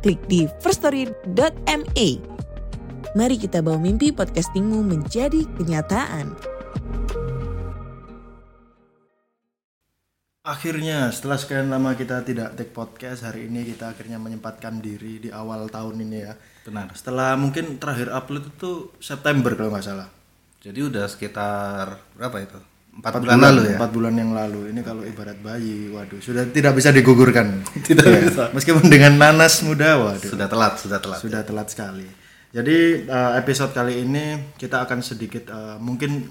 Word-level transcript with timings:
klik 0.00 0.20
di 0.26 0.48
firststory.me. 0.64 2.08
Mari 3.10 3.36
kita 3.36 3.60
bawa 3.60 3.78
mimpi 3.78 4.14
podcastingmu 4.14 4.86
menjadi 4.86 5.44
kenyataan. 5.58 6.34
Akhirnya 10.40 11.12
setelah 11.12 11.36
sekian 11.36 11.68
lama 11.68 11.92
kita 11.94 12.24
tidak 12.24 12.56
take 12.56 12.72
podcast, 12.72 13.28
hari 13.28 13.46
ini 13.46 13.60
kita 13.60 13.92
akhirnya 13.92 14.16
menyempatkan 14.16 14.80
diri 14.80 15.20
di 15.20 15.28
awal 15.28 15.68
tahun 15.68 16.00
ini 16.00 16.18
ya. 16.24 16.32
Benar. 16.64 16.96
Setelah 16.96 17.36
mungkin 17.36 17.76
terakhir 17.76 18.08
upload 18.08 18.48
itu 18.56 18.88
September 18.98 19.52
kalau 19.52 19.70
nggak 19.70 19.84
salah. 19.84 20.08
Jadi 20.64 20.80
udah 20.80 21.04
sekitar 21.08 22.00
berapa 22.16 22.36
itu? 22.40 22.69
Empat 23.00 23.16
Empat 23.16 23.22
bulan, 23.24 23.38
lalu 23.40 23.60
ya. 23.64 23.76
Empat 23.80 23.90
bulan 23.90 24.14
yang 24.14 24.30
lalu. 24.36 24.60
Ini 24.76 24.80
kalau 24.84 25.02
ibarat 25.02 25.38
bayi, 25.40 25.88
waduh, 25.88 26.20
sudah 26.20 26.44
tidak 26.52 26.76
bisa 26.76 26.92
digugurkan. 26.92 27.64
Tidak 27.88 28.04
Ya, 28.04 28.20
bisa. 28.28 28.44
Meskipun 28.52 28.92
dengan 28.92 29.16
nanas 29.16 29.64
muda, 29.64 29.96
waduh, 29.96 30.28
Sudah 30.36 30.44
telat, 30.46 30.76
sudah 30.76 31.00
telat. 31.00 31.18
sudah 31.18 31.40
telat 31.40 31.68
sekali. 31.72 32.04
Jadi 32.52 33.08
eh, 33.08 33.32
episode 33.40 33.72
kali 33.72 34.04
ini 34.04 34.52
kita 34.54 34.84
akan 34.84 35.00
sedikit 35.00 35.48
eh, 35.48 35.76
mungkin 35.78 36.28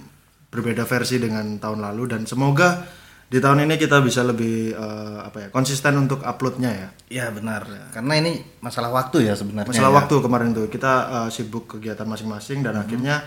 berbeda 0.49 0.85
versi 0.85 1.17
dengan 1.17 1.57
tahun 1.57 1.79
lalu 1.79 2.03
dan 2.09 2.21
semoga 2.25 2.85
di 3.29 3.37
tahun 3.37 3.63
ini 3.63 3.77
kita 3.77 4.01
bisa 4.01 4.21
lebih 4.21 4.73
eh, 4.73 5.17
apa 5.21 5.37
ya 5.37 5.47
konsisten 5.49 5.95
untuk 5.95 6.21
uploadnya 6.21 6.69
ya. 6.69 6.87
Iya 7.09 7.25
benar. 7.31 7.65
Karena 7.89 8.13
ini 8.19 8.35
masalah 8.59 8.91
waktu 8.91 9.25
ya 9.25 9.33
sebenarnya. 9.33 9.71
Masalah 9.71 9.89
ya. 9.89 9.97
waktu 9.97 10.15
kemarin 10.19 10.49
tuh 10.51 10.67
kita 10.67 10.93
uh, 11.07 11.29
sibuk 11.31 11.65
kegiatan 11.71 12.05
masing-masing 12.05 12.61
dan 12.61 12.77
akhirnya 12.77 13.23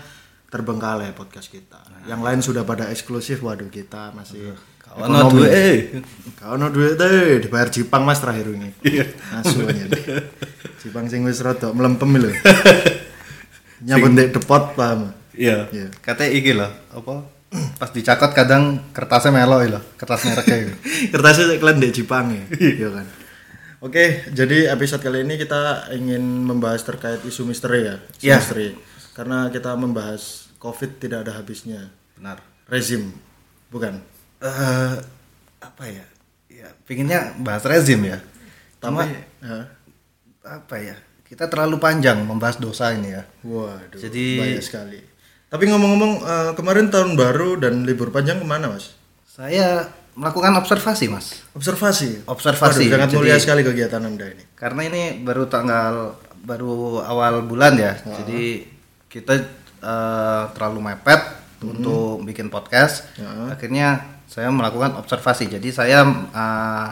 terbengkalai 0.53 1.17
podcast 1.17 1.49
kita. 1.49 1.81
Yang 2.05 2.21
lain 2.21 2.39
sudah 2.45 2.61
pada 2.61 2.93
eksklusif, 2.93 3.41
waduh 3.41 3.73
kita 3.73 4.13
masih 4.13 4.53
Kawan 4.93 5.33
duwe 5.33 5.49
eh. 5.49 5.77
Kau 6.37 6.53
no 6.53 6.69
duit 6.69 6.93
teh 6.93 7.41
dibayar 7.41 7.65
Jipang 7.73 8.05
mas 8.05 8.21
terakhir 8.21 8.53
ini. 8.53 8.69
Asu 9.33 9.65
aja. 9.69 9.89
Jipang 10.85 11.09
sing 11.09 11.25
wis 11.25 11.41
rada 11.41 11.73
melempem 11.73 12.13
lho. 12.13 12.29
Nyambut 13.89 14.13
ndek 14.13 14.29
depot 14.37 14.77
paham. 14.77 15.09
Iya. 15.33 15.65
Iya. 15.73 15.87
Katanya 15.97 16.29
iki 16.29 16.53
loh, 16.53 16.69
apa? 16.93 17.25
Pas 17.81 17.89
dicakot 17.89 18.37
kadang 18.37 18.93
kertasnya 18.93 19.33
melo 19.33 19.57
loh, 19.65 19.81
kertas 19.97 20.29
mereknya. 20.29 20.77
Kertasnya 21.13 21.57
kalian 21.57 21.77
ndek 21.81 21.93
Jipang 21.97 22.29
ya. 22.29 22.43
Iya 22.53 22.87
kan. 22.93 23.05
Oke, 23.83 24.29
jadi 24.31 24.71
episode 24.71 25.03
kali 25.03 25.25
ini 25.25 25.35
kita 25.41 25.89
ingin 25.91 26.21
membahas 26.21 26.85
terkait 26.85 27.19
isu 27.25 27.49
misteri 27.49 27.89
ya. 27.89 27.95
Isu 27.97 28.23
Iya. 28.29 28.37
misteri. 28.39 28.67
Karena 29.17 29.49
kita 29.49 29.73
membahas 29.73 30.42
COVID 30.63 31.03
tidak 31.03 31.27
ada 31.27 31.35
habisnya. 31.35 31.91
Benar. 32.15 32.39
Rezim, 32.71 33.11
bukan? 33.67 33.99
Eh 34.39 34.95
apa 35.59 35.83
ya? 35.91 36.07
Ya, 36.47 36.71
pinginnya 36.87 37.35
bahas 37.43 37.67
rezim 37.67 37.99
ya. 38.07 38.23
Tapi, 38.79 39.03
ya. 39.43 39.67
apa 40.47 40.75
ya? 40.79 40.95
Kita 41.27 41.51
terlalu 41.51 41.83
panjang 41.83 42.23
membahas 42.23 42.55
dosa 42.55 42.95
ini 42.95 43.11
ya. 43.11 43.27
waduh, 43.43 43.99
Jadi- 43.99 44.39
banyak 44.39 44.63
sekali. 44.63 44.99
Tapi 45.51 45.63
ngomong-ngomong, 45.69 46.13
eh, 46.23 46.51
kemarin 46.57 46.89
tahun 46.89 47.13
baru 47.13 47.59
dan 47.61 47.83
libur 47.85 48.09
panjang 48.09 48.41
ke 48.41 48.45
mana 48.47 48.73
mas? 48.73 48.95
Saya 49.27 49.85
melakukan 50.13 50.53
observasi, 50.61 51.09
Mas. 51.09 51.41
Observasi. 51.57 52.25
Observasi, 52.29 52.85
Waduh, 52.85 52.93
sangat 52.93 53.09
jadi- 53.09 53.17
mulia 53.17 53.37
sekali 53.41 53.61
kegiatan 53.65 54.01
anda 54.01 54.29
ini. 54.29 54.45
Karena 54.53 54.81
ini 54.85 55.01
baru 55.25 55.49
tanggal 55.49 56.17
baru 56.43 57.01
awal 57.01 57.45
bulan 57.49 57.73
ya. 57.77 57.97
Jadi 57.97 58.67
kita 59.09 59.62
eh, 59.83 60.43
terlalu 60.55 60.79
mepet 60.81 61.21
untuk 61.61 62.23
bikin 62.23 62.47
podcast. 62.47 63.03
Akhirnya 63.51 63.99
saya 64.25 64.47
melakukan 64.49 64.95
observasi. 64.97 65.51
Jadi 65.51 65.69
saya 65.69 66.07
eh, 66.07 66.87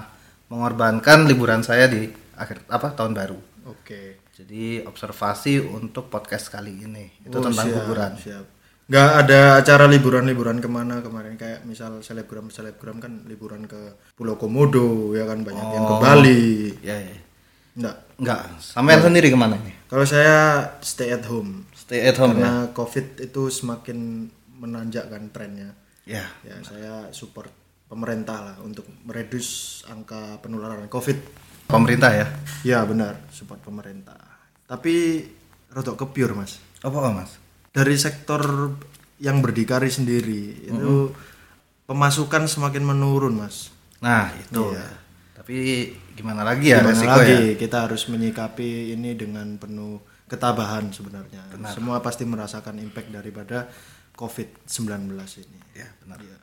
mengorbankan 0.47 1.23
liburan 1.25 1.63
saya 1.63 1.87
di 1.87 2.11
akhir 2.35 2.67
apa 2.67 2.91
tahun 2.91 3.15
baru. 3.15 3.39
Oke. 3.71 4.19
Jadi 4.35 4.81
observasi 4.83 5.61
untuk 5.61 6.09
podcast 6.09 6.49
kali 6.49 6.83
ini. 6.83 7.05
Itu 7.21 7.39
Oh, 7.39 7.45
tentang 7.45 7.67
siap, 7.69 7.77
liburan. 7.77 8.11
Siap. 8.17 8.45
Nggak 8.91 9.09
ada 9.23 9.41
acara 9.61 9.85
liburan-liburan 9.87 10.59
ke 10.59 10.67
mana 10.67 10.99
kemarin 10.99 11.39
kayak 11.39 11.63
misal 11.63 12.03
selebgram 12.03 12.51
selebgram 12.51 12.99
kan 12.99 13.23
liburan 13.23 13.63
ke 13.63 13.95
Pulau 14.11 14.35
Komodo 14.35 15.15
ya 15.15 15.23
kan 15.23 15.45
banyak 15.45 15.63
yang 15.71 15.85
ke 15.87 15.95
Bali. 15.95 16.43
Ya, 16.83 16.97
ya. 16.99 17.15
Enggak. 17.71 17.95
Enggak. 18.19 18.39
Sampean 18.59 18.99
sendiri 18.99 19.31
ke 19.31 19.37
mana 19.39 19.55
nih? 19.55 19.75
Kalau 19.87 20.03
saya 20.03 20.67
stay 20.83 21.15
at 21.15 21.23
home 21.23 21.63
Stay 21.81 22.05
at 22.05 22.17
home 22.21 22.37
ya. 22.37 22.45
karena 22.45 22.55
COVID 22.71 23.05
itu 23.25 23.41
semakin 23.49 24.29
menanjak 24.61 25.09
kan 25.09 25.33
trennya. 25.33 25.73
Ya. 26.05 26.25
Ya 26.45 26.55
saya 26.61 27.09
support 27.11 27.49
pemerintah 27.89 28.37
lah 28.41 28.55
untuk 28.61 28.85
meredus 29.05 29.81
angka 29.89 30.39
penularan 30.39 30.85
COVID. 30.87 31.17
Pemerintah 31.67 32.11
ya. 32.13 32.27
Ya 32.61 32.79
benar 32.85 33.17
support 33.33 33.59
pemerintah. 33.65 34.17
Tapi 34.69 35.25
rotok 35.71 36.07
kepiur 36.07 36.37
mas. 36.37 36.61
Apa 36.81 37.13
Mas? 37.13 37.37
dari 37.71 37.95
sektor 37.95 38.75
yang 39.23 39.39
berdikari 39.39 39.87
sendiri 39.87 40.67
itu 40.67 41.15
pemasukan 41.87 42.47
semakin 42.51 42.83
menurun 42.83 43.39
mas 43.39 43.71
Nah, 44.01 44.33
itu. 44.33 44.73
Iya. 44.73 44.89
Tapi 45.37 45.57
gimana 46.17 46.41
lagi 46.41 46.73
ya 46.73 46.81
Gimana 46.81 46.93
resiko 46.97 47.21
lagi 47.21 47.53
ya? 47.53 47.57
kita 47.57 47.77
harus 47.85 48.09
menyikapi 48.09 48.97
ini 48.97 49.13
dengan 49.13 49.61
penuh 49.61 50.01
ketabahan 50.31 50.87
sebenarnya. 50.95 51.43
Semua 51.75 51.99
pasti 51.99 52.23
merasakan 52.23 52.79
impact 52.79 53.11
daripada 53.11 53.67
COVID-19 54.15 55.11
ini. 55.43 55.59
Ya, 55.75 55.91
benar. 55.99 56.19
Iya. 56.23 56.37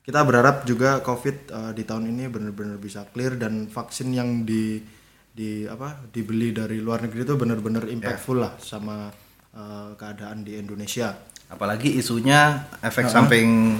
kita 0.00 0.26
berharap 0.26 0.66
juga 0.66 0.98
COVID 1.06 1.36
eh, 1.54 1.72
di 1.76 1.86
tahun 1.86 2.10
ini 2.10 2.26
benar-benar 2.26 2.82
bisa 2.82 3.06
clear 3.14 3.38
dan 3.38 3.70
vaksin 3.70 4.10
yang 4.10 4.42
di 4.42 4.82
di 5.30 5.62
apa 5.70 6.02
dibeli 6.10 6.50
dari 6.50 6.82
luar 6.82 7.06
negeri 7.06 7.22
itu 7.22 7.38
benar-benar 7.38 7.86
impactful 7.86 8.42
lah 8.42 8.58
sama 8.58 9.12
eh, 9.54 9.90
keadaan 9.94 10.42
di 10.42 10.58
Indonesia. 10.58 11.14
Apalagi 11.46 11.94
isunya 11.94 12.66
efek 12.82 13.06
samping 13.06 13.78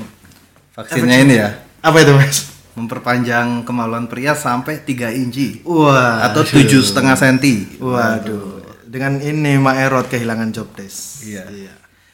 vaksinnya 0.71 1.19
ini 1.19 1.34
ya. 1.41 1.50
apa 1.82 1.97
itu 1.99 2.12
mas? 2.15 2.38
Memperpanjang 2.78 3.67
kemaluan 3.67 4.06
pria 4.06 4.37
sampai 4.38 4.87
3 4.87 5.11
inci. 5.11 5.67
Wah, 5.67 6.22
atau 6.31 6.47
tujuh 6.47 6.87
setengah 6.87 7.19
senti. 7.19 7.67
Waduh, 7.82 8.59
dengan 8.90 9.22
ini 9.22 9.54
Mak 9.54 9.76
Erot 9.86 10.06
kehilangan 10.10 10.50
job 10.50 10.74
desk. 10.74 11.22
Iya. 11.22 11.46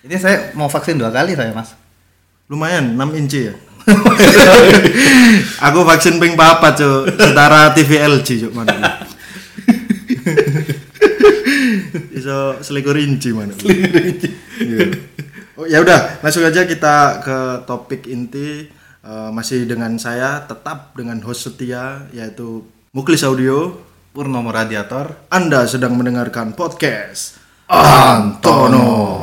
Ini 0.05 0.15
saya 0.21 0.53
mau 0.53 0.69
vaksin 0.69 1.01
dua 1.01 1.09
kali 1.09 1.33
saya 1.33 1.57
mas. 1.57 1.73
Lumayan 2.53 2.95
6 2.95 3.19
inci 3.19 3.49
ya. 3.49 3.55
Aku 5.67 5.83
vaksin 5.83 6.21
ping 6.21 6.37
papat, 6.39 6.79
Cuk. 6.79 7.17
Setara 7.17 7.75
TV 7.75 7.99
LG, 7.99 8.29
Cuk, 8.47 8.53
mana. 8.55 8.77
Iso 12.19 12.63
selikur 12.63 12.95
inci 13.01 13.35
mana. 13.35 13.51
Iya. 14.63 14.95
Oh, 15.59 15.67
ya 15.67 15.83
udah, 15.83 16.23
langsung 16.23 16.47
aja 16.47 16.69
kita 16.69 17.25
ke 17.25 17.67
topik 17.67 18.07
inti 18.07 18.71
Eh, 19.07 19.31
masih 19.31 19.71
dengan 19.71 19.95
saya 20.03 20.43
tetap 20.51 20.91
dengan 20.99 21.23
host 21.23 21.47
setia 21.47 22.11
yaitu 22.11 22.67
Muklis 22.91 23.23
Audio. 23.23 23.86
Purnomo 24.17 24.49
Radiator. 24.49 25.29
Anda 25.29 25.69
sedang 25.69 26.01
mendengarkan 26.01 26.57
podcast 26.57 27.37
Antono. 27.69 29.21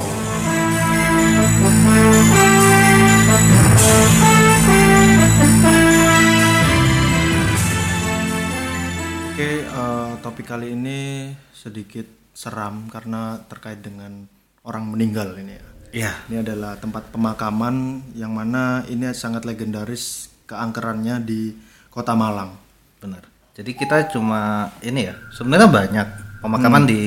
Oke, 9.33 9.65
eh, 9.65 10.11
topik 10.21 10.45
kali 10.45 10.77
ini 10.77 11.33
sedikit 11.57 12.05
seram 12.37 12.85
karena 12.85 13.41
terkait 13.49 13.81
dengan 13.81 14.29
orang 14.61 14.93
meninggal 14.93 15.33
ini 15.41 15.57
ya. 15.57 15.65
Iya. 15.89 16.13
Ini 16.29 16.45
adalah 16.45 16.77
tempat 16.77 17.09
pemakaman 17.09 18.05
yang 18.13 18.37
mana 18.37 18.85
ini 18.85 19.09
sangat 19.17 19.41
legendaris 19.41 20.29
keangkerannya 20.45 21.17
di 21.25 21.49
Kota 21.89 22.13
Malang. 22.13 22.53
Benar. 23.01 23.32
Jadi 23.53 23.71
kita 23.77 24.09
cuma 24.09 24.73
ini 24.81 25.05
ya. 25.05 25.13
Sebenarnya 25.29 25.69
banyak 25.69 26.07
pemakaman 26.41 26.89
di 26.89 27.01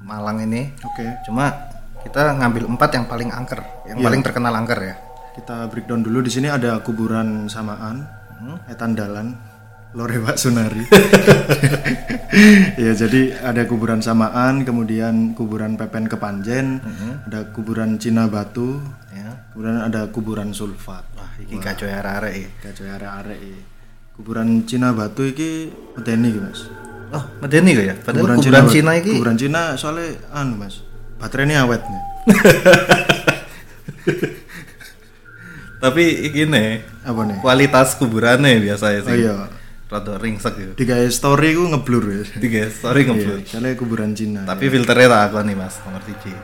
Malang 0.00 0.40
ini. 0.40 0.72
Oke. 0.80 1.04
Cuma 1.28 1.52
kita 2.00 2.32
ngambil 2.32 2.64
empat 2.64 2.90
yang 2.96 3.04
paling 3.04 3.28
angker, 3.28 3.60
yang 3.84 4.00
paling 4.00 4.24
terkenal 4.24 4.56
angker 4.56 4.80
ya. 4.80 4.96
Kita 5.36 5.68
breakdown 5.68 6.00
dulu 6.00 6.24
di 6.24 6.32
sini 6.32 6.48
ada 6.48 6.80
kuburan 6.80 7.44
samaan, 7.44 8.08
Etan 8.72 8.96
Dalan, 8.96 9.36
Lore 9.92 10.16
Pak 10.16 10.40
Sunari. 10.40 10.88
ya 12.82 12.92
jadi 12.96 13.36
ada 13.44 13.68
kuburan 13.68 14.00
samaan, 14.00 14.64
kemudian 14.64 15.36
kuburan 15.36 15.76
Pepen 15.76 16.08
Kepanjen, 16.08 16.80
ada 17.28 17.52
kuburan 17.52 18.00
Cina 18.00 18.32
Batu, 18.32 18.80
Ya. 19.12 19.44
kemudian 19.52 19.82
ada 19.84 20.08
kuburan 20.08 20.56
Sulfat. 20.56 21.04
Wah, 21.18 21.32
iki 21.36 21.60
kacau 21.60 21.84
ya 21.84 22.00
iki. 22.32 22.48
Kacau 22.64 22.88
arek-arek 22.88 23.38
iki. 23.44 23.77
Kuburan 24.18 24.66
Cina 24.66 24.90
Batu 24.90 25.22
iki 25.24 25.70
medeni 25.94 26.28
iki, 26.28 26.40
Mas. 26.40 26.66
Oh, 27.08 27.22
medeni 27.38 27.72
kok 27.72 27.86
ya. 27.86 27.94
Padahal 27.96 28.34
kuburan, 28.34 28.38
Batu- 28.60 28.74
Cina 28.74 28.90
iki 28.94 29.12
Kuburan 29.14 29.36
Cina 29.36 29.62
soalnya 29.74 30.06
anu, 30.28 30.58
Mas. 30.58 30.82
Baterainya 31.16 31.62
awet 31.62 31.80
nih. 31.80 32.02
tapi 35.78 36.02
iki 36.24 36.42
nih 36.44 36.82
Apa 37.02 37.22
nih? 37.22 37.38
kualitas 37.38 37.94
kuburannya 37.94 38.58
biasanya 38.58 39.00
Oh 39.00 39.06
sih. 39.08 39.18
iya. 39.20 39.34
Rada 39.88 40.14
ringsek 40.14 40.52
gitu. 40.52 40.72
Di 40.74 40.84
guys 40.84 41.16
story 41.16 41.54
ku 41.54 41.64
ngeblur 41.66 42.04
ya. 42.04 42.20
Tiga 42.36 42.68
sorry 42.68 43.02
Iya, 43.02 43.08
ngeblur. 43.08 43.38
soalnya 43.42 43.72
kuburan 43.74 44.12
Cina. 44.12 44.44
Tapi 44.44 44.68
filternya 44.68 45.08
tak 45.08 45.22
aku 45.24 45.40
nih 45.40 45.56
mas 45.56 45.80
nomor 45.80 46.02
tiga. 46.02 46.36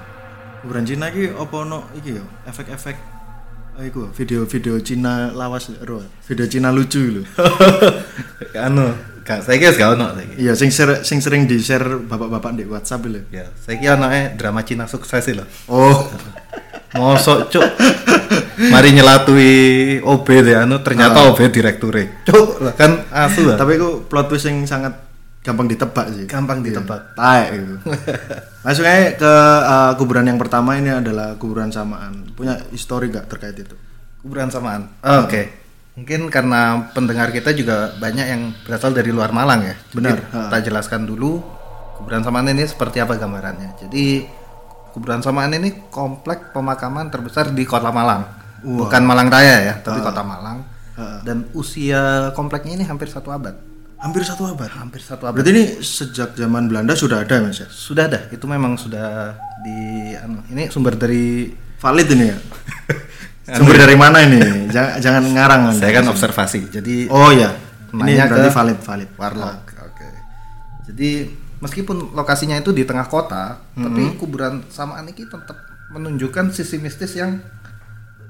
kuburan 0.59 0.81
Cina 0.83 1.07
iki 1.07 1.29
apa 1.29 1.55
ono 1.59 1.93
iki 1.93 2.15
yo 2.15 2.25
efek-efek 2.43 2.97
eh, 3.75 3.91
iku 3.91 4.11
video-video 4.15 4.79
Cina 4.81 5.31
lawas 5.31 5.71
ro 5.83 5.99
video 6.25 6.47
Cina 6.47 6.71
lucu 6.71 7.01
lho 7.01 7.23
anu, 8.67 8.87
gak 9.23 9.43
saya 9.43 9.59
kira 9.59 9.75
gak 9.75 9.91
ono 9.99 10.07
lagi. 10.15 10.35
iya 10.39 10.55
sing 10.55 10.71
ser- 10.71 11.03
sing 11.03 11.19
sering 11.19 11.45
di 11.45 11.59
share 11.59 11.99
bapak-bapak 12.01 12.55
di 12.55 12.65
WhatsApp 12.65 13.03
lho 13.07 13.21
Ya, 13.29 13.51
saya 13.59 13.77
kira 13.77 13.99
ono 13.99 14.07
drama 14.39 14.63
Cina 14.63 14.87
sukses 14.87 15.27
loh. 15.35 15.47
oh 15.69 15.99
Mosok 16.95 17.51
cuk. 17.51 17.67
Mari 18.71 18.95
nyelatui 18.95 19.51
OB 19.99 20.27
deh 20.47 20.55
anu 20.55 20.79
ternyata 20.79 21.27
OB 21.27 21.51
direkture. 21.51 22.23
Cuk, 22.23 22.63
kan 22.79 23.03
asu 23.11 23.51
lah. 23.51 23.59
tapi 23.59 23.75
itu 23.75 24.07
plot 24.07 24.31
twist 24.31 24.47
yang 24.47 24.63
sangat 24.63 24.95
gampang 25.45 25.69
ditebak 25.69 26.07
sih 26.09 26.25
Gampang 26.25 26.65
Iya, 26.65 26.81
ditebak. 26.81 27.01
taek 27.15 27.49
itu 27.61 27.75
langsung 28.65 28.85
aja 28.89 29.13
ke 29.13 29.33
uh, 29.61 29.93
kuburan 30.01 30.25
yang 30.25 30.41
pertama 30.41 30.81
ini 30.81 30.89
adalah 30.89 31.37
kuburan 31.37 31.69
samaan 31.69 32.33
punya 32.33 32.57
histori 32.73 33.13
gak 33.13 33.29
terkait 33.29 33.61
itu 33.61 33.77
Kuburan 34.25 34.49
samaan. 34.49 34.89
Oh, 35.05 35.29
Oke. 35.29 35.53
Mungkin 36.01 36.33
karena 36.33 36.89
pendengar 36.97 37.29
kita 37.29 37.53
juga 37.53 37.93
banyak 38.01 38.25
yang 38.25 38.43
berasal 38.65 38.97
dari 38.97 39.13
luar 39.13 39.37
Malang 39.37 39.69
ya. 39.69 39.77
Jadi, 39.77 39.93
Benar. 40.01 40.17
Kita 40.33 40.59
jelaskan 40.65 41.05
dulu 41.05 41.45
kuburan 42.01 42.25
samaan 42.25 42.49
ini 42.49 42.65
seperti 42.65 43.05
apa 43.05 43.21
gambarannya. 43.21 43.77
Jadi 43.85 44.25
kuburan 44.97 45.21
samaan 45.21 45.53
ini 45.53 45.93
komplek 45.93 46.57
pemakaman 46.57 47.13
terbesar 47.13 47.53
di 47.53 47.69
Kota 47.69 47.93
Malang. 47.93 48.25
Bukan 48.65 49.05
Malang 49.05 49.29
Raya 49.29 49.61
ya, 49.61 49.75
tapi 49.85 50.01
Kota 50.01 50.25
Malang. 50.25 50.65
Dan 51.21 51.53
usia 51.53 52.33
kompleknya 52.33 52.81
ini 52.81 52.85
hampir 52.89 53.13
satu 53.13 53.29
abad. 53.29 53.53
Hampir 54.05 54.21
satu 54.21 54.45
abad 54.45 54.69
Hampir 54.69 55.01
satu 55.01 55.25
abad. 55.25 55.41
berarti 55.41 55.51
ini 55.57 55.65
sejak 55.81 56.37
zaman 56.37 56.69
Belanda 56.69 56.93
sudah 56.93 57.25
ada 57.25 57.41
mas 57.41 57.65
ya 57.65 57.69
Sudah 57.73 58.05
ada, 58.13 58.29
itu 58.29 58.45
memang 58.45 58.77
sudah 58.77 59.33
di 59.65 60.13
anu, 60.13 60.45
ini 60.53 60.69
sumber 60.69 60.93
dari 61.01 61.49
valid 61.81 62.09
ini 62.13 62.27
ya 62.29 62.39
sumber 63.59 63.77
dari 63.77 63.97
mana 63.97 64.25
ini 64.25 64.69
jangan, 64.73 64.93
jangan 65.01 65.23
ngarang 65.37 65.63
saya 65.81 65.93
kan 66.01 66.07
observasi. 66.09 66.61
Jadi 66.73 67.09
Oh 67.13 67.29
ya, 67.33 67.53
ini 67.93 68.17
berarti 68.17 68.51
valid 68.51 68.79
valid. 68.81 69.09
Warlock. 69.21 69.61
Oke. 69.93 70.09
Jadi 70.89 71.11
meskipun 71.61 72.17
lokasinya 72.17 72.57
itu 72.57 72.73
di 72.73 72.89
tengah 72.89 73.07
kota, 73.07 73.61
tapi 73.77 74.17
kuburan 74.17 74.65
samaan 74.73 75.09
ini 75.09 75.29
tetap 75.29 75.57
menunjukkan 75.93 76.51
sisi 76.51 76.81
mistis 76.81 77.15
yang 77.15 77.39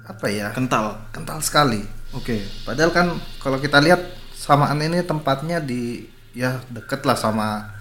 apa 0.05 0.27
ya? 0.29 0.51
Kental. 0.53 1.01
Kental 1.15 1.39
sekali. 1.41 1.81
Oke. 2.13 2.45
Padahal 2.67 2.91
kan 2.93 3.07
kalau 3.41 3.57
kita 3.63 3.81
lihat 3.81 4.03
samaan 4.45 4.77
ini 4.79 5.01
tempatnya 5.01 5.57
di 5.57 6.05
ya 6.37 6.61
deket 6.69 7.01
lah 7.09 7.17
sama 7.17 7.73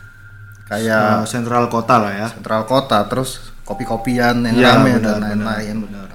kayak 0.64 0.88
Ya, 1.20 1.28
sentral 1.28 1.68
kota 1.68 2.00
lah 2.00 2.14
ya. 2.16 2.28
sentral 2.32 2.64
kota, 2.64 3.04
terus 3.12 3.52
kopi-kopian 3.68 4.48
yang 4.48 4.56
Iya, 4.56 4.68
rame 4.80 4.96
benar, 4.96 5.04
dan 5.04 5.16
lain-lain. 5.20 5.76
Nah, 5.92 6.08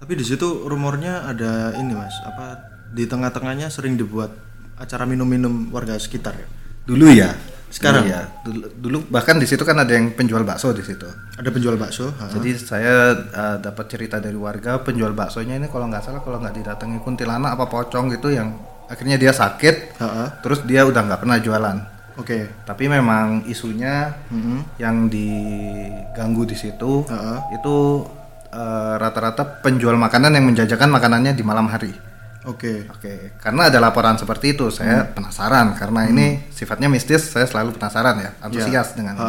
Tapi 0.00 0.12
di 0.18 0.24
situ 0.26 0.66
rumornya 0.66 1.30
ada 1.30 1.76
ini 1.78 1.94
mas, 1.94 2.16
apa 2.26 2.58
di 2.90 3.06
tengah-tengahnya 3.06 3.70
sering 3.70 3.94
dibuat 3.94 4.34
acara 4.74 5.06
minum-minum 5.06 5.70
warga 5.70 5.94
sekitar 5.94 6.34
ya. 6.34 6.48
Dulu 6.88 7.06
ya. 7.14 7.30
Sekarang? 7.70 8.02
Dulu 8.02 8.10
ya. 8.10 8.22
Dulu, 8.42 8.64
dulu 8.74 8.98
bahkan 9.12 9.38
di 9.38 9.46
situ 9.46 9.62
kan 9.62 9.78
ada 9.78 9.94
yang 9.94 10.10
penjual 10.10 10.42
bakso 10.42 10.74
di 10.74 10.82
situ. 10.82 11.06
Ada 11.38 11.54
penjual 11.54 11.78
bakso. 11.78 12.10
ha. 12.10 12.26
Jadi 12.34 12.58
saya 12.58 13.14
uh, 13.14 13.56
dapat 13.62 13.86
cerita 13.86 14.18
dari 14.18 14.34
warga 14.34 14.82
penjual 14.82 15.14
baksonya 15.14 15.54
ini 15.54 15.70
kalau 15.70 15.86
nggak 15.86 16.02
salah 16.02 16.18
kalau 16.18 16.42
nggak 16.42 16.56
didatangi 16.58 16.98
kuntilanak 16.98 17.54
apa 17.54 17.70
pocong 17.70 18.10
gitu 18.10 18.34
yang 18.34 18.50
akhirnya 18.90 19.14
dia 19.14 19.30
sakit, 19.30 19.96
Ha, 19.96 20.06
ha. 20.06 20.24
terus 20.42 20.66
dia 20.66 20.82
udah 20.82 21.00
nggak 21.00 21.20
pernah 21.20 21.38
jualan. 21.38 21.78
Oke. 22.18 22.50
Tapi 22.66 22.84
memang 22.84 23.46
isunya 23.46 24.12
Mhm. 24.28 24.76
yang 24.76 25.06
diganggu 25.08 26.44
di 26.44 26.52
situ 26.54 27.06
Ha, 27.06 27.16
ha. 27.16 27.34
itu 27.50 28.04
uh, 28.50 28.94
rata-rata 28.98 29.62
penjual 29.62 29.94
makanan 29.94 30.34
yang 30.34 30.44
menjajakan 30.44 30.90
makanannya 30.90 31.32
di 31.32 31.40
malam 31.40 31.70
hari. 31.70 31.94
Oke. 32.42 32.88
Oke, 32.88 33.36
karena 33.36 33.68
ada 33.68 33.78
laporan 33.78 34.16
seperti 34.16 34.52
itu, 34.52 34.72
saya 34.72 35.04
penasaran 35.06 35.76
karena 35.76 36.08
ini 36.08 36.48
sifatnya 36.48 36.88
mistis, 36.88 37.28
saya 37.28 37.44
selalu 37.44 37.76
penasaran 37.76 38.16
ya, 38.16 38.30
antusias 38.40 38.96
dengan. 38.96 39.14
Ha. 39.14 39.28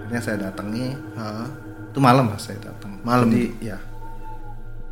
Akhirnya 0.00 0.20
saya 0.22 0.36
datangi, 0.40 0.94
Ha. 1.14 1.26
itu 1.90 1.98
malam 1.98 2.30
saya 2.38 2.58
datang 2.62 3.02
Malam? 3.02 3.28
jadi 3.28 3.42
ya 3.60 3.78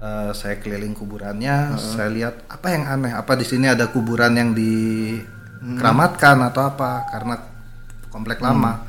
eh, 0.02 0.31
saya 0.32 0.58
keliling 0.58 0.93
kuburannya 0.93 1.78
saya 1.78 2.08
lihat 2.08 2.34
apa 2.46 2.66
yang 2.69 2.84
aneh 2.84 3.12
apa 3.12 3.32
di 3.32 3.44
sini 3.44 3.66
ada 3.66 3.87
kuburan 3.87 4.34
yang 4.34 4.50
dikeramatkan 4.52 5.22
atau 6.44 6.62
apa 6.66 7.06
karena 7.08 7.34
komplek 8.08 8.38
lama 8.38 8.82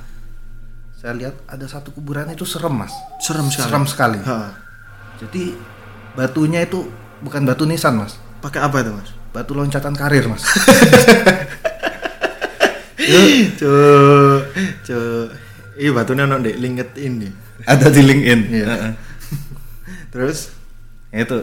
saya 0.96 1.14
lihat 1.14 1.36
ada 1.46 1.66
satu 1.66 1.92
kuburan 1.92 2.28
itu 2.28 2.44
serem 2.44 2.74
mas 2.74 2.94
Serem 3.20 3.46
sekali. 3.48 3.64
serem 3.64 3.86
sekali 3.86 4.20
Ha. 4.20 4.56
jadi 5.18 5.54
batunya 6.14 6.62
itu 6.62 6.88
bukan 7.20 7.44
batu 7.44 7.64
nisan 7.64 7.96
mas 7.96 8.18
Pakai 8.40 8.60
apa 8.60 8.82
itu 8.82 8.92
mas? 8.92 9.10
batu 9.30 9.54
loncatan 9.54 9.94
karir 9.94 10.26
mas 10.26 10.44
Cuk, 13.54 14.40
cuk. 14.82 15.28
Iya 15.76 15.90
batunya 15.92 16.24
ono 16.24 16.40
di 16.40 16.54
LinkedIn 16.54 17.14
nih. 17.18 17.32
ada 17.66 17.88
di 17.90 18.02
LinkedIn 18.02 18.40
Iya. 18.48 18.66
Heeh. 18.66 18.92
Terus? 20.08 20.54
Ya 21.14 21.20
itu 21.22 21.38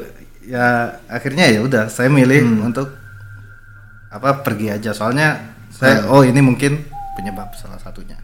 ya 0.50 0.66
akhirnya 1.06 1.46
ya 1.46 1.62
udah 1.62 1.86
saya 1.86 2.10
milih 2.10 2.66
untuk 2.66 2.90
apa 4.10 4.42
pergi 4.42 4.74
aja. 4.74 4.90
Soalnya 4.90 5.54
saya 5.70 6.10
oh 6.10 6.26
ini 6.26 6.42
mungkin 6.42 6.82
penyebab 7.14 7.54
salah 7.54 7.78
satunya. 7.78 8.18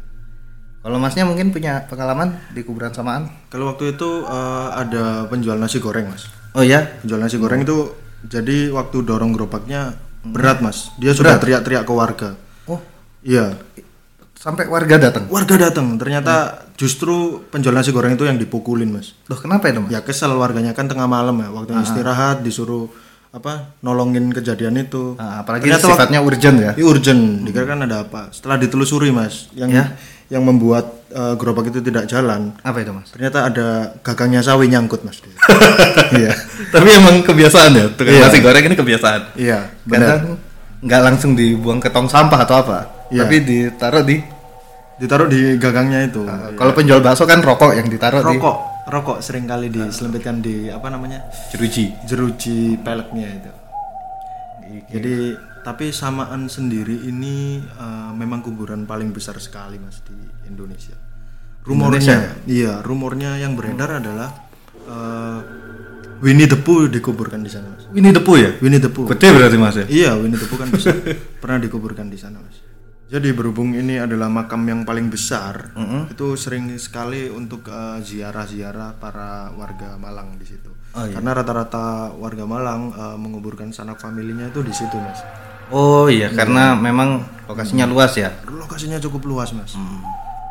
Kalau 0.83 1.03
masnya 1.03 1.27
mungkin 1.27 1.51
punya 1.51 1.83
pengalaman 1.91 2.35
di 2.55 2.63
kuburan 2.63 2.95
samaan? 2.95 3.31
Kalau 3.51 3.75
waktu 3.75 3.95
itu 3.95 4.27
eh, 4.27 4.69
ada 4.75 5.27
penjual 5.27 5.59
nasi 5.59 5.83
goreng 5.83 6.11
mas. 6.11 6.31
oh 6.55 6.63
ya 6.63 6.83
Penjual 7.03 7.19
nasi 7.23 7.37
goreng 7.43 7.67
itu 7.67 7.95
jadi 8.27 8.71
waktu 8.75 9.03
dorong 9.07 9.35
gerobaknya 9.35 9.95
berat 10.27 10.63
mas. 10.63 10.91
Dia 10.99 11.15
sudah 11.15 11.39
teriak-teriak 11.39 11.87
ke 11.87 11.95
warga. 11.95 12.31
oh. 12.67 12.83
Iya. 13.23 13.59
Sampai 14.47 14.71
warga 14.71 14.95
datang 14.95 15.27
Warga 15.27 15.59
datang. 15.59 15.99
Ternyata 15.99 16.35
justru 16.79 17.43
penjual 17.51 17.75
nasi 17.75 17.91
goreng 17.91 18.15
itu 18.15 18.23
yang 18.23 18.39
dipukulin 18.39 18.95
mas. 18.95 19.19
loh 19.27 19.35
kenapa 19.35 19.67
itu 19.67 19.83
mas 19.83 19.91
Ya 19.91 20.01
kesel 20.01 20.31
warganya 20.33 20.71
kan 20.71 20.87
tengah 20.87 21.11
malam 21.11 21.35
ya. 21.43 21.51
Waktu 21.51 21.75
istirahat 21.83 22.47
disuruh 22.47 22.87
apa 23.35 23.75
nolongin 23.83 24.31
kejadian 24.31 24.79
itu. 24.79 25.19
Nah, 25.19 25.43
apalagi 25.43 25.67
Ternyata 25.67 25.87
sifatnya 25.91 26.23
urgent 26.23 26.57
ya 26.57 26.73
Ini 26.73 26.85
urgent, 26.87 27.23
dikira 27.43 27.67
kan 27.67 27.83
ada 27.83 28.07
apa. 28.07 28.31
Setelah 28.31 28.57
ditelusuri 28.57 29.11
mas, 29.11 29.51
yang 29.53 29.69
Ya. 29.69 29.99
yang 30.27 30.43
membuat 30.43 31.07
eh, 31.07 31.35
gerobak 31.37 31.71
itu 31.71 31.79
tidak 31.79 32.07
jalan, 32.07 32.51
apa 32.61 32.83
itu 32.83 32.91
mas 32.91 33.07
ternyata 33.15 33.47
ada 33.47 33.95
gagangnya 34.03 34.43
sawi 34.43 34.67
nyangkut 34.67 35.07
mas. 35.07 35.23
Iya, 36.13 36.35
tapi 36.71 36.89
emang 36.93 37.23
kebiasaan 37.23 37.71
ya 37.73 37.87
tukang 37.95 38.11
Iya. 38.11 38.27
nasi 38.27 38.39
goreng 38.41 38.65
ini 38.65 38.75
kebiasaan 38.75 39.39
iya, 39.39 39.71
benar. 39.87 40.39
nggak 40.83 41.03
langsung 41.03 41.35
dibuang 41.35 41.79
ke 41.79 41.91
tong 41.91 42.07
sampah 42.07 42.43
atau 42.43 42.59
apa 42.59 42.79
Iya. 43.09 43.23
tapi 43.23 43.37
ditaruh 43.39 44.03
di 44.03 44.19
Ditaruh 44.97 45.29
di 45.29 45.61
gagangnya 45.61 46.09
itu. 46.09 46.25
kalau 46.57 46.73
penjual 46.73 47.05
bakso 47.05 47.29
kan 47.29 47.45
rokok 47.45 47.77
yang 47.77 47.85
ditaruh 47.87 48.25
di 48.25 48.41
Rokok, 48.41 48.57
rokok 48.89 49.19
sering 49.21 49.45
kali 49.45 49.69
diselempitkan 49.69 50.41
di 50.41 50.73
apa 50.73 50.89
namanya 50.89 51.29
jeruji 51.53 51.93
jeruji 52.05 52.81
peleknya 52.81 53.29
itu. 53.29 53.53
Jadi 54.89 55.15
tapi 55.61 55.91
samaan 55.91 56.47
sendiri 56.47 56.95
ini 57.05 57.59
eh, 57.61 58.11
memang 58.15 58.41
kuburan 58.41 58.87
paling 58.87 59.11
besar 59.11 59.37
sekali 59.37 59.77
mas 59.77 60.01
di 60.01 60.17
Indonesia. 60.47 60.95
Rumornya, 61.67 62.47
iya 62.47 62.79
rumornya 62.79 63.37
yang 63.37 63.59
beredar 63.59 63.99
adalah 63.99 64.31
eh, 64.87 65.39
Winnie 66.17 66.47
the 66.47 66.57
Pooh 66.57 66.87
dikuburkan 66.87 67.43
di 67.43 67.51
sana 67.51 67.69
mas. 67.69 67.85
ini 67.93 68.09
depu 68.09 68.39
ya 68.39 68.55
Winnie 68.63 68.81
the 68.81 68.89
Pooh. 68.89 69.05
gede 69.07 69.29
berarti 69.29 69.59
mas 69.59 69.77
ya 69.77 69.85
Iya, 69.85 70.11
Winnie 70.17 70.39
the 70.39 70.47
Pooh 70.47 70.57
kan 70.57 70.71
bisa 70.71 70.95
pernah 71.43 71.59
dikuburkan 71.61 72.09
di 72.09 72.17
sana, 72.17 72.41
Mas. 72.41 72.57
Jadi 73.07 73.31
berhubung 73.31 73.71
ini 73.71 74.03
adalah 74.03 74.27
makam 74.27 74.67
yang 74.67 74.83
paling 74.83 75.07
besar, 75.07 75.71
itu 76.11 76.35
sering 76.35 76.75
sekali 76.75 77.31
untuk 77.31 77.71
eh, 77.71 78.03
ziarah-ziarah 78.03 78.99
para 78.99 79.55
warga 79.55 79.95
Malang 79.95 80.35
di 80.35 80.47
situ. 80.47 80.75
Oh, 80.91 81.07
iya. 81.07 81.15
Karena 81.15 81.31
rata-rata 81.39 82.11
warga 82.19 82.43
Malang 82.51 82.91
eh, 82.91 83.17
menguburkan 83.21 83.71
sanak 83.71 84.03
familinya 84.03 84.51
itu 84.51 84.59
di 84.67 84.75
situ, 84.75 84.99
Mas. 84.99 85.23
Oh 85.71 86.07
iya, 86.07 86.31
karena 86.31 86.79
memang 86.79 87.27
lokasinya 87.51 87.87
luas 87.91 88.15
ya. 88.15 88.31
Lokasinya 88.47 89.03
cukup 89.03 89.27
luas 89.27 89.51
mas. 89.51 89.75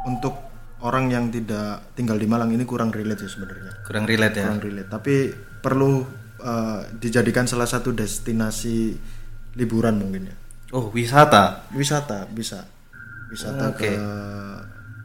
Untuk 0.03 0.35
orang 0.83 1.07
yang 1.07 1.31
tidak 1.31 1.95
tinggal 1.95 2.19
di 2.19 2.27
Malang 2.27 2.51
ini 2.51 2.67
kurang 2.67 2.91
relate 2.91 3.23
sih 3.23 3.31
sebenarnya. 3.39 3.83
Kurang 3.87 4.03
relate 4.03 4.43
ya. 4.43 4.47
Kurang 4.51 4.63
relate. 4.63 4.89
Tapi 4.91 5.15
perlu 5.63 6.03
eh, 6.43 6.79
dijadikan 6.99 7.47
salah 7.47 7.67
satu 7.67 7.95
destinasi 7.95 8.95
liburan 9.55 9.95
mungkin 10.03 10.23
ya. 10.27 10.35
Oh, 10.73 10.89
wisata. 10.89 11.67
Wisata 11.73 12.25
bisa. 12.29 12.65
Wisata 13.29 13.69
Oke. 13.73 13.89
ke 13.89 13.91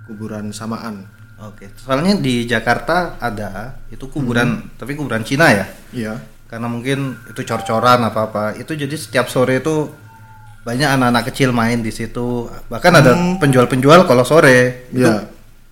kuburan 0.07 0.51
samaan. 0.51 1.05
Oke. 1.41 1.73
Soalnya 1.77 2.17
di 2.21 2.45
Jakarta 2.45 3.17
ada 3.17 3.81
itu 3.89 4.05
kuburan, 4.09 4.73
tapi 4.77 4.93
kuburan 4.97 5.25
Cina 5.25 5.49
ya. 5.53 5.67
Iya. 5.93 6.15
Karena 6.49 6.67
mungkin 6.69 7.17
itu 7.31 7.41
cor-coran 7.47 8.03
apa-apa. 8.05 8.59
Itu 8.59 8.75
jadi 8.75 8.93
setiap 8.93 9.31
sore 9.31 9.63
itu 9.63 9.89
banyak 10.61 10.89
anak-anak 11.01 11.33
kecil 11.33 11.57
main 11.57 11.81
di 11.81 11.89
situ. 11.89 12.45
Bahkan 12.69 12.93
ada 12.93 13.13
penjual-penjual 13.41 14.05
kalau 14.05 14.25
sore 14.27 14.89
itu 14.93 15.07
Iya. 15.07 15.25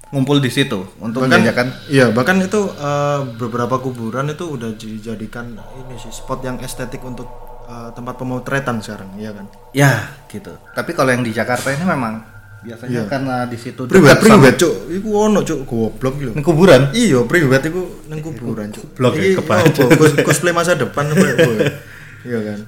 ngumpul 0.09 0.41
di 0.41 0.49
situ 0.49 0.89
untuk 1.05 1.29
bahkan 1.29 1.45
menjajakan 1.45 1.67
iya 1.93 2.09
bahkan 2.09 2.41
itu 2.41 2.65
eh, 2.73 3.21
beberapa 3.37 3.77
kuburan 3.77 4.33
itu 4.33 4.57
udah 4.57 4.73
dijadikan 4.73 5.53
ini 5.53 6.01
sih 6.01 6.09
spot 6.09 6.41
yang 6.41 6.57
estetik 6.65 7.05
untuk 7.05 7.29
eh, 7.69 7.89
tempat 7.93 8.15
pemotretan 8.17 8.81
sekarang 8.81 9.13
iya 9.15 9.31
kan 9.31 9.47
ya 9.71 9.93
gitu. 10.27 10.53
Tapi 10.71 10.91
kalau 10.93 11.11
yang 11.11 11.21
di 11.21 11.31
Jakarta 11.31 11.69
ini 11.69 11.85
memang 11.85 12.25
biasanya 12.59 13.07
karena 13.07 13.47
di 13.47 13.55
situ 13.55 13.87
priwet 13.87 14.19
sama- 14.19 14.43
priwet 14.43 14.55
cuk 14.57 14.75
iku 14.91 15.09
ono 15.23 15.41
cuk 15.41 15.61
goblok 15.63 16.15
lho 16.19 16.33
Ini 16.33 16.43
kuburan. 16.43 16.83
iya 16.91 17.23
priwet 17.23 17.63
iku 17.63 17.81
nang 18.09 18.19
kuburan 18.19 18.69
cuk 18.69 18.83
Goblok 18.91 19.15
ya, 19.15 19.39
kebaca. 19.39 19.83
cosplay 20.21 20.51
masa 20.51 20.75
depan 20.75 21.07
ya, 21.09 21.23
ya? 21.23 21.71
iya 22.27 22.39
kan 22.45 22.61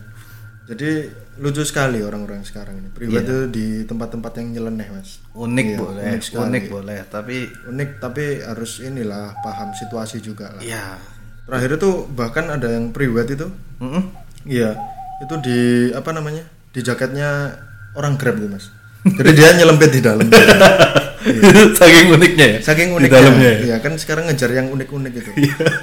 jadi 0.65 1.11
lucu 1.37 1.65
sekali 1.65 1.99
orang-orang 1.99 2.47
sekarang 2.47 2.79
ini 2.79 2.89
priwet 2.89 3.27
itu 3.27 3.39
di 3.51 3.67
tempat-tempat 3.83 4.31
yang 4.39 4.49
nyeleneh 4.55 4.89
mas 4.93 5.19
Unik 5.33 5.67
Iya, 5.67 5.77
boleh, 5.77 6.03
unik 6.07 6.23
unik, 6.39 6.65
boleh, 6.71 6.99
tapi 7.09 7.37
unik 7.67 7.91
tapi 7.99 8.25
harus 8.41 8.79
inilah 8.79 9.35
paham 9.41 9.75
situasi 9.75 10.23
juga 10.23 10.55
lah 10.55 10.63
ya. 10.63 11.03
terakhir 11.43 11.75
itu 11.75 11.91
bahkan 12.09 12.47
ada 12.47 12.71
yang 12.71 12.95
priwet 12.95 13.27
itu 13.29 13.51
Mm-mm. 13.81 14.30
Iya, 14.49 14.77
itu 15.21 15.35
di 15.45 15.59
apa 15.93 16.11
namanya? 16.13 16.45
Di 16.71 16.81
jaketnya 16.81 17.57
orang 17.93 18.17
Grab 18.17 18.39
itu, 18.41 18.49
Mas. 18.49 18.71
Jadi 19.19 19.31
dia 19.37 19.53
nyelempit 19.57 19.91
di 19.93 20.01
dalam. 20.01 20.29
Saking 21.81 22.17
uniknya 22.17 22.47
ya. 22.57 22.59
Saking 22.65 22.97
Di 22.97 22.97
uniknya. 22.97 23.21
dalamnya 23.21 23.51
ya? 23.53 23.59
Iya, 23.61 23.77
kan 23.85 23.93
sekarang 24.01 24.25
ngejar 24.33 24.57
yang 24.57 24.73
unik-unik 24.73 25.13
itu. 25.13 25.31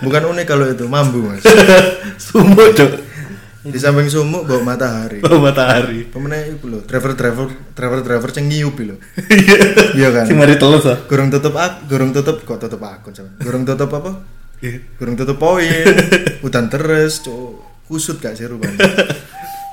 Bukan 0.01 0.23
unik 0.33 0.45
kalau 0.49 0.65
itu, 0.65 0.85
mambu, 0.89 1.29
Mas. 1.29 1.45
Sumo 2.25 2.57
cok. 2.73 2.91
Di 3.67 3.75
samping 3.83 4.07
sumuk 4.07 4.47
bawa 4.47 4.63
matahari. 4.63 5.19
Bau 5.19 5.43
matahari. 5.43 6.07
Pemenang 6.07 6.55
itu 6.55 6.71
loh, 6.71 6.81
driver-driver 6.87 7.51
driver-driver 7.75 8.29
yang 8.39 8.45
ngiup 8.47 8.79
lho. 8.79 8.95
Iya 9.91 10.09
kan? 10.15 10.23
Si 10.23 10.33
mari 10.39 10.55
telus 10.55 10.87
ah. 10.87 10.95
Gurung 11.03 11.27
tutup 11.27 11.51
ak, 11.59 11.83
gurung 11.83 12.15
tutup 12.15 12.39
kok 12.47 12.63
tutup 12.63 12.79
akun. 12.79 13.11
Gurung 13.43 13.67
tutup 13.67 13.91
apa? 13.91 14.23
Iya. 14.63 14.87
Gurung 14.95 15.19
tutup 15.19 15.35
poin. 15.35 15.83
Udan 16.47 16.71
terus, 16.71 17.19
cuk. 17.19 17.66
Kusut 17.87 18.19
gak 18.19 18.35
sih 18.35 18.45
rupanya. 18.45 18.77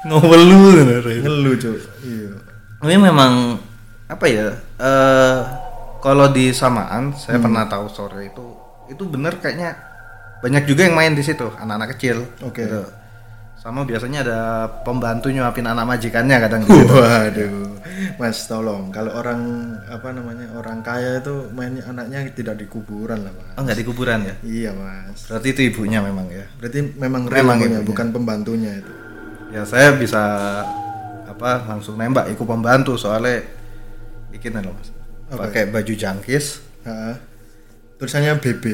Sebenarnya. 0.05 1.21
Ngeluh, 1.23 1.55
cuk. 1.57 1.77
Iya. 2.03 2.31
Ini 2.85 2.97
memang 3.01 3.57
apa 4.05 4.27
ya? 4.29 4.53
eh 4.77 5.39
kalau 5.99 6.29
di 6.29 6.53
samaan 6.53 7.17
saya 7.17 7.41
Hmm. 7.41 7.49
pernah 7.49 7.65
tahu 7.65 7.89
sore 7.89 8.29
itu 8.29 8.45
itu 8.85 9.01
bener 9.09 9.41
kayaknya 9.41 9.73
banyak 10.45 10.69
juga 10.69 10.85
yang 10.85 10.93
main 10.93 11.17
di 11.17 11.25
situ 11.25 11.49
anak-anak 11.57 11.97
kecil. 11.97 12.29
Oke. 12.45 12.63
Gitu. 12.63 12.83
Sama 13.65 13.81
biasanya 13.89 14.21
ada 14.21 14.41
pembantu 14.85 15.33
nyuapin 15.33 15.65
anak 15.65 15.89
majikannya 15.89 16.37
kadang 16.37 16.69
gitu. 16.69 16.85
Waduh, 17.01 17.81
Mas 18.21 18.45
tolong 18.45 18.93
kalau 18.93 19.17
orang 19.17 19.41
apa 19.89 20.13
namanya 20.13 20.53
orang 20.53 20.85
kaya 20.85 21.25
itu 21.25 21.49
mainnya 21.57 21.81
anaknya 21.89 22.29
tidak 22.37 22.61
di 22.61 22.69
kuburan 22.69 23.25
lah 23.25 23.33
mas. 23.33 23.57
Oh 23.57 23.65
nggak 23.65 23.79
di 23.81 23.85
kuburan 23.89 24.21
ya? 24.21 24.35
Iya 24.45 24.71
mas. 24.77 25.25
Berarti 25.33 25.49
itu 25.57 25.61
ibunya 25.73 26.05
memang 26.05 26.29
ya. 26.29 26.45
Berarti 26.61 26.93
memang 26.93 27.25
Memang 27.25 27.57
memang 27.57 27.59
ibunya. 27.65 27.81
bukan 27.89 28.07
pembantunya 28.13 28.73
itu. 28.85 28.93
Ya 29.49 29.65
saya 29.65 29.97
bisa 29.97 30.23
apa 31.25 31.65
langsung 31.65 31.97
nembak 31.97 32.29
ikut 32.37 32.45
pembantu 32.45 33.01
soalnya 33.01 33.49
bikin 34.29 34.61
loh 34.61 34.77
mas. 34.77 34.93
Apa 35.33 35.49
Pakai 35.49 35.73
baju 35.73 35.93
jangkis, 35.97 36.61
Ha. 36.85 37.17
Tulisannya 37.95 38.43
BB. 38.43 38.65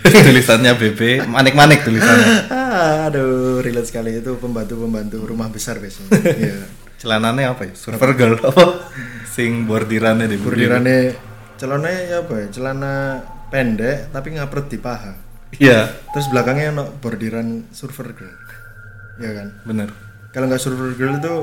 tulisannya 0.00 0.72
BB, 0.72 1.28
manik-manik 1.28 1.84
tulisannya. 1.84 2.48
Ah, 2.48 3.12
Aduh, 3.12 3.60
relate 3.60 3.92
sekali 3.92 4.16
itu 4.16 4.40
pembantu-pembantu 4.40 5.20
rumah 5.26 5.52
besar 5.52 5.76
biasanya. 5.76 6.10
Iya. 6.40 6.56
Celananya 7.00 7.56
apa 7.56 7.64
ya? 7.68 7.72
Surfer 7.76 8.12
girl 8.12 8.36
apa? 8.40 8.64
Sing 9.24 9.64
bordirannya 9.64 10.28
di 10.28 10.36
Bordirannya 10.36 11.16
celana 11.56 11.88
ya 11.88 12.24
apa 12.24 12.34
ya? 12.44 12.46
Celana 12.52 12.94
pendek 13.48 14.12
tapi 14.12 14.36
ngapret 14.36 14.68
di 14.68 14.78
paha. 14.80 15.12
Iya, 15.56 15.88
Terus 16.12 16.28
belakangnya 16.28 16.76
ono 16.76 16.84
bordiran 17.00 17.64
surfer 17.72 18.12
girl. 18.12 18.36
Iya 19.16 19.30
kan? 19.32 19.48
bener. 19.64 19.88
Kalau 20.30 20.44
nggak 20.48 20.60
surfer 20.60 20.92
girl 20.94 21.16
itu 21.16 21.34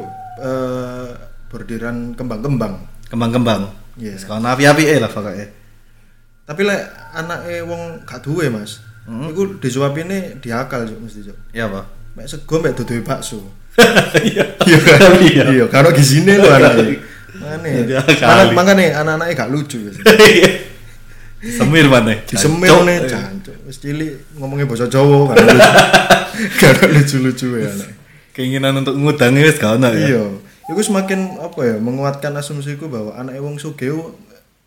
eh, 0.42 1.10
bordiran 1.50 2.14
kembang-kembang. 2.14 2.78
Kembang-kembang. 3.10 3.74
Iya. 3.98 4.14
Sekarang 4.22 4.46
api-api 4.46 4.84
eh 4.86 4.98
lah 5.02 5.10
pokoknya. 5.10 5.57
Tapi 6.48 6.62
lek 6.64 6.82
anake 7.12 7.60
wong 7.68 8.08
gak 8.08 8.24
duwe, 8.24 8.48
Mas. 8.48 8.80
Iku 9.08 9.60
disuapine 9.60 10.40
diakal 10.40 10.88
Cuk, 10.88 11.00
mesti, 11.04 11.28
Cuk. 11.28 11.38
Iya 11.52 11.68
apa? 11.68 11.84
Mek 12.16 12.28
sego 12.28 12.56
mek 12.64 12.72
duduhe 12.76 13.04
bakso. 13.04 13.44
Iya. 14.24 14.58
Iya 14.64 14.80
kan? 14.82 15.00
Iya. 15.22 15.44
Iya, 15.54 15.66
karo 15.68 15.92
gizine 15.92 16.40
lho 16.40 16.48
anake. 16.48 17.04
Mane. 17.38 17.84
Diakali. 17.86 18.24
Anak 18.24 18.48
makane 18.56 18.86
anak-anake 18.96 19.32
gak 19.36 19.52
lucu 19.52 19.78
ya. 19.86 19.92
Semir 21.44 21.86
mana? 21.94 22.16
Disemir 22.26 22.74
nih, 22.88 23.06
jancuk. 23.06 23.56
Wis 23.68 23.78
cilik 23.84 24.40
ngomongnya 24.40 24.66
bahasa 24.66 24.88
Jawa. 24.90 25.36
Gak 26.58 26.72
ada 26.80 26.86
lucu-lucu 26.96 27.60
ya 27.60 27.70
anak. 27.70 27.90
Keinginan 28.34 28.82
untuk 28.82 28.96
ngutangnya 28.98 29.46
wis 29.46 29.60
gak 29.60 29.78
ono 29.78 29.92
ya. 29.94 30.00
Iya. 30.16 30.24
Iku 30.68 30.82
semakin 30.84 31.40
apa 31.40 31.60
ya 31.64 31.76
menguatkan 31.80 32.34
asumsiku 32.36 32.92
bahwa 32.92 33.16
anak 33.16 33.40
wong 33.40 33.56
sugih 33.62 33.94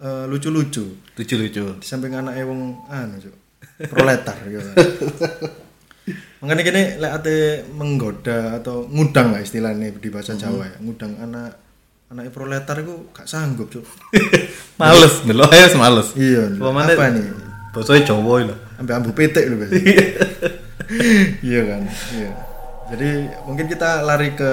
eh, 0.00 0.24
lucu-lucu. 0.26 0.84
Lucu-lucu. 1.16 1.64
di 1.80 1.86
samping 1.86 2.16
anak 2.16 2.34
wong 2.44 2.84
anu 2.88 3.16
cuk. 3.20 3.36
Proletar 3.88 4.36
gitu 4.48 4.70
makanya 6.40 6.62
kini 6.64 6.82
lek 6.96 7.12
ate 7.20 7.36
menggoda 7.76 8.56
atau 8.56 8.88
ngudang 8.88 9.36
lah 9.36 9.44
istilahnya 9.44 9.92
di 9.92 10.08
bahasa 10.08 10.32
Jawa 10.32 10.64
ya. 10.64 10.76
Ngudang 10.80 11.12
anak 11.20 11.52
anak 12.10 12.32
proletar 12.32 12.80
itu 12.80 13.12
gak 13.12 13.28
sanggup 13.28 13.68
cuk. 13.68 13.84
Males, 14.80 15.20
ae 15.28 15.60
wis 15.60 15.76
males. 15.76 16.08
iya 16.16 16.48
Pemane 16.56 16.96
apa 16.96 17.12
nih 17.12 17.24
Bosone 17.76 18.00
Jawa 18.00 18.48
lho. 18.48 18.56
sampai 18.80 18.94
ambu 18.96 19.12
petik 19.12 19.44
lu 19.52 19.60
biasa 19.60 19.76
iya. 21.44 21.60
Kan? 21.68 21.82
Iya. 22.16 22.30
Jadi 22.90 23.10
mungkin 23.44 23.66
kita 23.68 24.02
lari 24.02 24.32
ke 24.34 24.52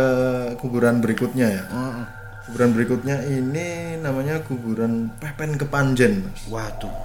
kuburan 0.60 1.00
berikutnya 1.00 1.48
ya 1.48 1.64
kuburan 2.48 2.72
berikutnya 2.72 3.28
ini 3.28 4.00
namanya 4.00 4.40
kuburan 4.48 5.12
Pepen 5.20 5.60
Kepanjen 5.60 6.24
mas 6.24 6.48
Waduh. 6.48 6.96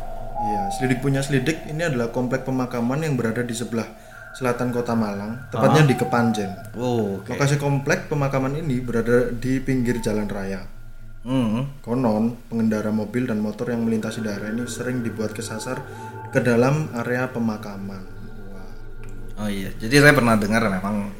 Iya, 0.42 0.62
Selidik 0.74 0.98
punya 1.02 1.22
Selidik 1.22 1.66
ini 1.66 1.82
adalah 1.82 2.14
komplek 2.14 2.46
pemakaman 2.46 3.02
yang 3.02 3.14
berada 3.18 3.42
di 3.42 3.54
sebelah 3.54 3.86
selatan 4.32 4.72
kota 4.72 4.96
Malang, 4.96 5.52
tepatnya 5.52 5.84
di 5.84 5.94
Kepanjen. 5.94 6.50
Oh, 6.80 7.20
oke. 7.20 7.36
Lokasi 7.36 7.60
komplek 7.60 8.08
pemakaman 8.08 8.56
ini 8.64 8.80
berada 8.80 9.28
di 9.28 9.60
pinggir 9.60 10.00
jalan 10.00 10.24
raya. 10.24 10.64
Hmm. 11.22 11.78
Konon, 11.84 12.34
pengendara 12.50 12.90
mobil 12.90 13.30
dan 13.30 13.38
motor 13.38 13.70
yang 13.70 13.86
melintasi 13.86 14.24
daerah 14.26 14.50
ini 14.50 14.66
sering 14.66 15.06
dibuat 15.06 15.36
kesasar 15.36 15.78
ke 16.34 16.42
dalam 16.42 16.90
area 16.98 17.30
pemakaman. 17.30 18.02
Wah, 18.50 19.46
Oh 19.46 19.48
iya, 19.52 19.70
jadi 19.78 20.02
saya 20.02 20.14
pernah 20.16 20.34
dengar 20.34 20.66
memang 20.66 21.14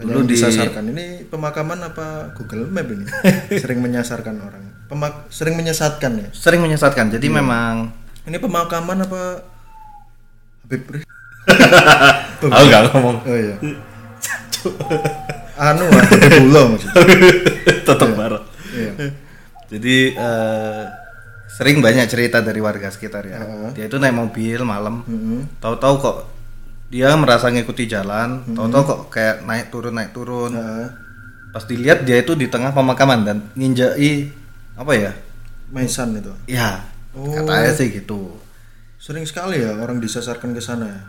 dulu 0.00 0.24
yang 0.24 0.28
di 0.28 0.34
disasarkan. 0.34 0.82
Ini 0.90 1.06
pemakaman 1.28 1.78
apa 1.84 2.32
Google 2.34 2.66
Map 2.72 2.88
ini? 2.88 3.04
sering 3.62 3.80
menyasarkan 3.84 4.36
orang. 4.40 4.64
Pemak 4.90 5.30
sering 5.30 5.54
menyesatkan 5.54 6.12
ya. 6.18 6.28
sering 6.34 6.64
menyesatkan. 6.64 7.12
Jadi 7.14 7.30
memang 7.30 7.94
Ini 8.26 8.36
pemakaman 8.36 9.06
apa 9.06 9.22
Habib 10.66 10.82
Rizik? 10.90 11.08
aku 12.44 12.64
nggak 12.68 12.82
ngomong. 12.92 13.16
Oh 13.24 13.36
iya. 13.36 13.56
anu 15.70 15.84
gede 15.88 16.28
pulau 16.40 16.64
maksudnya. 16.74 16.94
Tetap 17.84 18.10
marah. 18.16 18.42
Iya. 18.72 18.92
Jadi 19.70 19.96
eh, 20.16 20.84
sering 21.48 21.84
banyak 21.84 22.08
cerita 22.08 22.40
dari 22.40 22.60
warga 22.60 22.88
sekitar 22.88 23.24
ya. 23.28 23.40
Dia 23.76 23.88
itu 23.88 23.96
naik 24.00 24.16
mobil 24.16 24.64
malam, 24.64 25.04
tahu-tahu 25.60 25.94
kok 26.00 26.16
dia 26.90 27.14
merasa 27.14 27.48
ngikuti 27.48 27.86
jalan, 27.86 28.42
tahu-tahu 28.50 28.82
kok 28.82 29.00
kayak 29.08 29.46
naik 29.46 29.70
turun 29.70 29.94
naik 29.94 30.10
turun. 30.10 30.52
Heeh. 30.52 30.86
Pas 31.50 31.62
dilihat 31.62 32.02
dia 32.02 32.18
itu 32.18 32.34
di 32.34 32.46
tengah 32.46 32.70
pemakaman 32.70 33.20
dan 33.22 33.38
nginjai 33.54 34.30
apa 34.74 34.92
ya? 34.92 35.12
Maisan 35.70 36.14
itu. 36.14 36.30
Ya, 36.46 36.82
Oh. 37.10 37.30
katanya 37.30 37.70
sih 37.70 37.90
gitu. 37.90 38.38
Sering 38.98 39.22
sekali 39.22 39.58
ya 39.58 39.74
orang 39.74 39.98
disasarkan 39.98 40.50
ke 40.50 40.58
sana 40.58 40.86
ya. 40.86 41.02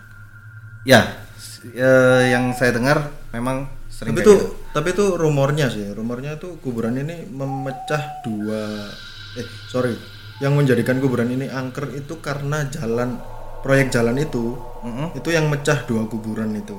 Ya, 0.82 1.02
s- 1.34 1.62
eh, 1.68 2.30
yang 2.30 2.54
saya 2.54 2.74
dengar 2.74 3.10
memang 3.30 3.70
sering 3.88 4.18
tapi 4.18 4.26
itu 4.26 4.34
gitu. 4.34 4.46
tapi 4.72 4.88
itu 4.94 5.06
rumornya 5.14 5.70
sih 5.70 5.86
rumornya 5.94 6.42
tuh 6.42 6.58
kuburan 6.58 6.98
ini 6.98 7.28
memecah 7.28 8.24
dua 8.24 8.90
eh 9.36 9.46
sorry 9.68 9.94
yang 10.40 10.58
menjadikan 10.58 10.98
kuburan 10.98 11.30
ini 11.30 11.46
angker 11.46 11.92
itu 11.94 12.18
karena 12.18 12.66
jalan 12.66 13.22
proyek 13.62 13.88
jalan 13.90 14.18
itu 14.18 14.58
Mm-mm. 14.82 15.14
itu 15.14 15.30
yang 15.30 15.46
mecah 15.48 15.86
dua 15.86 16.06
kuburan 16.06 16.52
itu. 16.54 16.78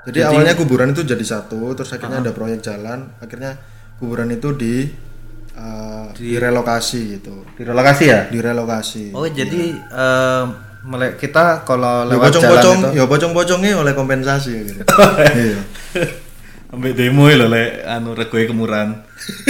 Jadi, 0.00 0.24
awalnya 0.24 0.56
kuburan 0.56 0.96
itu 0.96 1.04
jadi 1.04 1.20
satu 1.20 1.76
terus 1.76 1.92
akhirnya 1.92 2.24
ada 2.24 2.32
proyek 2.32 2.64
jalan. 2.64 3.12
Akhirnya 3.20 3.60
kuburan 4.00 4.32
itu 4.32 4.56
di 4.56 4.88
uh, 5.52 6.08
direlokasi 6.16 7.20
gitu. 7.20 7.44
Direlokasi 7.60 8.04
ya? 8.08 8.20
Direlokasi. 8.32 9.12
Oh 9.12 9.28
jadi 9.28 9.76
eh, 9.76 10.44
mele- 10.88 11.20
kita 11.20 11.68
kalau 11.68 12.08
ya 12.08 12.16
lewat 12.16 12.32
jalan 12.32 12.32
pocong-pocong 12.32 12.78
itu 12.80 12.96
ya 12.96 13.04
pocong-pocongnya 13.04 13.72
oleh 13.76 13.92
kompensasi 13.92 14.50
ya 14.56 14.62
gitu. 14.72 14.82
Iya. 15.36 15.60
Sampai 16.70 16.94
demo 16.94 17.26
lho 17.26 17.50
le 17.50 17.82
anu 17.82 18.14
regoe 18.14 18.46
kemurahan 18.46 18.94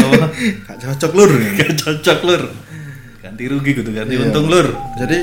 apa? 0.03 0.27
Gak 0.67 0.77
cocok 0.83 1.13
lur 1.15 1.31
gak 1.55 1.73
cocok 1.79 2.19
lur. 2.27 2.43
Ganti 3.23 3.45
rugi 3.47 3.71
gitu 3.77 3.91
ganti 3.93 4.17
Iya. 4.19 4.25
untung 4.27 4.49
lur. 4.51 4.67
Jadi 4.99 5.19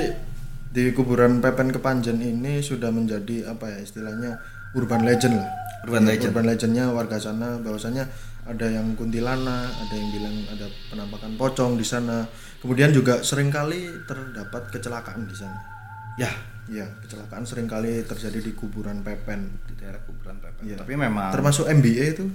di 0.67 0.91
kuburan 0.91 1.39
Pepen 1.39 1.69
Kepanjen 1.69 2.19
ini 2.19 2.59
sudah 2.59 2.89
menjadi 2.89 3.47
apa 3.47 3.67
ya 3.67 3.79
istilahnya 3.79 4.37
urban 4.73 5.01
legend 5.01 5.39
lah. 5.39 5.49
Urban 5.83 6.03
Ya, 6.03 6.09
legend. 6.11 6.29
Urban 6.31 6.45
legendnya 6.45 6.85
warga 6.89 7.17
sana 7.17 7.55
bahwasanya 7.57 8.05
ada 8.43 8.65
yang 8.65 8.91
kuntilanak, 8.93 9.67
ada 9.69 9.93
yang 9.93 10.09
bilang 10.09 10.35
ada 10.49 10.65
penampakan 10.87 11.31
pocong 11.35 11.75
di 11.75 11.83
sana. 11.83 12.27
Kemudian 12.57 12.89
juga 12.89 13.21
sering 13.21 13.47
kali 13.47 13.87
terdapat 14.03 14.67
kecelakaan 14.69 15.23
di 15.23 15.35
sana. 15.35 15.57
ya 16.17 16.31
Ya, 16.67 16.83
kecelakaan 16.99 17.47
sering 17.47 17.63
kali 17.63 18.03
terjadi 18.03 18.43
di 18.43 18.51
kuburan 18.51 18.99
Pepen. 18.99 19.55
di 19.63 19.73
daerah 19.79 20.03
kuburan 20.03 20.35
Pepen 20.37 20.67
Iya. 20.67 20.75
tapi 20.77 20.93
memang 20.93 21.31
Termasuk 21.31 21.63
MBA 21.65 22.05
itu. 22.11 22.25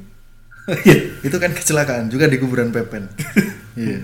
itu 1.26 1.36
kan 1.36 1.52
kecelakaan 1.52 2.08
juga 2.08 2.24
di 2.26 2.38
kuburan 2.38 2.72
Pepen. 2.72 3.12
iya. 3.76 4.00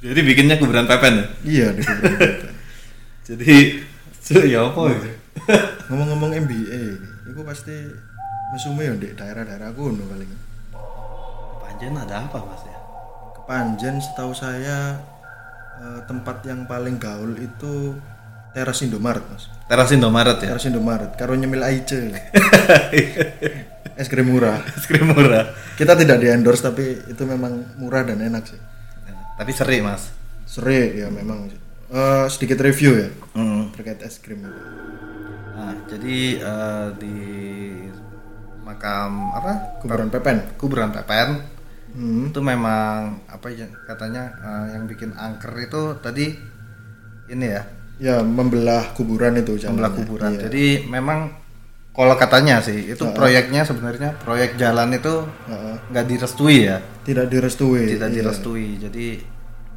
jadi 0.00 0.20
bikinnya 0.20 0.56
kuburan 0.56 0.84
Pepen 0.84 1.14
ya 1.14 1.26
Iya, 1.44 1.66
di 1.70 1.82
kuburan 1.82 2.16
Pepen. 2.18 2.50
jadi 3.24 3.80
ya 4.52 4.68
apa 4.68 4.80
ya 4.92 5.00
ngomong-ngomong 5.88 6.32
MBA 6.44 6.82
itu 7.28 7.40
pasti 7.44 7.76
mesume 8.54 8.86
ya 8.86 8.94
di 8.94 9.08
daerah-daerah 9.10 9.74
kuno 9.74 10.06
paling. 10.06 10.30
Panjen 11.58 11.94
ada 11.98 12.22
apa 12.22 12.38
mas 12.46 12.62
ya? 12.62 12.78
Kepanjen 13.34 13.98
setahu 13.98 14.30
saya 14.30 15.02
eh, 15.82 16.00
tempat 16.06 16.46
yang 16.46 16.68
paling 16.70 17.02
gaul 17.02 17.34
itu 17.34 17.98
teras 18.54 18.78
Indomaret 18.86 19.26
mas. 19.26 19.50
Teras 19.66 19.90
Indomaret 19.90 20.38
ya? 20.38 20.54
Teras 20.54 20.66
Indomaret 20.70 21.10
karo 21.18 21.34
nyemil 21.34 21.66
aice 21.66 22.14
es 24.00 24.06
krim 24.06 24.30
murah. 24.30 24.62
Es 24.78 24.86
krim 24.86 25.10
murah. 25.10 25.50
Kita 25.74 25.98
tidak 25.98 26.22
di 26.22 26.30
endorse 26.30 26.62
tapi 26.62 27.02
itu 27.10 27.22
memang 27.26 27.74
murah 27.82 28.06
dan 28.06 28.22
enak 28.22 28.46
sih. 28.46 28.60
Tapi 29.34 29.50
seri 29.50 29.82
mas. 29.82 30.14
Seri 30.46 31.02
ya 31.02 31.10
memang 31.10 31.50
sih. 31.50 31.63
Eh, 31.86 32.26
sedikit 32.26 32.58
review 32.58 32.96
ya 32.96 33.08
Hmm. 33.32 33.68
terkait 33.70 34.00
es 34.00 34.16
krim 34.16 34.40
itu. 34.40 34.60
Nah, 35.54 35.74
jadi 35.86 36.18
eh, 36.36 36.86
di 36.96 37.16
makam 38.60 39.30
apa 39.32 39.78
kuburan 39.78 40.08
Pepen 40.08 40.38
kuburan 40.56 40.90
Pepen 40.90 41.44
Hmm. 41.94 42.26
itu 42.26 42.40
memang 42.40 43.22
apa 43.24 43.46
ya 43.48 43.68
katanya 43.84 44.32
eh, 44.34 44.74
yang 44.74 44.84
bikin 44.84 45.14
angker 45.14 45.54
itu 45.56 45.94
tadi 46.00 46.34
ini 47.26 47.46
ya 47.46 47.62
ya 47.96 48.16
membelah 48.20 48.90
kuburan 48.92 49.36
itu 49.36 49.54
membelah 49.62 49.92
jalannya. 49.92 49.98
kuburan. 50.00 50.30
Iya. 50.34 50.40
Jadi 50.50 50.64
memang 50.84 51.30
kalau 51.94 52.18
katanya 52.18 52.58
sih 52.58 52.90
itu 52.90 53.04
proyeknya 53.14 53.62
sebenarnya 53.62 54.18
proyek 54.18 54.58
jalan 54.58 54.90
itu 54.90 55.22
nggak 55.92 56.06
direstui 56.08 56.66
ya, 56.66 56.82
tidak 57.06 57.30
direstui 57.30 57.94
tidak 57.94 58.10
Iya. 58.10 58.16
direstui. 58.18 58.66
Jadi 58.82 59.06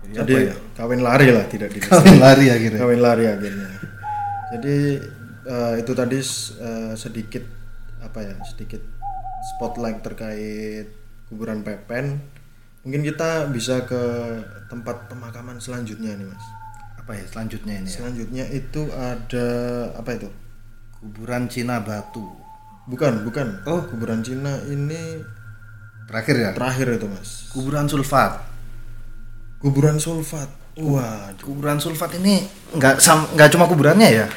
jadi 0.08 0.24
jadi 0.24 0.34
apa 0.34 0.44
ya? 0.46 0.56
kawin 0.76 1.02
lari 1.02 1.28
lah 1.30 1.46
tidak 1.46 1.70
direstui 1.70 1.92
Kawin 1.94 2.18
lari 2.18 2.46
akhirnya. 2.48 2.80
kawin 2.80 3.02
lari 3.02 3.24
akhirnya 3.26 3.70
jadi 4.50 4.78
eh, 5.46 5.74
itu 5.78 5.92
tadi 5.92 6.18
eh, 6.60 6.94
sedikit 6.94 7.44
apa 8.00 8.20
ya 8.22 8.36
sedikit 8.46 8.80
spotlight 9.50 10.00
terkait 10.02 10.88
kuburan 11.28 11.62
Pepen 11.62 12.20
mungkin 12.82 13.04
kita 13.04 13.48
bisa 13.48 13.84
ke 13.84 14.02
tempat 14.66 15.08
pemakaman 15.08 15.58
selanjutnya 15.58 16.14
nih 16.14 16.24
mas 16.24 16.46
Apa 16.98 17.12
ya 17.14 17.24
selanjutnya 17.26 17.74
ini 17.78 17.86
ya? 17.86 17.94
selanjutnya 17.94 18.46
itu 18.50 18.82
ada 18.92 19.48
apa 19.94 20.12
itu 20.14 20.30
Kuburan 20.94 21.46
Cina 21.46 21.78
Batu. 21.80 22.26
bukan 22.86 23.22
bukan 23.22 23.48
Oh. 23.64 23.84
kuburan 23.86 24.20
Cina 24.20 24.56
ini 24.66 25.20
Terakhir 26.06 26.36
ya? 26.38 26.52
terakhir 26.52 26.88
itu 26.94 27.06
mas 27.06 27.48
Kuburan 27.50 27.86
Sulfat. 27.86 28.40
Kuburan 29.68 29.98
sulfat 29.98 30.48
wah 30.78 31.28
Kuburan 31.36 31.76
Sulfat 31.78 32.16
ini 32.16 32.38
nggak 32.72 32.98
sam- 32.98 33.28
nggak 33.32 33.50
cuma 33.50 33.66
kuburannya 33.66 34.10
ya. 34.10 34.28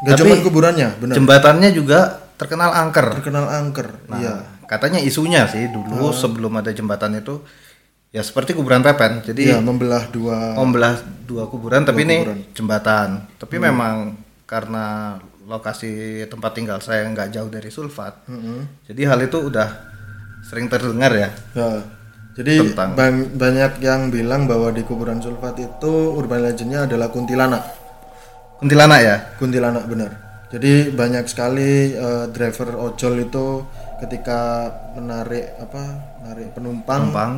nggak 0.00 0.14
Tapi 0.14 0.20
cuma 0.24 0.34
kuburannya 0.42 0.88
benar 0.96 1.14
Jembatannya 1.14 1.70
juga 1.70 1.98
terkenal 2.34 2.72
angker. 2.74 3.06
terkenal 3.14 3.46
angker 3.46 3.88
Nah, 4.06 4.16
iya 4.16 4.34
katanya 4.64 4.96
isunya 4.98 5.44
sih 5.44 5.68
dulu 5.68 6.08
sebelum 6.10 6.56
ada 6.56 6.70
jembatan 6.70 7.14
itu 7.14 7.44
ya 8.08 8.20
seperti 8.20 8.54
kuburan 8.54 8.80
Pepen. 8.80 9.20
Jadi 9.20 9.46
Iya, 9.46 9.60
membelah 9.60 10.08
dua 10.08 10.56
membelah 10.56 10.98
dua 11.22 11.46
kuburan 11.46 11.82
tapi 11.82 12.02
ini 12.02 12.16
kuburan. 12.22 12.38
jembatan. 12.50 13.08
Tapi 13.36 13.56
memang 13.60 14.16
karena 14.44 15.14
lokasi 15.44 15.90
tempat 16.24 16.50
tinggal 16.52 16.78
saya 16.78 17.04
nggak 17.04 17.28
jauh 17.30 17.46
dari 17.46 17.68
Sulfat. 17.68 18.24
Mm-mm. 18.24 18.86
Jadi 18.86 19.02
hal 19.04 19.20
itu 19.20 19.36
udah 19.36 19.68
sering 20.42 20.66
terdengar 20.66 21.12
ya. 21.12 21.28
Ya. 21.52 21.70
Jadi 22.30 22.72
Tentang. 22.72 22.94
bang- 22.94 23.30
banyak 23.34 23.72
yang 23.80 24.08
bilang 24.08 24.46
bahwa 24.46 24.70
di 24.70 24.82
kuburan 24.82 25.18
sulfat 25.18 25.58
itu 25.58 25.92
urban 26.14 26.40
legendnya 26.40 26.86
adalah 26.86 27.10
kuntilanak. 27.10 27.62
Kuntilanak 28.56 29.00
ya. 29.00 29.16
Kuntilanak 29.36 29.84
benar. 29.86 30.10
Jadi 30.50 30.90
banyak 30.90 31.24
sekali 31.26 31.92
eh, 31.92 32.26
driver 32.28 32.74
ojol 32.76 33.22
itu 33.22 33.62
ketika 33.98 34.66
menarik 34.94 35.54
apa, 35.56 35.82
menarik 36.18 36.50
penumpang, 36.50 37.10
Penumpang. 37.10 37.32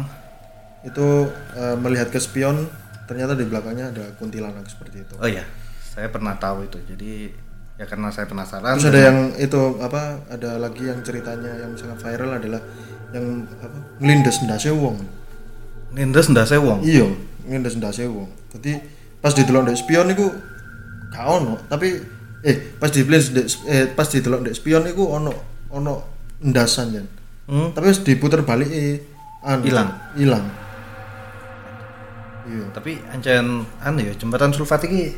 itu 0.82 1.28
eh, 1.52 1.76
melihat 1.76 2.08
ke 2.08 2.16
spion, 2.16 2.64
ternyata 3.04 3.36
di 3.36 3.44
belakangnya 3.44 3.92
ada 3.92 4.04
kuntilanak 4.16 4.64
seperti 4.64 5.04
itu. 5.04 5.14
Oh 5.18 5.28
iya, 5.28 5.44
saya 5.84 6.08
pernah 6.08 6.32
tahu 6.34 6.64
itu. 6.64 6.78
Jadi 6.86 7.28
ya 7.82 7.84
karena 7.90 8.14
saya 8.14 8.30
penasaran. 8.30 8.78
Terus 8.78 8.86
ada 8.94 9.00
yang 9.10 9.18
itu 9.34 9.60
apa? 9.82 10.22
Ada 10.30 10.62
lagi 10.62 10.86
yang 10.86 11.02
ceritanya 11.02 11.50
yang 11.58 11.74
sangat 11.74 11.98
viral 11.98 12.38
adalah 12.38 12.62
yang 13.10 13.42
apa? 13.58 13.78
Ngelindes 13.98 14.38
ndase 14.46 14.70
wong. 14.70 15.02
Nindes 15.92 16.30
ndak 16.32 16.48
sewong. 16.48 16.80
iya 16.80 17.04
ngindes 17.42 17.74
ndase 17.76 18.06
wong 18.06 18.30
dadi 18.54 18.78
pas 19.20 19.34
didelok 19.34 19.66
ndek 19.68 19.76
spion 19.76 20.08
iku 20.08 20.30
gak 21.12 21.26
ono 21.26 21.58
tapi 21.68 21.98
eh 22.40 22.56
pas 22.78 22.88
ndek 22.88 23.46
eh 23.68 23.84
pas 23.92 24.06
didelok 24.08 24.40
ndek 24.46 24.56
spion 24.56 24.86
iku 24.88 25.04
ono 25.10 25.32
ono 25.68 25.94
ndasan 26.40 26.88
jan 26.94 27.08
Hmm. 27.42 27.74
tapi 27.74 27.90
diputer 28.06 28.46
balik 28.46 28.70
eh 28.70 29.02
anu, 29.42 29.66
Ilang. 29.66 29.90
hilang 30.14 30.46
iya 32.46 32.64
Tapi 32.70 33.02
ancen 33.10 33.66
anu 33.82 33.98
ya 33.98 34.14
jembatan 34.14 34.54
Sulfat 34.54 34.86
ini 34.86 35.10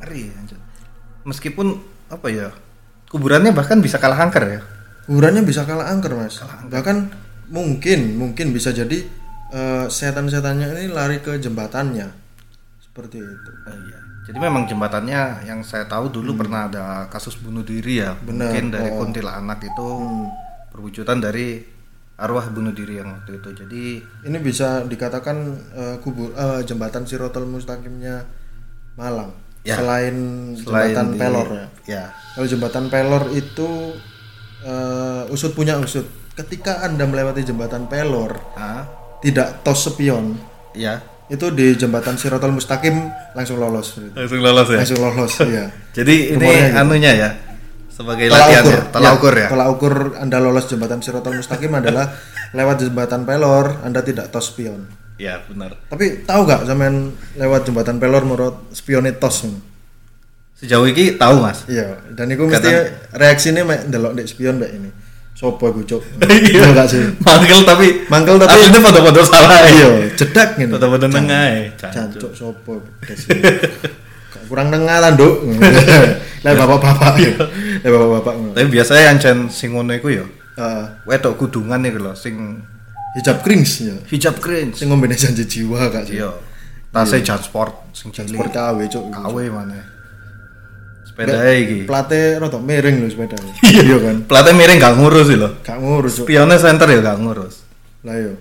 ngeri 0.00 0.32
ancen. 0.40 0.56
Meskipun 1.24 1.80
apa 2.12 2.28
ya 2.28 2.48
kuburannya 3.10 3.54
bahkan 3.54 3.78
bisa 3.78 3.96
kalah 3.96 4.18
angker 4.20 4.44
ya. 4.44 4.60
kuburannya 5.06 5.44
bisa 5.44 5.62
kalah 5.68 5.88
angker 5.92 6.16
mas 6.16 6.40
bahkan 6.72 7.12
mungkin 7.46 8.16
mungkin 8.16 8.50
bisa 8.50 8.72
jadi 8.72 9.04
eh, 9.52 9.86
setan-setannya 9.86 10.72
ini 10.74 10.88
lari 10.90 11.20
ke 11.20 11.36
jembatannya 11.38 12.08
seperti 12.80 13.18
itu 13.20 13.50
Oh, 13.64 13.76
iya. 13.88 13.98
Jadi 14.24 14.40
memang 14.40 14.64
jembatannya 14.64 15.44
yang 15.44 15.60
saya 15.60 15.84
tahu 15.84 16.08
dulu 16.08 16.32
pernah 16.40 16.64
ada 16.64 16.84
kasus 17.12 17.36
bunuh 17.36 17.60
diri 17.60 18.00
ya. 18.00 18.16
Benar, 18.16 18.48
Mungkin 18.48 18.64
dari 18.72 18.88
oh. 18.88 18.96
kuntilanak 19.04 19.60
itu 19.60 19.84
Hmm. 20.00 20.32
perwujudan 20.72 21.20
dari 21.20 21.60
arwah 22.16 22.48
bunuh 22.48 22.72
diri 22.72 23.04
yang 23.04 23.12
waktu 23.12 23.36
itu. 23.36 23.48
Jadi 23.52 23.82
ini 24.24 24.38
bisa 24.40 24.80
dikatakan 24.88 25.36
eh, 25.76 25.96
kubur 26.00 26.32
eh, 26.32 26.64
jembatan 26.64 27.04
Sirotol 27.04 27.44
Mustaqimnya 27.44 28.24
Malang 28.96 29.43
Ya. 29.64 29.74
selain, 29.74 30.14
selain 30.54 30.92
jembatan 30.92 31.06
di- 31.08 31.18
Pelor 31.18 31.48
ya 31.50 31.66
Ya. 31.86 32.04
kalau 32.30 32.46
jembatan 32.46 32.84
Pelor 32.86 33.32
itu 33.32 33.68
eh, 34.60 35.22
usut 35.28 35.52
punya 35.52 35.76
usut 35.76 36.04
ketika 36.34 36.80
anda 36.80 37.04
melewati 37.04 37.40
jembatan 37.42 37.84
Pelor 37.84 38.36
Ah, 38.54 38.84
tidak 39.18 39.60
tos 39.60 39.84
sepion 39.84 40.36
ya. 40.72 41.00
itu 41.26 41.48
di 41.50 41.72
jembatan 41.74 42.14
Sirotol 42.14 42.52
Mustaqim 42.52 42.92
langsung 43.32 43.56
lolos 43.56 43.96
Langsung 44.12 44.40
lolos 44.40 44.68
ya. 44.68 44.78
langsung 44.78 45.00
lolos 45.00 45.32
ya 45.40 45.64
Jadi 45.96 46.14
ini 46.30 46.44
gitu. 46.44 46.76
anunya 46.76 47.12
ya 47.14 47.30
sebagai 47.86 48.26
Tolak 48.26 48.40
latihan 48.42 48.64
ukur 48.64 48.74
ya, 48.74 48.84
tolak 48.90 49.12
ukur 49.14 49.34
ya. 49.34 49.48
tolak 49.48 49.68
ukur 49.70 49.94
anda 50.16 50.38
lolos 50.38 50.66
jembatan 50.66 50.98
Sirotol 50.98 51.38
Mustaqim 51.38 51.70
adalah 51.70 52.12
lewat 52.52 52.82
jembatan 52.82 53.22
Pelor 53.22 53.80
anda 53.80 54.00
tidak 54.00 54.28
tos 54.28 54.50
spion 54.50 54.84
Ya 55.14 55.38
benar. 55.46 55.78
Tapi 55.86 56.26
tahu 56.26 56.42
gak 56.42 56.66
zaman 56.66 57.14
lewat 57.38 57.70
jembatan 57.70 58.02
Pelor 58.02 58.26
menurut 58.26 58.56
spionnya 58.74 59.14
tos? 59.14 59.46
Sejauh 60.58 60.86
ini 60.90 61.14
tahu 61.14 61.38
mas. 61.42 61.66
Iya, 61.66 61.98
dan 62.14 62.30
itu 62.30 62.46
mesti 62.46 62.70
reaksinya 63.14 63.62
mek 63.62 63.90
ndelok 63.90 64.14
ndek 64.14 64.26
spion 64.26 64.58
mbak 64.58 64.70
ini. 64.74 64.90
Sopo 65.34 65.66
iku, 65.66 65.82
Cuk? 65.82 66.02
Iya. 66.30 66.70
Enggak 66.70 66.86
sih. 66.94 67.02
Mangkel 67.22 67.66
tapi 67.66 68.06
Mangkel 68.06 68.38
tapi- 68.38 68.54
aslinya 68.54 68.80
foto-foto 68.80 69.20
salah 69.26 69.66
Iya, 69.66 70.14
jedak 70.14 70.58
ngene. 70.58 70.78
Foto-foto 70.78 71.06
nengah 71.10 71.44
ya. 71.50 71.62
Jancuk 71.90 72.32
sopo 72.34 72.82
kurang 74.44 74.68
nengah 74.68 75.00
lah, 75.00 75.10
Nduk. 75.16 75.34
Lah 76.44 76.52
bapak-bapak. 76.52 77.16
Lah 77.80 77.88
bapak-bapak. 77.88 78.34
Tapi 78.52 78.68
biasanya 78.68 79.16
ancen 79.16 79.48
sing 79.48 79.72
ngono 79.72 79.96
iku 79.96 80.12
ya 80.12 80.24
wedok 81.02 81.34
kudungan 81.34 81.82
iku 81.82 81.98
lho 81.98 82.12
sing 82.14 82.62
hijab 83.14 83.38
cringe 83.46 83.70
ya. 83.86 83.96
hijab 84.10 84.36
cringe. 84.42 84.74
Sing 84.74 84.90
ngombe 84.90 85.06
janji 85.14 85.46
jiwa 85.46 85.90
gak 85.90 86.10
sih? 86.10 86.18
Iya. 86.18 86.34
Tasnya 86.90 87.22
jan 87.22 87.40
sport 87.42 87.90
sing 87.94 88.10
cilik. 88.14 88.38
Sport 88.38 88.52
KW, 88.54 88.78
Cuk. 88.90 89.04
KW 89.10 89.36
mana. 89.50 89.78
Sepeda 91.06 91.46
iki. 91.54 91.86
Plate 91.86 92.38
rada 92.42 92.58
miring 92.58 93.02
lho 93.02 93.08
sepeda. 93.10 93.38
Iya 93.86 93.96
kan. 94.02 94.16
Platnya 94.26 94.52
miring 94.54 94.78
gak 94.82 94.94
ngurus 94.98 95.26
lho. 95.30 95.50
Gak 95.62 95.78
ngurus. 95.78 96.22
Spionnya 96.22 96.58
center 96.58 96.90
ya 96.90 96.98
gak 97.02 97.18
ngurus. 97.22 97.62
Lah 98.02 98.18
yo. 98.18 98.34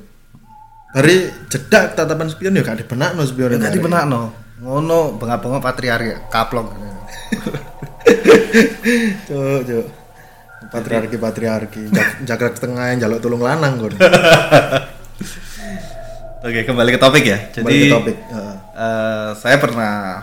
Dari 0.93 1.25
jedak 1.49 1.97
tatapan 1.97 2.29
spion 2.29 2.57
ya 2.57 2.61
gak 2.65 2.81
dibenakno 2.81 3.21
spion. 3.25 3.57
Enggak 3.57 3.73
dibenakno. 3.77 4.33
Ngono 4.61 5.17
bengak-bengok 5.21 5.61
patriarki 5.61 6.29
kaplok. 6.29 6.73
Cuk, 9.27 9.65
cuk. 9.65 9.85
Patriarki 10.73 11.15
patriarki. 11.15 11.83
Jaga 12.25 12.49
tengah 12.51 12.97
jaluk 12.97 13.21
tulung 13.21 13.39
lanang 13.39 13.77
kon. 13.77 13.93
Oke, 16.43 16.59
kembali 16.67 16.89
ke 16.91 16.99
topik 16.99 17.23
ya. 17.23 17.37
Jadi 17.49 17.61
Kembali 17.63 17.77
ke 17.79 17.93
topik. 17.93 18.17
Heeh. 18.19 18.55
eh, 18.75 19.29
saya 19.37 19.57
pernah 19.57 20.19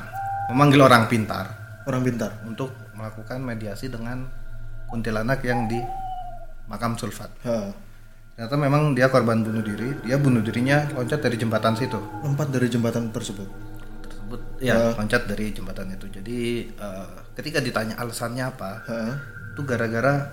memanggil 0.52 0.82
orang 0.82 1.06
pintar 1.06 1.46
Orang 1.86 2.02
pintar. 2.02 2.34
untuk 2.44 2.74
melakukan 2.92 3.40
mediasi 3.40 3.88
dengan 3.88 4.28
kuntilanak 4.84 5.40
yang 5.40 5.64
di 5.64 5.80
makam 6.66 6.92
sulfat. 6.94 7.30
Heeh. 7.40 7.72
Ternyata 8.36 8.56
memang 8.56 8.92
dia 8.92 9.08
korban 9.08 9.40
bunuh 9.40 9.62
diri. 9.62 9.96
Dia 10.02 10.20
bunuh 10.20 10.40
dirinya 10.40 10.84
loncat 10.92 11.20
dari 11.20 11.36
jembatan 11.36 11.72
situ. 11.72 11.96
Lompat 12.20 12.52
dari 12.52 12.68
jembatan 12.68 13.08
tersebut. 13.08 13.48
Tersebut 14.04 14.40
ya 14.60 14.92
loncat 14.92 15.24
dari 15.24 15.56
jembatan 15.56 15.88
itu. 15.88 16.04
Jadi 16.10 16.38
eh, 16.68 17.08
ketika 17.32 17.64
ditanya 17.64 17.96
alasannya 17.96 18.44
apa, 18.44 18.70
Heeh. 18.84 19.14
itu 19.56 19.60
gara-gara 19.64 20.28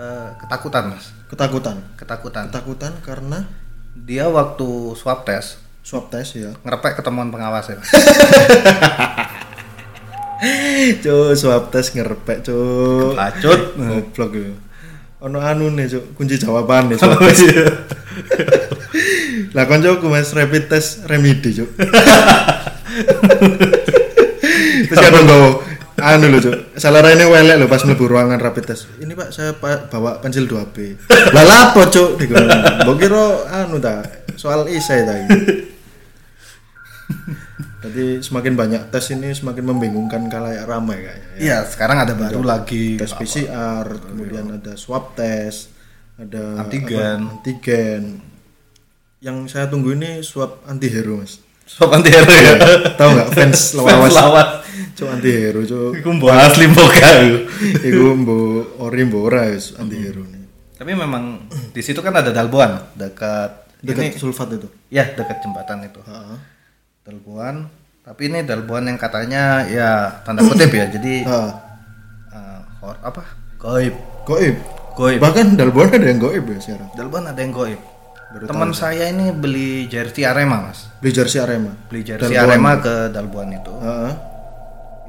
eh, 0.00 0.28
ketakutan 0.40 0.96
mas. 0.96 1.12
Ketakutan. 1.28 1.76
Ketakutan. 2.00 2.48
Ketakutan 2.48 2.92
karena 3.04 3.44
Dia 3.90 4.30
waktu 4.32 4.94
swab 4.96 5.26
test 5.28 5.58
swab 5.82 6.08
test 6.08 6.38
ya. 6.38 6.54
ngerepek 6.62 7.02
ketemuan 7.02 7.28
pengawas 7.28 7.68
ya. 7.68 7.76
Cuk, 11.04 11.36
swab 11.36 11.68
test 11.68 11.92
ngerepek, 11.92 12.40
cuk. 12.46 13.12
Lacut. 13.12 13.76
Goblok 13.76 14.32
ya. 14.38 14.54
Ono 15.20 15.36
anu 15.42 15.68
nih, 15.74 15.90
cuk, 15.90 16.16
kunci 16.16 16.40
jawaban 16.40 16.88
nih 16.88 16.96
swab 16.96 17.18
test. 17.28 17.44
Lah 19.56 19.66
koncoku 19.66 20.06
Mas 20.08 20.32
rapid 20.32 20.70
test 20.70 21.04
remedi, 21.04 21.60
cuk. 21.60 21.68
Terus 24.86 24.96
kan 24.96 25.12
nggawa 25.12 25.48
anu 26.10 26.26
lho, 26.28 26.38
cuk. 26.40 26.56
Salah 26.74 27.02
ini 27.06 27.22
welek 27.22 27.56
lho 27.56 27.66
pas 27.66 27.80
mlebu 27.80 28.04
ruangan 28.06 28.36
rapid 28.36 28.64
test. 28.66 28.90
Ini 28.96 29.12
Pak, 29.12 29.28
saya 29.30 29.52
pa- 29.52 29.86
bawa 29.86 30.18
pensil 30.18 30.44
2B. 30.44 30.76
Lah 31.34 31.44
lapo, 31.44 31.86
cuk? 31.86 32.16
Dikono. 32.16 32.46
Mbok 32.82 32.96
kira 32.96 33.24
anu 33.56 33.78
ta, 33.78 34.02
soal 34.34 34.66
isai 34.66 35.02
ta. 35.02 35.14
Jadi 37.80 38.20
semakin 38.20 38.54
banyak 38.54 38.82
tes 38.92 39.08
ini 39.10 39.32
semakin 39.32 39.64
membingungkan 39.66 40.28
kalayak 40.28 40.68
ramai 40.68 41.00
kayaknya. 41.00 41.26
ya. 41.32 41.38
Iya, 41.40 41.58
sekarang 41.64 41.96
ada 41.98 42.12
baru 42.12 42.44
lagi 42.44 43.00
tes 43.00 43.08
PCR, 43.10 43.88
kemudian 44.04 44.52
ada 44.52 44.76
swab 44.76 45.16
test, 45.16 45.72
ada 46.14 46.60
Antigen. 46.60 47.24
apa, 47.24 47.40
antigen. 47.40 48.02
Yang 49.18 49.36
saya 49.48 49.66
tunggu 49.66 49.96
ini 49.96 50.20
swab 50.20 50.60
anti 50.64 50.92
hero 50.92 51.18
mas. 51.18 51.40
swab 51.64 51.96
anti 51.96 52.12
hero 52.12 52.28
ya. 52.28 52.54
Tahu 52.94 53.08
nggak 53.16 53.30
fans 53.36 53.60
lawas? 53.72 54.12
lawas. 54.12 54.48
Cuk 55.00 55.08
anti 55.08 55.30
hero 55.32 55.60
cuk. 55.64 55.96
Iku 55.96 56.08
mbok 56.20 56.28
asli 56.28 56.68
mbok. 56.68 56.92
Iku 57.88 58.04
mbo 58.20 58.36
ori 58.84 59.00
mbo 59.08 59.24
ora 59.24 59.48
wis 59.48 59.72
anti 59.80 59.96
hero 59.96 60.20
nih. 60.28 60.44
Tapi 60.76 60.92
memang 60.92 61.48
di 61.72 61.80
situ 61.80 62.00
kan 62.04 62.12
ada 62.12 62.28
dalboan 62.32 62.92
dekat 62.96 63.68
Dekat 63.80 64.12
ini 64.12 64.20
sulfat 64.20 64.48
itu. 64.60 64.68
ya 64.92 65.08
dekat 65.08 65.40
jembatan 65.40 65.88
itu. 65.88 66.00
Heeh. 66.04 66.36
Dalboan, 67.00 67.64
tapi 68.04 68.28
ini 68.28 68.44
dalboan 68.44 68.92
yang 68.92 69.00
katanya 69.00 69.64
ya 69.64 70.20
tanda 70.20 70.44
kutip 70.44 70.68
ya. 70.68 70.84
Jadi 70.92 71.24
Heeh. 71.24 71.50
eh, 72.36 72.60
hor 72.84 72.96
apa? 73.00 73.24
Goib. 73.56 73.96
Goib. 74.28 74.56
Goib. 74.96 75.16
Bahkan 75.20 75.56
dalbon 75.56 75.88
ada 75.88 76.04
yang 76.04 76.20
goib 76.20 76.44
ya 76.44 76.60
sekarang. 76.60 76.92
Dalboan 76.92 77.24
ada 77.28 77.40
yang 77.40 77.56
goib. 77.56 77.80
Teman 78.30 78.70
saya 78.70 79.10
ini 79.10 79.34
beli 79.34 79.90
jersey 79.90 80.22
Arema, 80.22 80.70
Mas. 80.70 80.86
Beli 81.02 81.10
jersey 81.10 81.40
Arema. 81.42 81.72
Beli 81.88 82.04
jersey 82.04 82.30
Dalboan. 82.36 82.46
Arema 82.52 82.72
ke 82.78 82.94
dalboan 83.10 83.48
itu. 83.52 83.72
Heeh. 83.80 84.12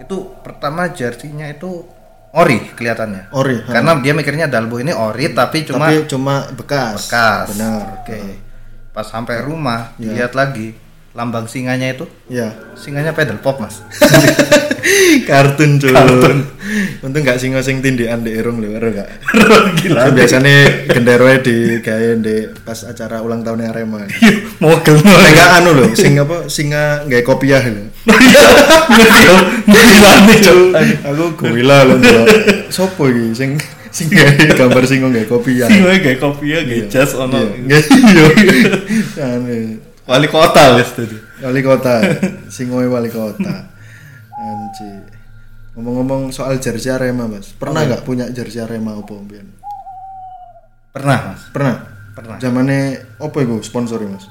Itu 0.01 0.33
pertama 0.41 0.89
jersinya 0.89 1.45
itu 1.45 1.85
ori 2.31 2.57
kelihatannya. 2.73 3.29
Ori. 3.31 3.59
ha. 3.59 3.69
Karena 3.71 3.99
dia 3.99 4.11
mikirnya 4.11 4.47
dalbo 4.47 4.77
ini 4.77 4.91
ori 4.91 5.29
tapi 5.31 5.63
cuma 5.63 5.87
Tapi 5.87 6.05
cuma 6.05 6.35
bekas. 6.51 7.05
bekas. 7.05 7.45
Benar. 7.53 8.01
Oke. 8.01 8.19
Pas 8.91 9.05
sampai 9.05 9.39
rumah 9.39 9.93
dilihat 9.95 10.33
lagi 10.33 10.75
lambang 11.11 11.43
singanya 11.45 11.91
itu 11.91 12.07
Ya. 12.27 12.55
singanya 12.73 13.11
pedal 13.11 13.37
pop 13.37 13.59
mas. 13.59 13.83
kartun 15.27 15.77
cuy 15.77 15.93
untung 17.01 17.21
gak 17.21 17.37
singo 17.37 17.61
sing 17.61 17.83
tindikan 17.83 18.23
di 18.23 18.33
irung 18.33 18.57
lho 18.57 18.73
ero 18.73 18.89
gak 18.89 19.09
Gila. 19.81 20.07
Kan 20.07 20.11
biasanya 20.15 20.55
genderoe 20.87 21.35
di 21.37 21.55
gawe 21.79 22.09
di 22.17 22.35
pas 22.63 22.81
acara 22.81 23.21
ulang 23.21 23.43
tahunnya 23.43 23.69
Arema 23.69 24.01
Mogel 24.63 24.97
Nek 24.97 25.31
gak 25.31 25.51
anu 25.61 25.69
lho 25.75 25.85
sing 25.93 26.17
apa 26.17 26.47
singa 26.47 27.05
gawe 27.05 27.23
kopiah 27.23 27.61
lho 27.61 27.90
Gila 29.71 30.13
nih 30.25 30.37
aku 31.05 31.45
gila 31.53 31.77
lho 31.85 31.95
sopo 32.73 33.05
iki 33.07 33.35
sing 33.37 33.49
sing 33.91 34.07
gawe 34.09 34.57
gambar 34.57 34.83
singa 34.87 35.07
gawe 35.07 35.25
kopiah 35.27 35.67
Singanya 35.67 35.99
kayak 35.99 36.19
kopi 36.19 36.47
ya, 36.49 36.59
kayak 36.63 36.87
jas 36.87 37.11
ono. 37.13 37.35
Iya, 37.37 37.77
iya 37.77 38.25
Aneh. 39.35 39.77
Wali 40.07 40.27
kota 40.27 40.79
wes 40.79 40.89
tadi. 40.91 41.17
wali 41.41 41.61
kota 41.61 41.99
singoe 42.47 42.85
wali 42.85 43.09
kota 43.09 43.69
anji 44.37 44.89
ngomong-ngomong 45.73 46.29
soal 46.29 46.57
jersey 46.57 46.89
Arema 46.89 47.25
mas 47.25 47.49
pernah 47.51 47.81
nggak 47.81 48.01
punya 48.01 48.29
jersey 48.29 48.61
Arema 48.61 48.93
apa 48.93 49.09
mbiyen 49.09 49.49
Pernah 50.91 51.33
mas. 51.33 51.41
pernah 51.49 51.75
Pernah. 52.11 52.37
zamannya 52.37 52.81
apa 53.17 53.37
itu 53.39 53.57
sponsor 53.63 54.03
mas? 54.05 54.25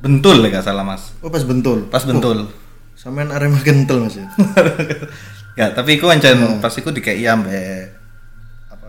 Bentul 0.00 0.40
ya 0.40 0.48
gak 0.50 0.64
salah 0.64 0.80
mas. 0.80 1.12
oh 1.18 1.28
pas 1.28 1.42
bentul 1.42 1.84
Pas 1.86 2.00
bentul. 2.00 2.48
Sampean 2.94 3.28
Arema 3.28 3.60
kental 3.60 4.00
mas 4.00 4.14
ya 4.14 4.28
Gak, 5.52 5.70
tapi 5.76 5.96
aku 5.96 6.08
ancen 6.08 6.36
pas 6.56 6.72
iku 6.72 6.88
dikei 6.88 7.20
ambe 7.24 7.88
apa? 8.66 8.88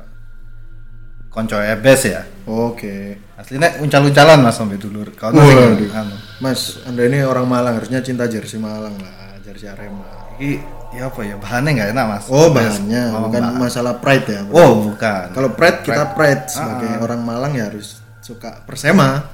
Konco 1.27 1.55
ebes 1.55 2.01
ya. 2.05 2.23
oke 2.43 3.19
Aslinya 3.35 3.79
uncal-uncalan 3.79 4.39
mas 4.39 4.53
sampai 4.53 4.77
dulur. 4.77 5.11
Kau 5.11 5.31
sing 5.31 5.89
anu. 5.89 6.15
mas 6.39 6.79
anda 6.83 7.01
ini 7.01 7.21
orang 7.21 7.43
Malang 7.43 7.75
harusnya 7.75 7.99
cinta 7.99 8.23
jersey 8.25 8.55
Malang 8.57 8.93
lah 8.95 9.35
jersey 9.41 9.65
Arema 9.65 10.07
Iki 10.33 10.51
ya 10.91 11.07
apa 11.07 11.21
ya 11.21 11.35
bahannya 11.35 11.71
nggak 11.73 11.89
enak 11.91 12.05
mas. 12.09 12.25
oh 12.27 12.47
bahannya 12.49 13.03
Oh, 13.11 13.27
bukan 13.27 13.41
bahan. 13.41 13.57
masalah 13.57 13.93
pride 13.97 14.27
ya 14.27 14.41
Oh 14.47 14.71
bukan. 14.85 15.27
kalau 15.29 15.49
pride 15.51 15.79
kita 15.81 16.03
pride 16.11 16.43
sebagai 16.47 16.99
orang 16.99 17.19
Malang 17.19 17.51
ya 17.53 17.67
harus 17.67 17.99
suka 18.19 18.63
Persema 18.63 19.27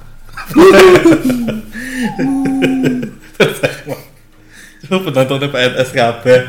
Coba 4.80 4.98
penontonnya 5.04 5.48
PNS 5.50 5.90
kabeh. 5.92 6.40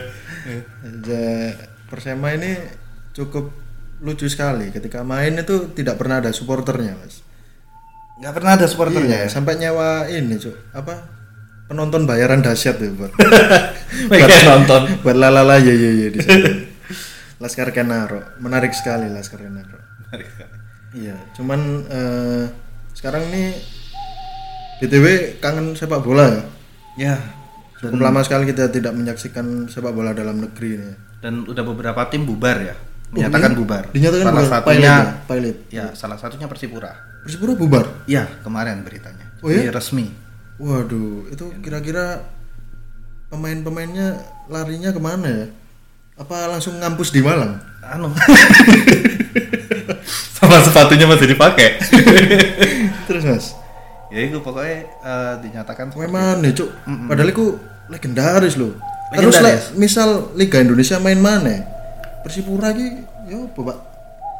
Persema 1.89 2.29
ini 2.33 2.53
cukup 3.11 3.49
lucu 3.99 4.29
sekali 4.29 4.69
ketika 4.71 5.01
main 5.03 5.35
itu 5.35 5.73
tidak 5.75 5.99
pernah 5.99 6.23
ada 6.23 6.31
supporternya 6.31 6.95
mas 6.95 7.19
Nggak 8.21 8.33
pernah 8.37 8.51
ada 8.55 8.63
supporternya 8.63 9.17
Iya, 9.19 9.27
ya. 9.27 9.33
sampai 9.33 9.59
nyewa 9.59 10.07
ini 10.07 10.39
cuk 10.39 10.55
apa 10.71 11.03
penonton 11.67 12.07
bayaran 12.07 12.39
dahsyat 12.39 12.79
tuh 12.79 12.93
buat 12.95 13.11
Kayak 14.13 14.29
nonton. 14.47 14.81
buat 15.03 15.17
lalala 15.17 15.59
ye 15.59 15.73
ye 15.73 15.89
ye 15.97 16.07
di. 16.15 16.19
Laskar 17.41 17.73
Kenaro 17.73 18.23
menarik 18.39 18.71
sekali 18.71 19.09
Laskar 19.11 19.41
Kenaro 19.43 19.81
iya 20.93 21.17
cuman 21.35 21.59
eh, 21.89 22.45
sekarang 22.95 23.25
ini 23.33 23.57
btw 24.79 25.05
kangen 25.37 25.73
sepak 25.73 25.99
bola 25.99 26.25
ya 26.27 26.41
Ya. 26.97 27.15
cukup 27.77 27.99
lama 28.01 28.19
sekali 28.21 28.43
kita 28.45 28.67
tidak 28.67 28.91
menyaksikan 28.91 29.67
sepak 29.67 29.91
bola 29.91 30.11
dalam 30.11 30.35
negeri 30.37 30.69
ini 30.75 30.91
Dan 31.19 31.43
udah 31.43 31.63
beberapa 31.65 31.99
tim 32.07 32.23
bubar 32.23 32.57
ya. 32.59 32.75
Menyatakan 33.09 33.51
bubar. 33.53 33.83
dinyatakan 33.89 34.25
salah 34.25 34.39
bubar. 34.39 34.51
satunya 34.53 34.93
pilot 34.95 34.95
ya? 34.95 35.25
pilot 35.25 35.57
ya 35.67 35.85
salah 35.93 36.15
satunya 36.15 36.45
Persipura. 36.45 36.91
Persipura 37.19 37.53
bubar 37.53 37.85
Iya 38.05 38.23
kemarin 38.39 38.83
beritanya. 38.83 39.27
Oh 39.39 39.47
ya? 39.47 39.67
Resmi. 39.67 40.11
Waduh, 40.55 41.27
itu 41.27 41.43
kira-kira 41.59 42.19
pemain-pemainnya 43.27 44.19
larinya 44.47 44.91
ke 44.91 44.99
mana 44.99 45.27
ya? 45.27 45.47
Apa 46.15 46.47
langsung 46.47 46.75
ngampus 46.75 47.11
di 47.11 47.19
Malang? 47.19 47.59
Anu. 47.81 48.11
sama 50.35 50.59
sepatunya 50.59 51.03
masih 51.03 51.27
dipakai 51.29 51.79
Terus 53.05 53.23
Mas, 53.25 53.45
ya 54.09 54.19
itu 54.21 54.37
pokoknya 54.37 54.75
eh, 54.83 55.33
dinyatakan 55.39 55.89
seperti 55.89 56.05
memang 56.05 56.35
nih 56.39 56.51
cuk. 56.51 56.69
Padahal 57.05 57.29
itu 57.29 57.45
legendaris 57.87 58.55
loh. 58.55 58.73
Terus 59.09 59.35
Legendaris. 59.35 59.65
misal 59.73 60.09
Liga 60.33 60.57
Indonesia 60.59 60.97
main 60.97 61.17
mana? 61.17 61.65
Persipura 62.19 62.69
ki 62.71 62.87
yo 63.27 63.47
apa 63.47 63.61
Pak? 63.63 63.77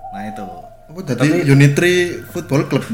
nah 0.10 0.26
itu 0.26 0.46
Apa 0.90 1.00
tadi 1.08 1.30
Unitri 1.48 1.94
Football 2.26 2.66
Club? 2.66 2.82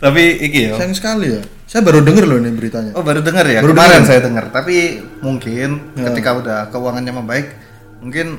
tapi 0.00 0.22
iki 0.42 0.68
ya 0.68 0.76
Sayang 0.76 0.94
sekali 0.94 1.26
ya. 1.30 1.42
Saya 1.64 1.80
baru 1.82 2.00
denger 2.00 2.24
loh 2.24 2.38
ini 2.38 2.52
beritanya. 2.52 2.92
oh 2.92 3.00
baru 3.00 3.20
dengar 3.20 3.44
ya 3.44 3.60
Baru 3.60 3.72
kemarin 3.72 4.00
dengar. 4.00 4.06
saya 4.06 4.20
dengar 4.20 4.44
tapi 4.48 4.76
mungkin 5.20 5.68
ketika 5.96 6.30
udah 6.34 6.58
keuangannya 6.68 7.12
membaik 7.14 7.46
mungkin 7.98 8.36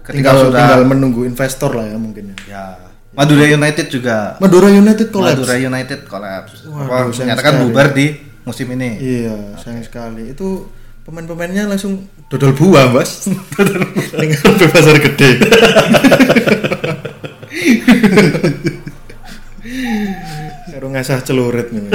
ketika 0.00 0.12
tinggal 0.32 0.36
sudah 0.44 0.60
tinggal 0.60 0.82
menunggu 0.84 1.22
investor 1.24 1.70
lah 1.72 1.86
ya 1.86 1.96
mungkin 1.96 2.34
ya. 2.46 2.78
Madura 3.14 3.46
United 3.46 3.86
juga 3.88 4.34
Madura 4.36 4.68
United 4.68 5.08
collapse. 5.08 5.38
Madura 5.38 5.54
United 5.56 6.00
collapse 6.04 6.66
Waduh, 6.66 6.84
apa 6.84 7.14
menyatakan 7.14 7.52
sekali. 7.54 7.64
bubar 7.64 7.86
di 7.90 8.06
musim 8.42 8.66
ini 8.70 8.90
Iya, 8.98 9.36
sayang 9.56 9.82
sekali. 9.82 10.28
Itu 10.28 10.68
pemain-pemainnya 11.02 11.64
langsung 11.64 12.04
dodol 12.26 12.52
buah, 12.52 12.90
Bos. 12.90 13.28
Tinggal 14.10 14.52
di 14.56 14.66
pasar 14.66 14.96
gede. 14.98 15.30
Karo 20.68 20.86
ngasah 20.90 21.22
celurit 21.22 21.70
nih. 21.70 21.86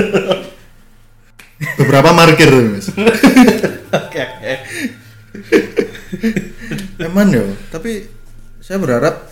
Beberapa 1.76 2.16
markir 2.16 2.48
Mas. 2.48 2.88
oke 3.92 4.20
oke 4.20 4.54
Emang 7.00 7.28
yo, 7.32 7.44
tapi 7.68 8.08
saya 8.60 8.80
berharap 8.80 9.28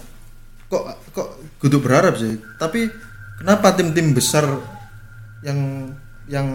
kok 0.67 0.83
kok 1.11 1.36
kudu 1.57 1.77
berharap 1.79 2.15
sih. 2.15 2.37
Tapi 2.55 2.89
kenapa 3.37 3.73
tim-tim 3.73 4.13
besar 4.13 4.45
yang 5.41 5.91
yang 6.27 6.47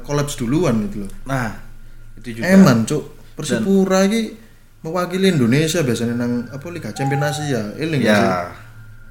kolaps 0.00 0.38
duluan 0.38 0.88
gitu 0.88 1.04
loh? 1.04 1.12
nah 1.28 1.60
itu 2.16 2.40
juga 2.40 2.56
Eman 2.56 2.88
cuk 2.88 3.04
Persipura 3.36 4.06
ini 4.08 4.32
mewakili 4.80 5.28
Indonesia 5.28 5.84
biasanya 5.84 6.14
nang 6.16 6.48
apa 6.48 6.64
Liga 6.72 6.88
Champions 6.94 7.36
Asia 7.36 7.74
eling 7.76 8.00
sih 8.00 8.08
ya 8.08 8.48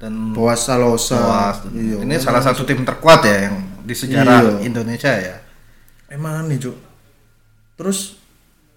dan 0.00 0.34
Boas 0.34 0.66
Salosa 0.66 1.14
Boas. 1.14 1.56
iya 1.70 2.02
ini 2.02 2.16
salah 2.18 2.42
satu 2.42 2.66
tim 2.66 2.82
terkuat 2.82 3.22
ya 3.22 3.46
yang 3.46 3.56
di 3.84 3.94
sejarah 3.94 4.58
Iya. 4.58 4.66
Indonesia 4.66 5.12
ya 5.14 5.36
eman 6.10 6.50
nih 6.50 6.58
cuk 6.58 6.76
terus 7.76 8.18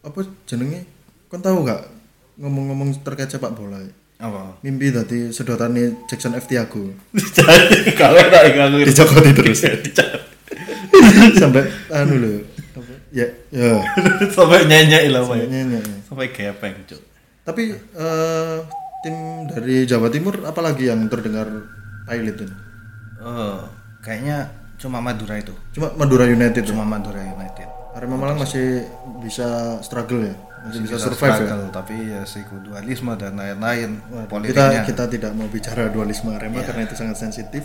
apa 0.06 0.22
jenenge 0.46 0.86
kon 1.32 1.42
tahu 1.42 1.66
gak 1.66 1.82
ngomong-ngomong 2.38 2.94
terkait 3.02 3.32
sepak 3.32 3.58
bola 3.58 3.82
ya? 3.82 3.90
Apa? 4.18 4.58
Mimpi 4.66 4.90
tadi 4.90 5.30
sedotannya 5.30 6.10
Jackson 6.10 6.34
F. 6.34 6.50
Tiago. 6.50 6.94
Kalau 8.00 8.22
tak 8.34 8.44
ganggu 8.54 8.82
dicokoti 8.82 9.32
terus. 9.34 9.62
Sampai 11.42 11.70
anu 11.94 12.16
loh 12.18 12.58
apa, 12.78 12.94
ya 13.10 13.28
ya. 13.50 13.82
Sampai 14.36 14.66
nyanyi 14.70 15.10
lah 15.10 15.26
Pak. 15.26 15.50
nyanyi 15.50 15.82
sampai 16.06 16.30
gepeng 16.30 16.78
cuk. 16.86 17.02
Tapi 17.46 17.64
eh, 17.74 18.58
tim 19.02 19.16
dari 19.50 19.88
Jawa 19.88 20.12
Timur 20.14 20.46
apalagi 20.46 20.90
yang 20.90 21.06
terdengar 21.10 21.48
pilot 22.08 22.38
ini? 22.44 22.56
oh 23.18 23.66
kayaknya 24.06 24.54
cuma 24.78 25.02
Madura 25.02 25.36
itu. 25.42 25.54
Cuma 25.74 25.90
Madura 25.98 26.30
United. 26.30 26.64
cuma 26.70 26.86
Cuma 26.86 26.98
Madura 26.98 27.22
United. 27.22 27.68
Arema 27.98 28.14
Malang 28.14 28.38
masih 28.38 28.86
bisa 29.26 29.82
struggle 29.82 30.22
ya, 30.22 30.36
masih 30.68 30.82
bisa 30.84 30.96
Kita 31.00 31.06
survive 31.08 31.32
ya. 31.32 31.38
struggle, 31.40 31.72
tapi 31.72 31.96
ya 32.12 32.22
dualisme 32.64 33.12
dan 33.16 33.34
lain-lain 33.36 33.90
Kita 34.04 34.28
politiknya 34.28 34.82
kita 34.84 35.04
tidak 35.08 35.32
mau 35.34 35.48
bicara 35.48 35.88
dualisme 35.90 36.30
Arema 36.36 36.60
karena 36.62 36.82
itu 36.84 36.96
sangat 36.96 37.18
sensitif. 37.18 37.64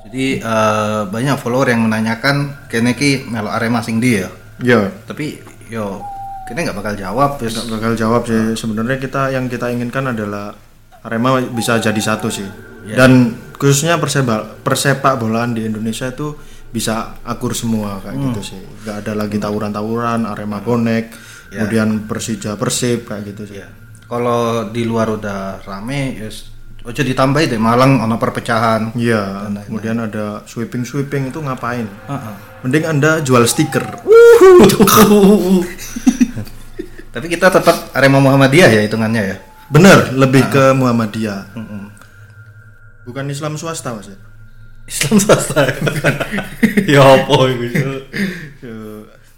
jadi 0.00 0.40
eh, 0.40 1.02
banyak 1.06 1.36
follower 1.36 1.70
yang 1.70 1.84
menanyakan 1.86 2.66
kene 2.66 2.96
ki 2.96 3.28
melo 3.28 3.52
Arema 3.52 3.84
sing 3.84 4.00
di 4.00 4.20
ya 4.20 4.28
Ya, 4.60 4.92
tapi 5.08 5.40
yo 5.72 6.04
kene 6.44 6.68
nggak 6.68 6.76
bakal 6.76 6.94
jawab 6.96 7.40
nggak 7.40 7.68
bakal 7.72 7.92
jawab 7.96 8.22
sih. 8.28 8.52
Sebenarnya 8.52 9.00
kita 9.00 9.32
yang 9.32 9.48
kita 9.48 9.72
inginkan 9.72 10.12
adalah 10.12 10.52
Arema 11.00 11.40
bisa 11.48 11.80
jadi 11.80 11.96
satu 11.96 12.28
sih. 12.28 12.44
Dan 12.84 13.36
khususnya 13.56 13.96
persepak 13.96 14.60
persepak 14.64 15.16
bolaan 15.16 15.56
di 15.56 15.64
Indonesia 15.64 16.08
itu 16.12 16.36
bisa 16.70 17.18
akur 17.24 17.56
semua 17.56 18.00
kayak 18.04 18.16
gitu 18.20 18.40
sih. 18.54 18.60
Gak 18.84 19.04
ada 19.04 19.12
lagi 19.16 19.40
tawuran-tawuran, 19.40 20.28
Arema 20.28 20.60
bonek, 20.60 21.12
kemudian 21.50 22.06
Persija 22.06 22.54
Persib 22.54 23.10
kayak 23.10 23.22
gitu 23.34 23.42
sih. 23.50 23.58
Ya. 23.60 23.68
Kalau 24.06 24.70
di 24.70 24.82
luar 24.86 25.10
udah 25.14 25.62
rame, 25.66 26.18
yes. 26.18 26.50
Ojo 26.80 27.04
ditambahi 27.04 27.44
deh 27.44 27.60
Malang 27.60 28.00
ono 28.00 28.16
perpecahan. 28.16 28.96
Iya, 28.96 29.52
kemudian 29.68 30.00
ada 30.00 30.40
sweeping 30.48 30.88
sweeping 30.88 31.28
itu 31.28 31.36
ngapain? 31.44 31.84
Heeh. 31.84 32.34
Mending 32.64 32.84
anda 32.88 33.20
jual 33.20 33.44
stiker. 33.44 33.84
Tapi 37.14 37.26
kita 37.28 37.52
tetap 37.52 37.92
Arema 37.92 38.16
Muhammadiyah 38.22 38.70
ya 38.72 38.80
hitungannya 38.88 39.22
ya. 39.22 39.36
Bener, 39.68 40.08
lebih 40.16 40.48
ke 40.48 40.72
Muhammadiyah. 40.72 41.52
Bukan 43.04 43.28
Islam 43.28 43.60
swasta 43.60 43.92
mas 43.92 44.08
ya? 44.08 44.18
Islam 44.88 45.16
swasta 45.20 45.60
bukan. 45.84 46.14
ya 46.96 47.02
apa 47.04 47.34
itu? 47.60 47.92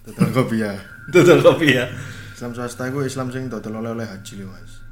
Total 0.07 0.29
kopi 0.31 0.57
ya. 0.63 0.92
Tutul 1.11 1.43
kopi 1.43 1.75
ya. 1.75 1.91
Islam 2.37 2.53
swasta 2.55 2.91
itu 2.91 2.99
Islam 3.07 3.27
sing 3.31 3.47
total 3.51 3.83
oleh 3.83 3.91
oleh 3.95 4.07
haji 4.07 4.43
lho 4.43 4.47
mas. 4.51 4.83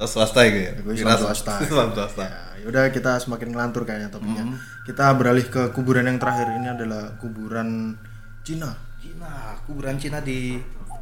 Oh, 0.00 0.08
swasta 0.08 0.40
itu 0.48 0.58
ya. 0.66 0.72
Itu 0.78 0.90
Islam 0.94 1.18
swasta. 1.20 1.54
Islam 1.62 1.88
swasta. 1.92 2.24
Ya, 2.24 2.66
yaudah 2.66 2.88
kita 2.90 3.20
semakin 3.20 3.52
ngelantur 3.52 3.84
kayaknya 3.84 4.08
topiknya. 4.08 4.44
Kita 4.88 5.12
beralih 5.14 5.46
ke 5.46 5.70
kuburan 5.76 6.08
yang 6.08 6.18
terakhir 6.18 6.48
ini 6.56 6.68
adalah 6.72 7.14
kuburan 7.20 7.94
Cina. 8.42 8.72
Cina, 9.00 9.56
kuburan 9.68 9.96
Cina 10.00 10.18
di 10.20 10.60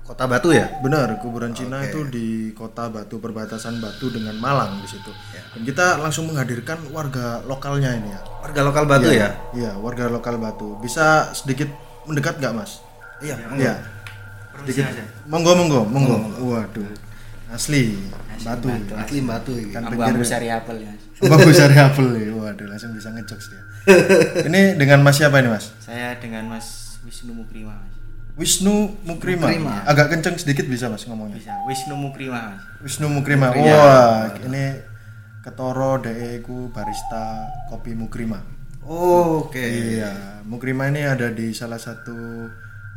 Kota 0.08 0.24
Batu 0.24 0.56
ya? 0.56 0.80
Benar, 0.80 1.20
kuburan 1.20 1.52
Cina 1.52 1.84
itu 1.84 2.00
di 2.08 2.56
kota 2.56 2.88
Batu, 2.88 3.20
perbatasan 3.20 3.76
Batu 3.76 4.08
dengan 4.08 4.40
Malang 4.40 4.80
di 4.80 4.88
situ. 4.88 5.12
Dan 5.52 5.68
kita 5.68 6.00
langsung 6.00 6.32
menghadirkan 6.32 6.80
warga 6.96 7.44
lokalnya 7.44 7.92
ini 7.92 8.16
ya. 8.16 8.20
Warga 8.40 8.60
lokal 8.64 8.84
Batu 8.88 9.12
ya? 9.12 9.36
Iya, 9.52 9.76
warga 9.76 10.08
lokal 10.08 10.40
Batu. 10.40 10.80
Bisa 10.80 11.28
sedikit 11.36 11.68
mendekat 12.08 12.40
nggak 12.40 12.56
mas? 12.56 12.80
Iya. 13.20 13.36
Iya. 13.52 13.74
Sedikit. 14.64 14.84
Monggo, 15.28 15.52
monggo, 15.54 15.80
monggo. 15.86 16.16
Waduh, 16.42 16.88
asli 17.52 17.98
Batu. 18.42 18.68
Asli 18.94 19.18
Batu 19.22 19.52
iki. 19.58 19.74
Kan 19.74 19.90
Ambu-ambu 19.90 20.24
sari 20.24 20.48
apel 20.50 20.86
ya. 20.86 20.92
Bagus 21.26 21.58
dari 21.62 21.76
apel 21.78 22.06
ya. 22.14 22.30
Waduh, 22.34 22.66
langsung 22.70 22.94
bisa 22.94 23.10
ngejokes 23.10 23.46
dia. 23.50 23.62
ini 24.44 24.76
dengan 24.76 25.00
mas 25.00 25.16
siapa 25.16 25.40
ini 25.40 25.48
mas? 25.48 25.72
Saya 25.80 26.14
dengan 26.20 26.44
Mas 26.46 26.98
Wisnu 27.02 27.32
Mukrima 27.32 27.72
Mas. 27.72 27.94
Wisnu 28.38 28.94
Mukrima. 29.02 29.50
Agak 29.88 30.12
kenceng 30.14 30.36
sedikit 30.38 30.68
bisa 30.68 30.86
mas 30.86 31.02
ngomongnya. 31.08 31.40
Bisa 31.40 31.54
Wisnu 31.66 31.96
Mukrima 31.96 32.54
Mas. 32.54 32.62
Wisnu 32.84 33.08
Mukrima. 33.10 33.50
Wah, 33.50 34.30
ini 34.44 34.78
ketoro 35.42 35.98
DE 36.04 36.44
ku 36.44 36.68
barista 36.70 37.48
kopi 37.72 37.96
Mukrima. 37.96 38.38
Oh, 38.88 39.48
oke. 39.48 39.60
Iya, 39.60 40.40
Mukrima 40.48 40.88
ini 40.88 41.04
ada 41.04 41.28
di 41.28 41.52
salah 41.52 41.76
satu 41.80 42.48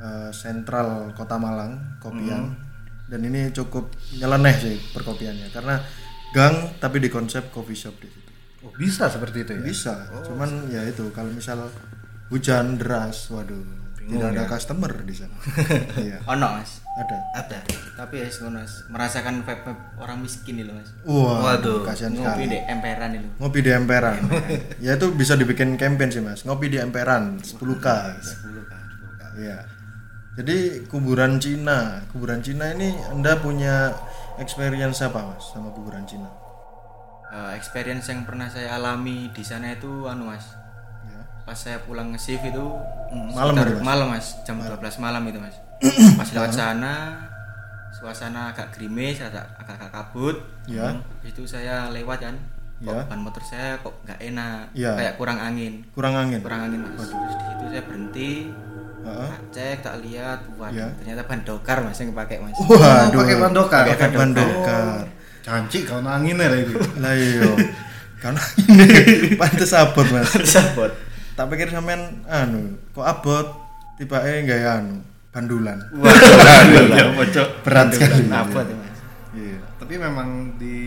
eh, 0.02 0.30
sentral 0.34 1.14
Kota 1.14 1.38
Malang, 1.38 2.02
kopian. 2.02 2.58
Dan 3.06 3.28
ini 3.28 3.52
cukup 3.52 3.92
nyeleneh 4.18 4.56
sih 4.56 4.76
perkopiannya 4.96 5.52
karena 5.52 5.84
gang 6.32 6.80
tapi 6.80 7.04
di 7.04 7.12
konsep 7.12 7.52
coffee 7.52 7.76
shop 7.76 8.00
di 8.00 8.08
situ. 8.08 8.32
Oh, 8.64 8.72
bisa 8.74 9.12
seperti 9.12 9.44
itu 9.44 9.52
ya? 9.58 9.62
Bisa, 9.62 9.94
cuman 10.24 10.72
ya 10.72 10.82
itu 10.88 11.12
kalau 11.12 11.28
misal 11.28 11.68
hujan 12.32 12.80
deras, 12.80 13.28
waduh, 13.28 13.60
tidak 14.00 14.32
ada 14.32 14.44
customer 14.48 14.92
di 15.04 15.12
sana. 15.12 15.36
iya, 16.08 16.24
Ono 16.24 16.48
Mas. 16.56 16.80
ada. 16.96 17.18
Ada. 17.36 17.60
Tapi 18.00 18.24
ya 18.24 18.28
Mas, 18.48 18.86
merasakan 18.88 19.44
vibe 19.44 19.72
orang 20.00 20.24
miskin 20.24 20.56
ini 20.56 20.64
loh 20.70 20.80
Mas. 20.80 20.90
Wah, 21.04 21.52
Waduh, 21.52 21.84
kasihan 21.84 22.16
Ngopi 22.16 22.48
sekali. 22.48 22.54
di 22.54 22.60
emperan 22.64 23.12
itu. 23.18 23.28
Ngopi 23.44 23.60
di 23.60 23.72
emperan. 23.76 24.18
ya 24.80 24.92
itu 24.96 25.08
bisa 25.12 25.34
dibikin 25.36 25.76
campaign 25.76 26.10
sih 26.14 26.24
mas. 26.24 26.48
Ngopi 26.48 26.72
di 26.72 26.78
emperan 26.80 27.44
10k. 27.44 27.88
Iya. 29.36 29.81
Jadi 30.32 30.88
kuburan 30.88 31.36
Cina, 31.38 32.00
kuburan 32.08 32.39
Cina 32.39 32.72
ini 32.72 32.96
anda 33.12 33.36
punya 33.36 33.91
experience 34.39 35.04
apa 35.04 35.36
mas 35.36 35.44
sama 35.52 35.67
kuburan 35.76 36.08
Cina? 36.08 36.32
Eh, 37.32 37.52
experience 37.56 38.08
yang 38.08 38.24
pernah 38.24 38.48
saya 38.48 38.76
alami 38.76 39.28
di 39.32 39.44
sana 39.44 39.72
itu 39.72 40.08
anu 40.08 40.28
Mas. 40.28 40.52
Ya. 41.08 41.20
Pas 41.44 41.56
saya 41.56 41.80
pulang 41.80 42.12
nge-shift 42.12 42.44
itu 42.44 42.65
Malam 43.32 43.56
sekitar 43.56 43.67
itu, 43.67 43.80
Mas? 43.80 43.88
malam 43.88 44.08
Mas, 44.08 44.28
jam 44.44 44.56
12 44.60 45.00
malam 45.00 45.24
itu 45.28 45.39
Mas. 45.39 45.56
Pas 46.20 46.28
lewat 46.28 46.52
sana 46.52 46.94
suasana 47.91 48.52
agak 48.52 48.72
gerimis, 48.76 49.20
agak 49.20 49.48
agak 49.60 49.91
kabut. 49.91 50.39
Ya. 50.63 50.96
Habis 50.96 51.32
itu 51.32 51.44
saya 51.44 51.88
lewat 51.91 52.20
kan. 52.24 52.36
Kok 52.82 52.89
Ya. 52.89 53.06
ban 53.06 53.22
motor 53.22 53.44
saya 53.46 53.78
kok 53.78 53.94
nggak 54.04 54.20
enak, 54.26 54.74
Ya. 54.74 54.98
kayak 54.98 55.13
kurang 55.15 55.38
angin. 55.38 55.86
Kurang 55.94 56.17
angin. 56.17 56.39
kurang 56.41 56.65
angin 56.65 56.82
mas 56.82 56.98
Terus 56.98 57.13
di 57.13 57.44
situ 57.46 57.65
saya 57.70 57.84
berhenti 57.86 58.30
Tak 59.02 59.42
cek 59.50 59.78
tak 59.82 59.96
lihat 60.06 60.40
waduh 60.56 60.78
Ya. 60.78 60.88
ternyata 61.02 61.26
ban 61.26 61.42
dokar 61.42 61.78
mas 61.82 61.98
yang 61.98 62.14
pakai 62.14 62.38
mas 62.38 62.54
Waduh. 62.56 63.18
pakai 63.18 63.36
ban 63.38 63.52
dokar. 63.52 63.84
Pakai 63.90 64.10
ban 64.14 64.30
dokar. 64.32 65.04
Janji 65.42 65.84
kau 65.84 66.00
nangin 66.00 66.38
ya 66.38 66.54
itu. 66.54 66.78
Lah 67.02 67.14
iya. 67.18 67.50
Karena 68.22 68.38
ini 68.62 68.86
pantes 69.42 69.74
abot, 69.74 70.06
Mas. 70.06 70.30
Sabot. 70.46 70.94
Tak 71.34 71.50
pikir 71.50 71.74
sampean 71.74 72.22
anu, 72.30 72.78
kok 72.94 73.02
abot 73.02 73.48
gawe 73.98 74.66
anu, 74.78 75.02
bandulan. 75.34 75.82
Ya 76.94 77.10
pocok. 77.18 77.48
Berat 77.66 77.90
sekali. 77.90 78.30
Abot 78.30 78.62
ya, 78.62 78.76
Mas. 78.78 78.98
Iya. 79.34 79.58
Tapi 79.82 79.94
memang 79.98 80.54
di 80.62 80.78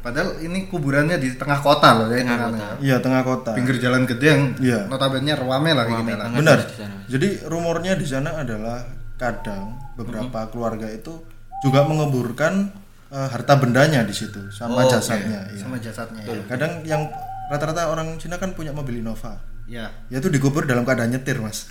padahal 0.00 0.40
ini 0.40 0.66
kuburannya 0.66 1.16
di 1.16 1.36
tengah 1.36 1.60
kota 1.60 1.88
loh 1.96 2.08
ya. 2.08 2.24
Tengah 2.24 2.38
kota. 2.48 2.66
Iya, 2.80 2.96
tengah 2.98 3.22
kota. 3.22 3.50
Pinggir 3.54 3.76
jalan 3.76 4.02
gede 4.04 4.26
yang 4.26 4.42
Iya. 4.56 4.80
notabene 4.86 5.32
rame 5.32 5.70
lah 5.72 5.84
kita 5.84 6.14
lah. 6.16 6.26
Benar. 6.32 6.58
Jadi 7.06 7.28
rumornya 7.44 7.94
di 7.94 8.04
sana 8.04 8.40
adalah 8.40 8.80
kadang 9.16 9.76
beberapa 9.94 10.48
keluarga 10.48 10.88
itu 10.88 11.20
juga 11.60 11.84
menguburkan 11.84 12.72
eh, 13.10 13.28
harta 13.28 13.58
bendanya 13.58 14.06
di 14.06 14.14
situ 14.14 14.38
sama 14.54 14.80
Oh, 14.80 14.88
jasadnya. 14.88 15.42
oke. 15.42 15.52
iya. 15.52 15.60
Sama 15.60 15.76
jasadnya. 15.76 16.22
ya. 16.22 16.40
Kadang 16.46 16.72
yang 16.86 17.02
rata-rata 17.50 17.90
orang 17.90 18.14
Cina 18.16 18.38
kan 18.38 18.54
punya 18.54 18.70
mobil 18.70 19.02
Innova. 19.02 19.34
Ya. 19.70 19.86
Ya 20.10 20.18
itu 20.18 20.26
dikubur 20.26 20.66
dalam 20.66 20.82
keadaan 20.82 21.14
nyetir, 21.14 21.38
Mas. 21.38 21.70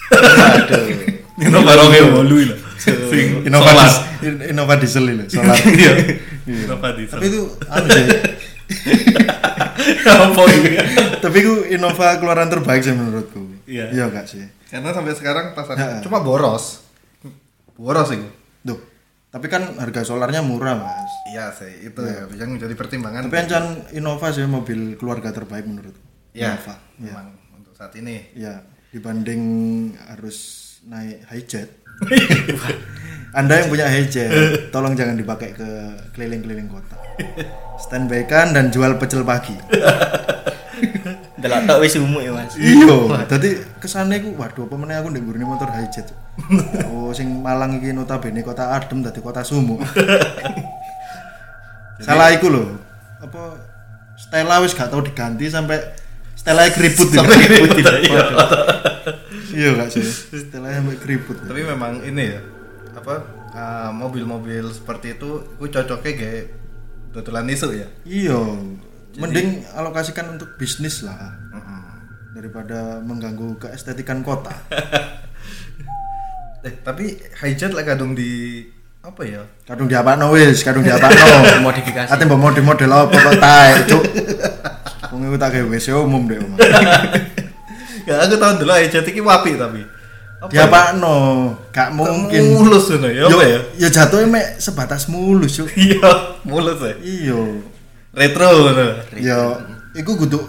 Ini 1.40 1.52
baru 1.52 1.88
kayak 1.88 2.08
bolu 2.10 2.36
lah. 2.48 2.60
Sing 2.80 3.44
Innova 3.44 3.72
dis- 3.76 4.04
In- 4.20 4.44
Innova 4.46 4.76
diesel 4.76 5.04
itu, 5.10 5.24
solar. 5.36 5.56
Iya. 5.56 5.92
Innova 6.46 6.96
diesel. 6.96 7.16
Tapi 7.16 7.28
itu 7.28 7.42
anu 7.66 7.88
sih. 7.90 8.04
Ini? 10.50 10.72
Tapi 11.20 11.38
itu 11.38 11.54
Innova 11.70 12.16
keluaran 12.18 12.48
terbaik 12.48 12.82
sih 12.82 12.92
menurutku. 12.92 13.40
Iya. 13.66 13.92
Iya 13.92 14.04
enggak 14.08 14.26
sih? 14.26 14.44
Karena 14.68 14.92
sampai 14.92 15.14
sekarang 15.16 15.46
pasarnya 15.52 16.00
cuma 16.00 16.20
boros. 16.20 16.84
Boros 17.76 18.10
itu. 18.12 18.28
Tuh. 18.66 18.80
Tapi 19.30 19.46
kan 19.46 19.78
harga 19.78 20.02
solarnya 20.04 20.42
murah, 20.42 20.76
Mas. 20.76 21.12
Iya 21.30 21.54
sih, 21.54 21.86
itu 21.86 22.02
ya 22.02 22.26
yang 22.36 22.50
menjadi 22.52 22.74
pertimbangan. 22.74 23.28
Tapi 23.28 23.38
ancan 23.38 23.66
Innova 23.92 24.32
sih 24.32 24.44
mobil 24.44 24.96
keluarga 24.96 25.30
terbaik 25.30 25.64
menurutku. 25.64 26.02
ya, 26.32 26.56
Innova. 26.56 26.76
Iya. 26.98 27.12
memang 27.12 27.28
untuk 27.32 27.49
saat 27.80 27.96
ini. 27.96 28.28
Ya, 28.36 28.60
dibanding 28.92 29.42
harus 30.04 30.38
naik 30.84 31.24
hijet. 31.32 31.80
Anda 33.40 33.64
yang 33.64 33.72
punya 33.72 33.88
hijet, 33.88 34.68
tolong 34.68 35.00
jangan 35.00 35.16
dipakai 35.16 35.56
ke 35.56 35.96
keliling-keliling 36.12 36.68
kota. 36.68 37.00
Standby 37.80 38.28
kan 38.28 38.52
dan 38.52 38.68
jual 38.68 39.00
pecel 39.00 39.24
pagi. 39.24 39.56
Delok 41.40 41.72
tok 41.72 41.80
wis 41.80 41.96
umuk 41.96 42.20
ya, 42.20 42.36
Mas. 42.36 42.52
Iya, 42.60 43.24
tadi 43.24 43.56
kesane 43.80 44.20
ku 44.20 44.36
waduh 44.36 44.68
apa 44.68 44.76
meneh 44.76 45.00
aku 45.00 45.16
ndek 45.16 45.24
nggurine 45.24 45.48
motor 45.48 45.72
hijet. 45.72 46.12
Oh, 46.92 47.16
sing 47.16 47.32
Malang 47.40 47.80
iki 47.80 47.96
notabene 47.96 48.44
kota 48.44 48.76
adem 48.76 49.00
dadi 49.00 49.24
kota 49.24 49.40
sumuk. 49.40 49.80
Salah 52.04 52.36
iku 52.36 52.52
lho. 52.52 52.76
Apa 53.24 53.56
Stella 54.20 54.60
wis 54.60 54.76
gak 54.76 54.92
tau 54.92 55.00
diganti 55.00 55.48
sampai 55.48 55.80
Stella 56.50 56.66
keriput 56.74 57.08
sampai 57.14 57.46
keriput 57.46 57.78
Iya 59.54 59.70
gak 59.78 59.90
sih? 59.94 60.02
Stella 60.34 60.74
sampai 60.74 60.98
keriput. 60.98 61.38
Tapi 61.46 61.62
memang 61.62 62.02
ini 62.02 62.26
ya, 62.26 62.42
apa 62.98 63.22
uh, 63.54 63.94
mobil-mobil 63.94 64.66
seperti 64.74 65.14
itu, 65.14 65.46
gue 65.46 65.70
cocoknya 65.70 66.14
kayak 66.18 66.46
dodolan 67.14 67.54
isu 67.54 67.70
ya. 67.78 67.86
Iya. 68.02 68.42
Mending 69.22 69.62
alokasikan 69.78 70.42
untuk 70.42 70.58
bisnis 70.58 71.06
lah 71.06 71.38
daripada 72.34 72.98
mengganggu 72.98 73.62
keestetikan 73.62 74.26
kota. 74.26 74.54
Eh, 76.60 76.76
tapi 76.84 77.16
hijet 77.40 77.72
lah 77.72 77.88
kadung 77.88 78.12
di 78.12 78.60
apa 79.00 79.24
ya? 79.24 79.48
Kadung 79.64 79.88
diapakno 79.88 80.28
wis, 80.36 80.60
kadung 80.60 80.84
diapakno. 80.84 81.24
Modifikasi. 81.72 82.12
Ate 82.12 82.28
mbok 82.28 82.36
model 82.36 82.68
model 82.68 82.92
apa 82.92 83.16
kok 83.16 83.36
tae, 83.40 83.72
Cuk. 83.88 84.04
Iku 85.20 85.36
tak 85.38 85.50
gawe 85.56 85.66
WC 85.68 85.88
umum 85.96 86.24
deh, 86.28 86.40
Om. 86.40 86.54
Ya 88.10 88.26
aku 88.26 88.42
tahu 88.42 88.66
dulu 88.66 88.74
hijet 88.74 89.06
iki 89.06 89.22
wapi 89.22 89.54
tapi. 89.54 89.86
Apa 90.40 90.50
ya? 90.50 90.66
Diapakno, 90.66 91.18
gak 91.70 91.94
mungkin. 91.94 92.58
mulus 92.58 92.90
ngono 92.90 93.12
ya, 93.12 93.28
Yo, 93.28 93.38
apa 93.38 93.44
ya? 93.44 93.60
ya 93.76 93.88
jatuhnya 93.92 94.26
mek 94.26 94.46
sebatas 94.58 95.06
mulus, 95.12 95.60
Cuk. 95.60 95.70
Iya, 95.78 96.40
mulus 96.48 96.80
ya. 96.80 96.96
Iya. 97.06 97.40
Retro 98.16 98.48
ngono. 98.50 98.88
Ya, 99.20 99.38
iku 99.94 100.16
kudu 100.16 100.42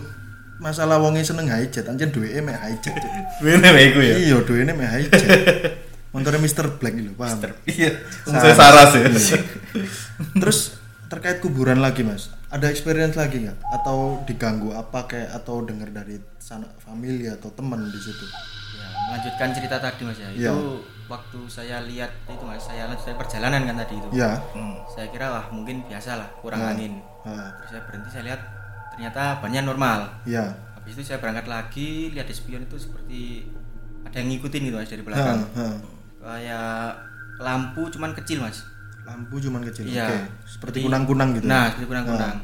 masalah 0.63 0.97
wonge 1.03 1.21
seneng 1.27 1.51
hijet, 1.51 1.85
anjen 1.91 2.15
duweke 2.15 2.39
mek 2.41 2.57
hijet. 2.65 2.97
Bene 3.45 3.69
wae 3.75 3.85
iku 3.93 4.01
ya. 4.01 4.15
Iya, 4.17 4.37
duwene 4.47 4.73
mek 4.73 4.89
hijet. 4.97 5.29
Motornya 6.15 6.43
Mr. 6.43 6.67
Black 6.79 6.95
lho, 6.99 7.15
paham? 7.15 7.39
Iya, 7.67 8.03
saya 8.27 8.55
saras 8.55 8.91
ya. 8.99 9.07
Terus 10.39 10.75
terkait 11.07 11.39
kuburan 11.39 11.79
lagi 11.79 12.03
mas, 12.03 12.31
ada 12.51 12.67
experience 12.67 13.15
lagi 13.15 13.47
nggak? 13.47 13.59
Atau 13.73 14.23
diganggu 14.25 14.71
apa 14.71 15.07
kayak 15.07 15.31
atau 15.33 15.63
dengar 15.63 15.89
dari 15.89 16.19
sana 16.37 16.67
family 16.77 17.27
atau 17.27 17.49
teman 17.51 17.87
di 17.87 17.97
situ? 17.97 18.27
Ya, 18.75 18.87
melanjutkan 19.09 19.49
cerita 19.55 19.77
tadi 19.79 20.03
Mas 20.03 20.19
ya. 20.19 20.29
Iya. 20.29 20.51
Itu 20.51 20.83
waktu 21.07 21.41
saya 21.47 21.83
lihat 21.83 22.11
itu 22.27 22.43
Mas, 22.43 22.63
saya 22.63 22.87
lanjutkan 22.87 23.15
perjalanan 23.15 23.63
kan 23.65 23.77
tadi 23.79 23.95
itu. 23.97 24.09
Ya, 24.13 24.39
Saya 24.89 25.07
kira 25.09 25.31
wah 25.31 25.47
mungkin 25.49 25.83
biasa 25.85 26.19
lah, 26.19 26.29
kurang 26.39 26.61
Nah. 26.61 26.71
angin. 26.71 26.99
ha, 27.23 27.55
Terus 27.57 27.71
saya 27.71 27.83
berhenti 27.85 28.09
saya 28.09 28.25
lihat 28.27 28.41
ternyata 28.91 29.23
banyak 29.39 29.63
normal. 29.63 30.01
ya, 30.25 30.51
Habis 30.75 30.97
itu 30.97 31.03
saya 31.07 31.19
berangkat 31.19 31.47
lagi, 31.47 32.09
lihat 32.11 32.27
di 32.27 32.35
spion 32.35 32.63
itu 32.63 32.75
seperti 32.75 33.47
ada 34.01 34.17
yang 34.17 34.29
ngikutin 34.29 34.61
gitu 34.65 34.77
Mas 34.77 34.89
dari 34.89 35.03
ha, 35.03 35.07
belakang. 35.07 35.41
ha. 35.55 35.67
Kayak 36.21 36.75
lampu 37.39 37.83
cuman 37.89 38.11
kecil 38.13 38.41
Mas. 38.41 38.65
Lampu 39.11 39.35
cuman 39.37 39.61
kecil, 39.65 39.85
Iya. 39.85 40.07
oke. 40.07 40.19
Seperti 40.47 40.79
kunang-kunang 40.81 41.29
gitu. 41.35 41.45
Nah, 41.45 41.67
seperti 41.69 41.87
kunang-kunang. 41.89 42.37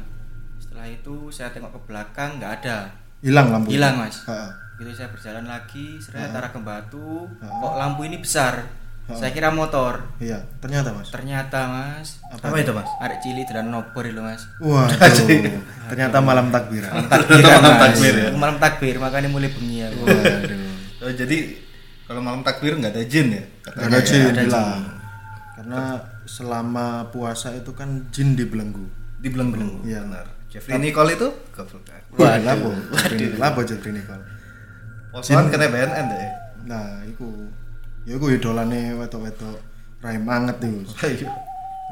Setelah 0.57 0.85
itu 0.85 1.15
saya 1.29 1.49
tengok 1.49 1.71
ke 1.71 1.79
belakang 1.85 2.37
nggak 2.37 2.51
ada. 2.59 2.77
Hilang 3.19 3.47
lampu. 3.49 3.71
Hilang 3.71 3.95
Mas. 3.97 4.27
Ha, 4.27 4.51
Gitu 4.77 4.93
saya 4.93 5.09
berjalan 5.09 5.41
lagi, 5.43 5.97
seraya 5.97 6.29
arah 6.29 6.53
ke 6.53 6.59
batu, 6.59 7.25
kok 7.33 7.73
lampu 7.73 8.03
ini 8.03 8.21
besar. 8.21 8.61
Ha. 9.07 9.15
Saya 9.15 9.31
kira 9.31 9.49
motor. 9.49 10.05
Iya, 10.19 10.37
ternyata 10.59 10.91
mas. 10.91 11.09
Ternyata 11.09 11.65
Mas, 11.65 12.19
Apa 12.27 12.59
itu, 12.59 12.69
Mas? 12.69 12.85
ada 12.99 13.15
cili 13.17 13.41
dan 13.41 13.71
nobor 13.71 14.03
itu 14.03 14.19
Mas. 14.19 14.45
Waduh, 14.59 15.25
ternyata 15.89 16.19
malam 16.19 16.51
takbiran. 16.51 17.07
Takbiran, 17.07 17.57
Malam 17.57 17.71
Mas. 17.71 17.81
takbir 17.81 18.13
ya? 18.13 18.29
Malam 18.35 18.57
takbir, 18.59 18.95
makanya 18.99 19.29
mulai 19.31 19.49
bengi 19.49 19.81
ya. 19.81 19.89
Waduh. 19.89 20.69
Oh, 20.99 21.11
jadi 21.15 21.37
kalau 22.03 22.21
malam 22.21 22.43
takbir 22.43 22.75
nggak 22.75 22.91
ada 22.91 23.03
jin 23.03 23.27
ya? 23.31 23.43
Gak 23.63 23.81
ada 23.81 23.97
jin, 23.97 24.21
ada 24.27 24.41
hilang. 24.43 24.81
Karena 25.55 25.81
selama 26.27 27.07
puasa 27.09 27.55
itu 27.55 27.71
kan 27.71 28.05
jin 28.11 28.35
dibelenggu. 28.35 28.83
Di 29.17 29.31
belenggu. 29.31 29.81
Iya. 29.81 30.03
benar. 30.05 30.27
Jeffrey 30.47 30.79
Nicole 30.79 31.15
itu 31.15 31.27
goblok. 31.51 31.83
Waduh, 32.15 32.39
lapo, 32.43 32.69
lapo 33.35 33.59
Jeffrey 33.63 33.91
Nicole. 33.91 34.23
Posoan 35.11 35.49
kena 35.49 35.67
BNN 35.67 36.05
deh. 36.07 36.29
Nah, 36.67 37.01
iku 37.03 37.27
ya 38.05 38.15
iku 38.15 38.31
idolane 38.31 38.95
wedok-wedok 38.95 39.57
raim 39.99 40.23
anget 40.27 40.61
iku. 40.63 40.79
Ayo. 41.03 41.27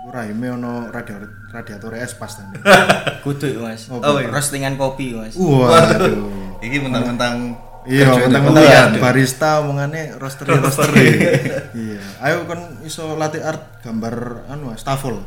Iku 0.03 0.07
raime 0.13 0.47
ono 0.53 0.87
radiator 0.87 1.27
radiator 1.51 1.91
es 1.97 2.13
pas 2.13 2.31
tadi. 2.31 2.55
Kudu 3.25 3.45
itu, 3.49 3.59
Mas. 3.59 3.89
Oh, 3.89 3.99
Oh, 3.99 4.21
iya. 4.21 4.29
Roastingan 4.29 4.77
kopi 4.77 5.17
Mas. 5.17 5.33
Waduh. 5.35 6.59
Ini 6.61 6.79
mentang-mentang 6.79 7.57
Iya, 7.85 8.17
mentang-mentang 8.17 8.97
barista 8.97 9.61
omongane 9.61 10.17
roastery 10.17 10.57
roastery. 10.57 11.05
Iya, 11.75 11.99
ayo 12.23 12.47
kan 12.47 12.79
iso 12.81 13.13
latih 13.13 13.43
art 13.43 13.83
gambar 13.83 14.47
anu 14.47 14.71
stafel. 14.73 15.21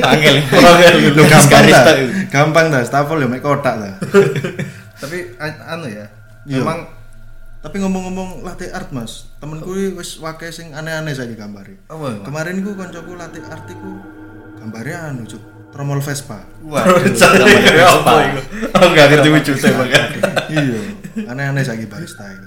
Panggil. 0.00 0.34
Lu 1.12 1.22
gampang 1.28 1.50
Barista 1.60 1.82
dah. 1.84 1.96
Gampang 2.30 2.66
dah 2.70 2.82
stafel 2.82 3.20
ya 3.20 3.26
mek 3.26 3.42
kotak 3.42 3.74
dah. 3.74 3.94
Tapi 5.02 5.34
an- 5.36 5.62
anu 5.68 5.86
ya. 5.90 6.06
Iya. 6.46 6.62
Memang 6.62 6.78
Tapi 7.58 7.80
ngomong-ngomong 7.80 8.44
latih 8.44 8.68
art, 8.70 8.92
Mas. 8.92 9.24
Temenku 9.40 9.72
wis 9.96 10.20
wakil 10.20 10.52
sing 10.52 10.76
aneh-aneh 10.76 11.16
saiki 11.16 11.32
gambari. 11.32 11.72
apa 11.88 12.12
ya? 12.12 12.16
Mas? 12.20 12.24
Kemarin 12.28 12.60
ku 12.60 12.76
koncoku 12.76 13.16
latih 13.16 13.40
art 13.48 13.64
iku 13.66 14.04
gambarnya 14.60 14.98
anu, 15.08 15.24
Cuk. 15.24 15.40
Tromol 15.74 15.98
Vespa. 15.98 16.38
Waduh, 16.62 17.02
ya 17.74 17.86
apa 17.90 18.12
itu? 18.30 18.40
Aku 18.70 18.86
nggak 18.88 19.06
ngerti 19.10 19.28
wujudnya 19.28 19.70
makanya. 19.74 20.08
iya, 20.46 20.80
aneh-aneh 21.26 21.66
saiki 21.66 21.90
barista 21.90 22.22
itu. 22.30 22.46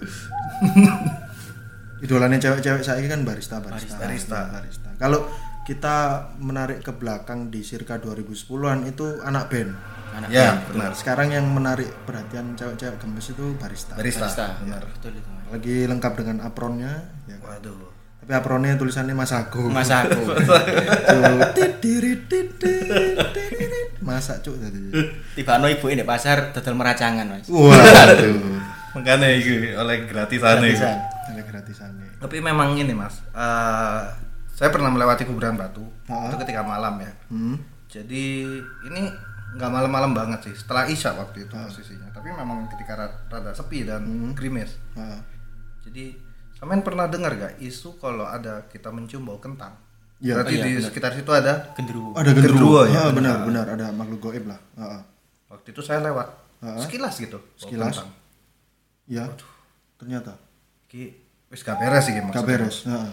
Idolanya 1.99 2.39
cewek-cewek 2.39 2.79
saiki 2.79 3.11
kan 3.11 3.27
barista, 3.27 3.59
barista. 3.59 3.99
Barista. 3.99 4.39
barista. 4.47 4.89
Kalau 4.95 5.27
kita 5.65 5.97
menarik 6.39 6.79
ke 6.79 6.95
belakang 6.95 7.51
di 7.51 7.59
circa 7.59 7.99
2010-an 7.99 8.87
itu 8.87 9.19
anak 9.19 9.51
band. 9.51 9.75
Anak 10.15 10.29
Ya, 10.31 10.55
band. 10.55 10.71
benar. 10.71 10.91
Sekarang 10.95 11.27
yang 11.27 11.43
menarik 11.43 11.91
perhatian 12.07 12.55
cewek-cewek 12.55 12.95
gemes 12.95 13.27
itu 13.27 13.45
barista. 13.59 13.99
Barista. 13.99 14.23
Barista. 14.23 14.45
Benar. 14.63 14.83
Betul 14.87 15.11
itu. 15.19 15.27
Mas. 15.27 15.43
Lagi 15.51 15.77
lengkap 15.83 16.13
dengan 16.15 16.37
apronnya, 16.39 16.93
ya. 17.27 17.35
Waduh. 17.43 17.96
Tapi 18.27 18.35
apronnya 18.35 18.75
tulisannya 18.75 19.15
Mas 19.15 19.31
Agung. 19.31 19.71
Mas 19.71 19.87
titirit. 21.55 22.27
Masak 24.03 24.39
cuk 24.43 24.59
tadi. 24.59 24.91
Tiba 25.31 25.55
no 25.57 25.71
ibu 25.71 25.87
ini 25.87 26.03
pasar 26.03 26.51
dodol 26.51 26.75
meracangan, 26.75 27.23
Mas. 27.23 27.47
Waduh. 27.47 28.59
Makanya 28.99 29.31
itu 29.31 29.71
oleh 29.71 30.03
gratisan 30.03 30.59
itu. 30.59 30.83
Gratisan. 31.39 31.95
Tapi 32.17 32.43
memang 32.43 32.75
ini 32.75 32.91
mas, 32.91 33.23
eh, 33.31 34.03
saya 34.49 34.69
pernah 34.69 34.89
melewati 34.89 35.23
kuburan 35.23 35.53
batu 35.53 35.85
Ha? 36.07 36.27
itu 36.27 36.35
ketika 36.41 36.63
malam 36.63 36.97
ya. 36.97 37.11
Hmm. 37.29 37.55
jadi 37.87 38.43
ini 38.83 39.01
nggak 39.55 39.69
malam-malam 39.69 40.11
banget 40.11 40.39
sih 40.43 40.55
setelah 40.57 40.83
isya 40.83 41.15
waktu 41.15 41.47
itu 41.47 41.55
posisinya 41.55 42.11
tapi 42.11 42.27
memang 42.29 42.67
ketika 42.67 42.95
ra- 42.95 43.19
rada 43.27 43.51
sepi 43.51 43.83
dan 43.83 44.03
krimis 44.35 44.75
Heeh. 44.91 45.19
jadi 45.83 46.05
kalian 46.57 46.81
pernah 46.81 47.05
dengar 47.05 47.31
gak 47.33 47.53
isu 47.59 47.95
kalau 47.95 48.25
ada 48.25 48.65
kita 48.65 48.89
mencium 48.89 49.23
bau 49.23 49.37
kentang 49.37 49.77
Iya. 50.17 50.33
berarti 50.33 50.55
di 50.57 50.71
sekitar 50.81 51.13
situ 51.13 51.29
ada 51.29 51.69
Genderuwo. 51.71 52.11
ada 52.11 52.33
genderuwo 52.33 52.81
Genderuwo, 52.81 52.81
ya, 52.87 52.99
Ah, 52.99 53.11
benar 53.11 53.37
benar 53.43 53.65
ada 53.69 53.87
makhluk 53.91 54.17
goib 54.23 54.45
lah 54.45 54.57
Heeh. 54.73 55.01
waktu 55.47 55.67
itu 55.69 55.81
saya 55.81 56.01
lewat 56.01 56.27
Heeh. 56.59 56.79
sekilas 56.81 57.15
gitu 57.17 57.37
Sekilas. 57.53 57.93
kentang. 57.95 58.09
ya 59.05 59.23
ternyata 59.95 60.33
Ki, 60.85 61.13
wis 61.47 61.61
gak 61.61 61.77
beres 61.77 62.01
sih 62.03 62.13
gak 62.13 62.25
maksudnya. 62.25 62.49
beres 62.49 62.77
Heeh. 62.83 63.09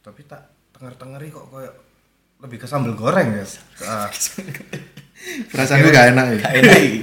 tapi 0.00 0.22
tak 0.22 0.46
tenger-tengeri 0.70 1.28
kok 1.28 1.50
kayak 1.50 1.74
lebih 2.38 2.58
ke 2.58 2.66
sambal 2.66 2.94
goreng 2.94 3.32
ya 3.32 3.42
Ah, 3.82 4.06
perasaan 5.50 5.80
gue 5.80 5.90
gak 5.90 6.08
enak 6.14 6.26
ya 6.30 6.40
Enak 6.54 6.78
iki. 6.78 7.00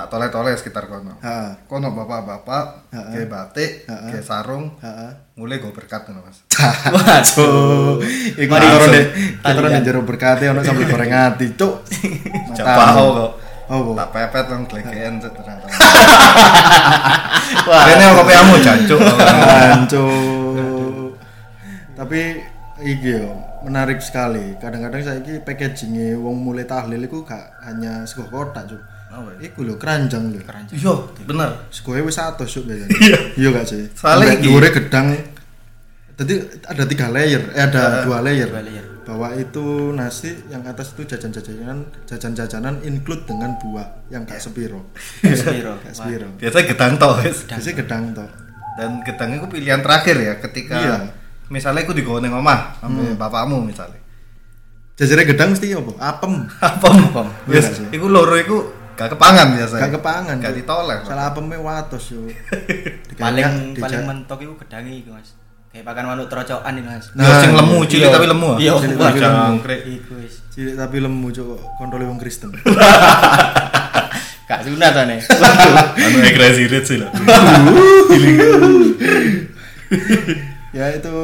Tak 0.00 0.08
tole-tole 0.08 0.56
sekitar 0.56 0.88
kono 0.88 1.20
Heeh. 1.20 1.68
kono 1.68 1.92
bapak-bapak 1.92 2.88
kayak 2.88 3.28
batik 3.28 3.70
kayak 3.84 4.24
sarung 4.24 4.72
Heeh. 4.80 5.12
mulai 5.36 5.56
gue 5.56 5.68
berkat 5.68 6.08
ngono 6.08 6.24
mas 6.24 6.40
Waduh, 6.88 8.00
iku 8.34 8.50
taruh 8.50 8.86
deh, 8.88 9.04
taruh 9.38 9.66
deh 9.66 9.80
jero 9.80 10.00
berkati 10.00 10.44
ono 10.46 10.60
sambil 10.60 10.86
goreng 10.86 11.08
ati, 11.08 11.52
cuk. 11.52 11.72
coba 12.56 12.84
kok 12.92 13.30
Oh, 13.70 13.86
kok. 13.86 13.94
tak 13.94 14.08
pepet 14.10 14.44
nang 14.48 14.60
glegean 14.66 15.12
cuk, 15.16 15.30
ternyata 15.30 15.64
wah 17.68 17.82
ini 17.86 18.04
kopi 18.10 18.32
kamu 18.32 18.54
jancuk 18.58 18.98
Hancur. 19.00 21.14
Tapi 21.94 22.20
iki 22.82 23.08
yo 23.14 23.30
menarik 23.62 24.00
sekali. 24.00 24.56
Kadang-kadang 24.56 25.00
saya 25.00 25.18
iki 25.20 25.38
packagingnya 25.38 26.16
wong 26.16 26.40
mulai 26.40 26.64
tahlil 26.64 27.00
iku 27.00 27.22
gak 27.22 27.60
hanya 27.62 28.02
sego 28.04 28.26
kotak, 28.26 28.66
cuk. 28.66 28.80
Apa 29.10 29.30
Iku 29.38 29.60
lho 29.62 29.74
keranjang 29.74 30.30
lho. 30.30 30.38
iya 30.70 30.94
bener 31.20 31.50
Segoe 31.68 31.98
wis 32.00 32.14
100 32.14 32.38
cuk 32.40 32.62
biasanya. 32.64 33.18
Iya 33.34 33.48
gak 33.50 33.66
sih? 33.66 33.82
Sampai 33.92 34.38
iki- 34.38 34.46
dhuwure 34.46 34.70
gedang. 34.70 35.06
Jadi 36.14 36.34
ada 36.62 36.84
tiga 36.84 37.08
layer, 37.08 37.42
eh 37.50 37.64
ada 37.64 38.04
dua 38.04 38.20
layer. 38.20 38.46
Dua 38.46 38.60
layer. 38.60 38.84
Bahwa 39.02 39.32
itu 39.34 39.64
nasi, 39.90 40.36
yang 40.46 40.62
atas 40.62 40.92
itu 40.92 41.02
jajan-jajanan, 41.04 41.80
jajan-jajanan 42.04 42.78
include 42.82 43.24
dengan 43.24 43.56
buah 43.56 44.06
yang 44.06 44.22
gak 44.22 44.36
sepiro. 44.36 44.84
Sepiro. 45.24 45.80
Gak 45.80 45.90
sepiro. 45.90 46.28
biasanya 46.36 46.66
gedang 46.68 46.92
toh 46.94 47.12
wis. 47.18 47.42
Biasanya 47.44 47.76
gedang 47.76 48.04
toh. 48.12 48.30
dan 48.70 49.02
gedang 49.02 49.34
itu 49.34 49.46
pilihan 49.50 49.80
terakhir 49.80 50.16
ya 50.16 50.34
ketika 50.40 50.76
Iya. 50.78 50.96
misalnya 51.48 51.82
aku 51.82 51.92
digawe 51.92 52.16
ning 52.16 52.32
omah 52.32 52.78
sampai 52.78 53.12
bapakmu 53.12 53.60
misalnya 53.60 53.98
Jajarnya 54.94 55.26
gedang 55.26 55.52
mesti 55.52 55.74
apa? 55.74 55.92
Apem. 55.98 56.32
apa 56.62 56.88
Apa? 56.88 57.22
wis 57.44 57.66
Iya 57.66 57.90
iku 57.90 58.06
loro 58.06 58.36
iku 58.36 58.56
gak 59.00 59.10
kepangan 59.10 59.46
biasanya 59.56 59.80
Gak 59.80 59.92
kepangan. 59.96 60.36
gak 60.38 60.54
ditoleh 60.54 60.98
Salah 61.02 61.32
apemnya 61.32 61.56
watos 61.56 62.12
yo. 62.12 62.20
Paling 63.16 63.72
paling 63.74 64.02
mentok 64.04 64.38
iku 64.38 64.54
gedangi 64.60 65.00
iku, 65.00 65.16
Mas. 65.16 65.32
Kayak 65.70 65.86
pakan 65.86 66.04
manuk 66.04 66.28
trocokan 66.28 66.72
iki, 66.74 66.84
Mas. 66.84 67.06
Nah, 67.14 67.40
sing 67.40 67.56
lemu 67.56 67.78
cilik 67.84 68.04
Iya. 68.04 68.12
tapi 68.12 68.26
lemu 68.28 68.46
ah? 68.46 68.58
Iya, 68.58 68.72
jangkrik 69.16 69.80
Iku 69.86 70.12
wis. 70.20 70.34
Cilik 70.50 70.74
tapi 70.74 70.96
lemu 70.98 71.26
cuk 71.30 71.48
kontrole 71.76 72.04
wong 72.04 72.20
Kristen. 72.20 72.52
Gak 74.50 74.66
sunat 74.66 74.92
Nek. 75.00 75.22
anu 76.04 76.18
crazy 76.28 76.66
rich 76.66 76.84
sih 76.84 76.98
lah 76.98 77.06
ya 80.70 80.86
itu 80.90 81.14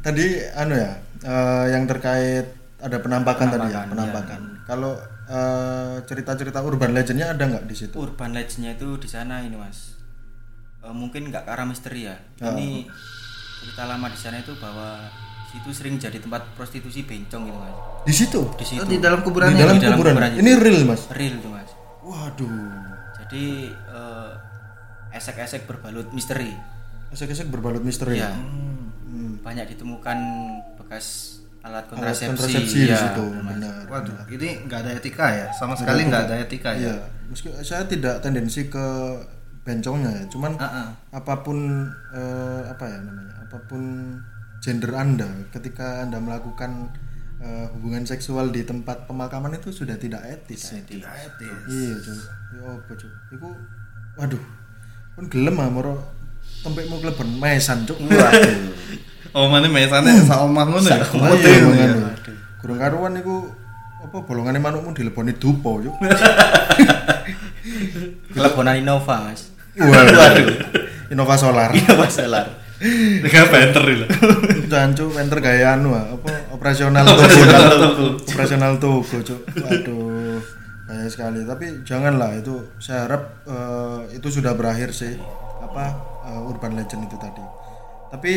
tadi 0.00 0.26
anu 0.52 0.74
ya 0.74 0.90
eh, 1.22 1.64
yang 1.70 1.86
terkait 1.86 2.46
ada 2.76 2.98
penampakan, 2.98 3.46
tadi 3.48 3.70
ya 3.70 3.82
Penampakan, 3.82 3.90
penampakan. 3.90 4.40
Kalau 4.66 4.92
eh, 5.26 5.96
cerita-cerita 6.06 6.62
urban 6.62 6.94
legendnya 6.94 7.34
ada 7.34 7.44
nggak 7.46 7.66
di 7.66 7.76
situ? 7.76 7.94
Urban 7.98 8.30
Legend-nya 8.32 8.78
itu 8.78 8.88
di 8.96 9.08
sana 9.10 9.42
ini, 9.42 9.58
Mas. 9.58 9.98
Eh, 10.82 10.94
mungkin 10.94 11.30
nggak 11.30 11.44
ke 11.46 11.50
arah 11.50 11.66
misteri 11.66 12.06
ya. 12.06 12.16
Ini 12.38 12.86
cerita 13.62 13.88
lama 13.90 14.06
di 14.06 14.18
sana 14.18 14.38
itu 14.38 14.54
bahwa 14.62 15.02
situ 15.50 15.70
sering 15.72 15.96
jadi 15.98 16.18
tempat 16.22 16.46
prostitusi 16.54 17.02
bencong 17.02 17.50
gitu, 17.50 17.58
Mas. 17.58 17.76
Di 18.06 18.14
situ? 18.14 18.40
Di 18.54 18.64
situ. 18.64 18.86
di 18.86 19.02
dalam 19.02 19.20
Di 19.20 19.26
kuburannya 19.26 19.58
dalam 19.58 19.76
di 19.76 19.82
dalam 19.82 19.98
kuburan. 19.98 20.14
kuburan 20.14 20.38
Ini 20.38 20.50
real 20.62 20.82
mas? 20.86 21.02
Real 21.10 21.34
tuh, 21.42 21.50
Mas. 21.50 21.70
Waduh. 22.06 22.70
Jadi 23.26 23.74
eh, 23.74 24.32
esek-esek 25.10 25.66
berbalut 25.66 26.14
misteri. 26.14 26.54
Esek-esek 27.10 27.50
berbalut 27.50 27.82
misteri. 27.82 28.22
Iya. 28.22 28.30
Hmm. 28.30 29.42
Banyak 29.42 29.74
ditemukan 29.74 30.18
bekas 30.78 31.35
alat 31.66 31.82
Alat 31.82 31.84
kontrasepsi. 31.88 32.30
kontrasepsi 32.30 32.78
di 32.84 32.94
situ, 32.94 33.24
benar. 33.42 33.82
waduh 33.86 34.14
ini 34.28 34.48
nggak 34.62 34.78
ada 34.80 34.90
etika 34.94 35.26
ya 35.28 35.46
sama 35.50 35.74
sekali 35.74 36.06
nggak 36.06 36.22
ada 36.24 36.34
etika 36.38 36.70
ya 36.70 36.80
Iya. 36.86 36.96
Meski 37.26 37.50
saya 37.60 37.82
tidak 37.84 38.22
tendensi 38.22 38.66
ke 38.66 38.86
bencongnya 39.60 40.14
ya, 40.14 40.24
cuman 40.28 40.54
Ah, 40.56 40.66
ah. 40.80 40.88
apa 41.12 41.42
pun 41.42 41.58
eh, 42.08 42.62
apa 42.64 42.86
ya 42.86 42.98
namanya? 43.00 43.34
Apa 43.42 43.58
pun 43.60 43.82
gender 44.58 44.94
Anda 44.94 45.26
ketika 45.50 46.02
Anda 46.02 46.16
melakukan 46.16 46.86
eh, 47.36 47.66
hubungan 47.74 48.02
seksual 48.02 48.48
di 48.48 48.62
tempat 48.62 49.04
pemakaman 49.04 49.52
itu 49.52 49.68
sudah 49.70 49.94
tidak 49.96 50.22
etis. 50.24 50.70
tidak 50.86 51.10
etis 51.10 51.66
Iya, 51.66 51.94
Cuk. 51.98 52.18
Ya 52.52 52.62
apa, 52.72 52.92
Cuk? 52.94 53.12
Iku 53.32 53.48
waduh. 54.14 54.42
Pun 55.12 55.24
gelem 55.26 55.56
ah 55.56 55.66
moro 55.66 55.98
tempekmu 56.62 57.02
kleben 57.02 57.34
mesan, 57.36 57.82
Cuk. 57.82 57.98
Oh 59.34 59.48
mana 59.48 59.66
mesane 59.66 60.12
sak 60.22 60.38
omah 60.44 60.64
ngono 60.68 60.86
ya 60.86 61.02
Oh 61.14 61.36
iya. 61.38 62.14
Kurang 62.60 62.78
karuan 62.78 63.18
iku 63.18 63.50
apa 64.06 64.22
bolongane 64.22 64.62
manukmu 64.62 64.94
dileboni 64.94 65.34
dupo, 65.34 65.82
Cuk. 65.82 65.94
Kelebonan 68.34 68.78
Innova, 68.78 69.30
Mas. 69.30 69.50
Waduh. 69.74 70.46
Innova 71.10 71.34
Solar. 71.34 71.74
Innova 71.74 72.06
Solar. 72.06 72.46
dengan 72.76 73.48
penter 73.48 73.88
lah 73.88 74.04
Jancu 74.68 75.08
penter 75.08 75.40
gaya 75.40 75.80
anu 75.80 75.96
ah, 75.96 76.12
apa 76.12 76.52
operasional 76.52 77.08
toko. 77.08 78.20
operasional 78.20 78.76
toko, 78.76 79.16
Cuk. 79.24 79.40
Waduh. 79.64 80.38
Bahaya 80.86 81.08
sekali, 81.10 81.42
tapi 81.42 81.82
janganlah 81.82 82.36
itu 82.38 82.62
saya 82.78 83.10
harap 83.10 83.42
eh, 83.48 84.20
itu 84.20 84.28
sudah 84.30 84.54
berakhir 84.54 84.92
sih 84.94 85.18
apa 85.64 85.98
eh, 86.30 86.42
urban 86.46 86.76
legend 86.76 87.08
itu 87.08 87.16
tadi. 87.18 87.42
Tapi 88.12 88.32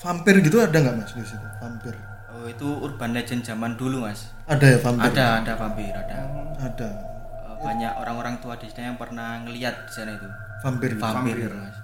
vampir 0.00 0.34
gitu 0.40 0.56
ada 0.58 0.72
nggak 0.72 0.96
Mas 0.96 1.12
di 1.12 1.24
situ? 1.24 1.46
Vampir. 1.60 1.94
Oh, 2.32 2.48
itu 2.48 2.68
urban 2.80 3.12
legend 3.12 3.44
zaman 3.44 3.76
dulu, 3.76 4.08
Mas. 4.08 4.32
Ada 4.48 4.64
ya 4.64 4.78
vampir? 4.80 5.12
Ada, 5.12 5.24
ada 5.44 5.52
vampir, 5.60 5.92
ada. 5.92 6.16
Ada. 6.56 6.88
Eh, 6.88 7.56
banyak 7.60 7.92
orang-orang 8.00 8.40
tua 8.40 8.56
di 8.56 8.64
sana 8.72 8.96
yang 8.96 8.98
pernah 8.98 9.44
ngelihat 9.44 9.84
di 9.84 9.92
sana 9.92 10.16
itu. 10.16 10.28
Vampir. 10.64 10.96
Vampir, 10.96 11.52
Mas. 11.52 11.76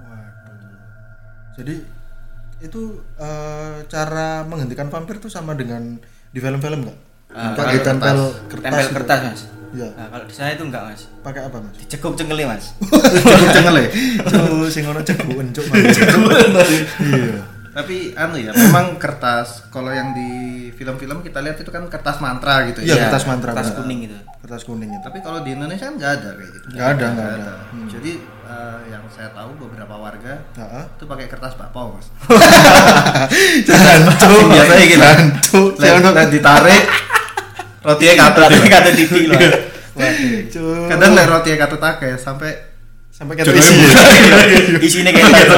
Waduh. 0.00 0.76
Jadi 1.60 1.74
itu 2.64 2.82
eh, 3.20 3.84
cara 3.84 4.48
menghentikan 4.48 4.88
vampir 4.88 5.20
tuh 5.20 5.28
sama 5.28 5.52
dengan 5.52 6.00
di 6.32 6.38
film-film 6.40 6.88
nggak? 6.88 6.98
Pakai 7.28 7.84
tempel 7.84 8.18
kertas. 8.48 8.64
Tempel 8.64 8.80
gitu. 8.88 8.96
kertas, 8.96 9.20
Mas. 9.20 9.42
Iya. 9.68 9.88
Nah, 9.92 10.08
kalau 10.08 10.24
di 10.24 10.32
sana 10.32 10.56
itu 10.56 10.64
enggak, 10.64 10.82
Mas. 10.88 11.02
Pakai 11.20 11.44
apa 11.44 11.60
mas? 11.60 11.76
Dicekuk 11.76 12.16
cengkeli, 12.16 12.48
Mas. 12.48 12.72
Cukup 13.28 13.52
cengel 13.52 13.76
ya. 13.76 13.88
Cuk, 14.32 14.72
sing 14.72 14.88
ono 14.88 15.04
cekuken 15.04 15.52
cuk. 15.52 15.64
Mas. 15.68 16.70
Iya. 17.04 17.57
Tapi 17.70 17.96
anu 18.12 18.36
ya 18.36 18.50
memang 18.50 18.96
kertas 18.96 19.68
kalau 19.68 19.88
yang 19.88 20.10
di 20.10 20.30
film-film 20.70 21.20
kita 21.20 21.38
lihat 21.38 21.56
itu 21.56 21.68
kan 21.68 21.84
kertas 21.84 22.18
mantra 22.18 22.64
gitu 22.64 22.80
Iya, 22.80 22.92
ya 22.92 23.02
kertas 23.06 23.24
mantra. 23.24 23.50
Kertas 23.50 23.70
benar. 23.70 23.78
kuning 23.78 23.98
gitu. 24.02 24.16
Kertas 24.38 24.62
kuning 24.62 24.90
itu. 24.90 25.02
tapi 25.02 25.18
kalau 25.18 25.40
di 25.40 25.50
Indonesia 25.52 25.84
kan 25.84 25.94
nggak 25.94 26.12
ada 26.12 26.28
kayak 26.32 26.50
gitu 26.52 26.66
Nggak 26.70 26.88
ada, 26.88 27.06
nggak 27.10 27.30
ada. 27.34 27.52
Hmm. 27.68 27.88
jadi 27.88 28.12
eh, 28.44 28.78
yang 28.88 29.04
saya 29.08 29.28
tahu 29.30 29.50
beberapa 29.58 29.94
warga 29.94 30.34
Heeh. 30.54 30.84
itu 30.90 31.04
pakai 31.04 31.26
kertas 31.26 31.52
bakpao 31.54 31.92
mas 31.92 32.08
Jancuk. 33.66 34.48
biasanya 34.48 34.84
gitu 34.84 35.60
lihat 35.76 36.30
ditarik 36.30 36.84
rotinya 37.80 38.14
katut 38.20 38.42
Tapi 38.44 38.68
kata 38.68 38.90
titik 38.92 39.22
loh. 39.26 39.38
Cuk. 40.48 40.86
kadang 40.88 41.10
lihat 41.12 41.28
rotinya 41.28 41.56
katut 41.60 41.80
akeh 41.80 42.14
sampai 42.14 42.50
Sampai 43.08 43.34
kata 43.34 43.50
isi. 43.50 43.74
ya. 43.74 43.90
Isinya 44.78 45.10
kayak 45.10 45.26
gitu. 45.26 45.54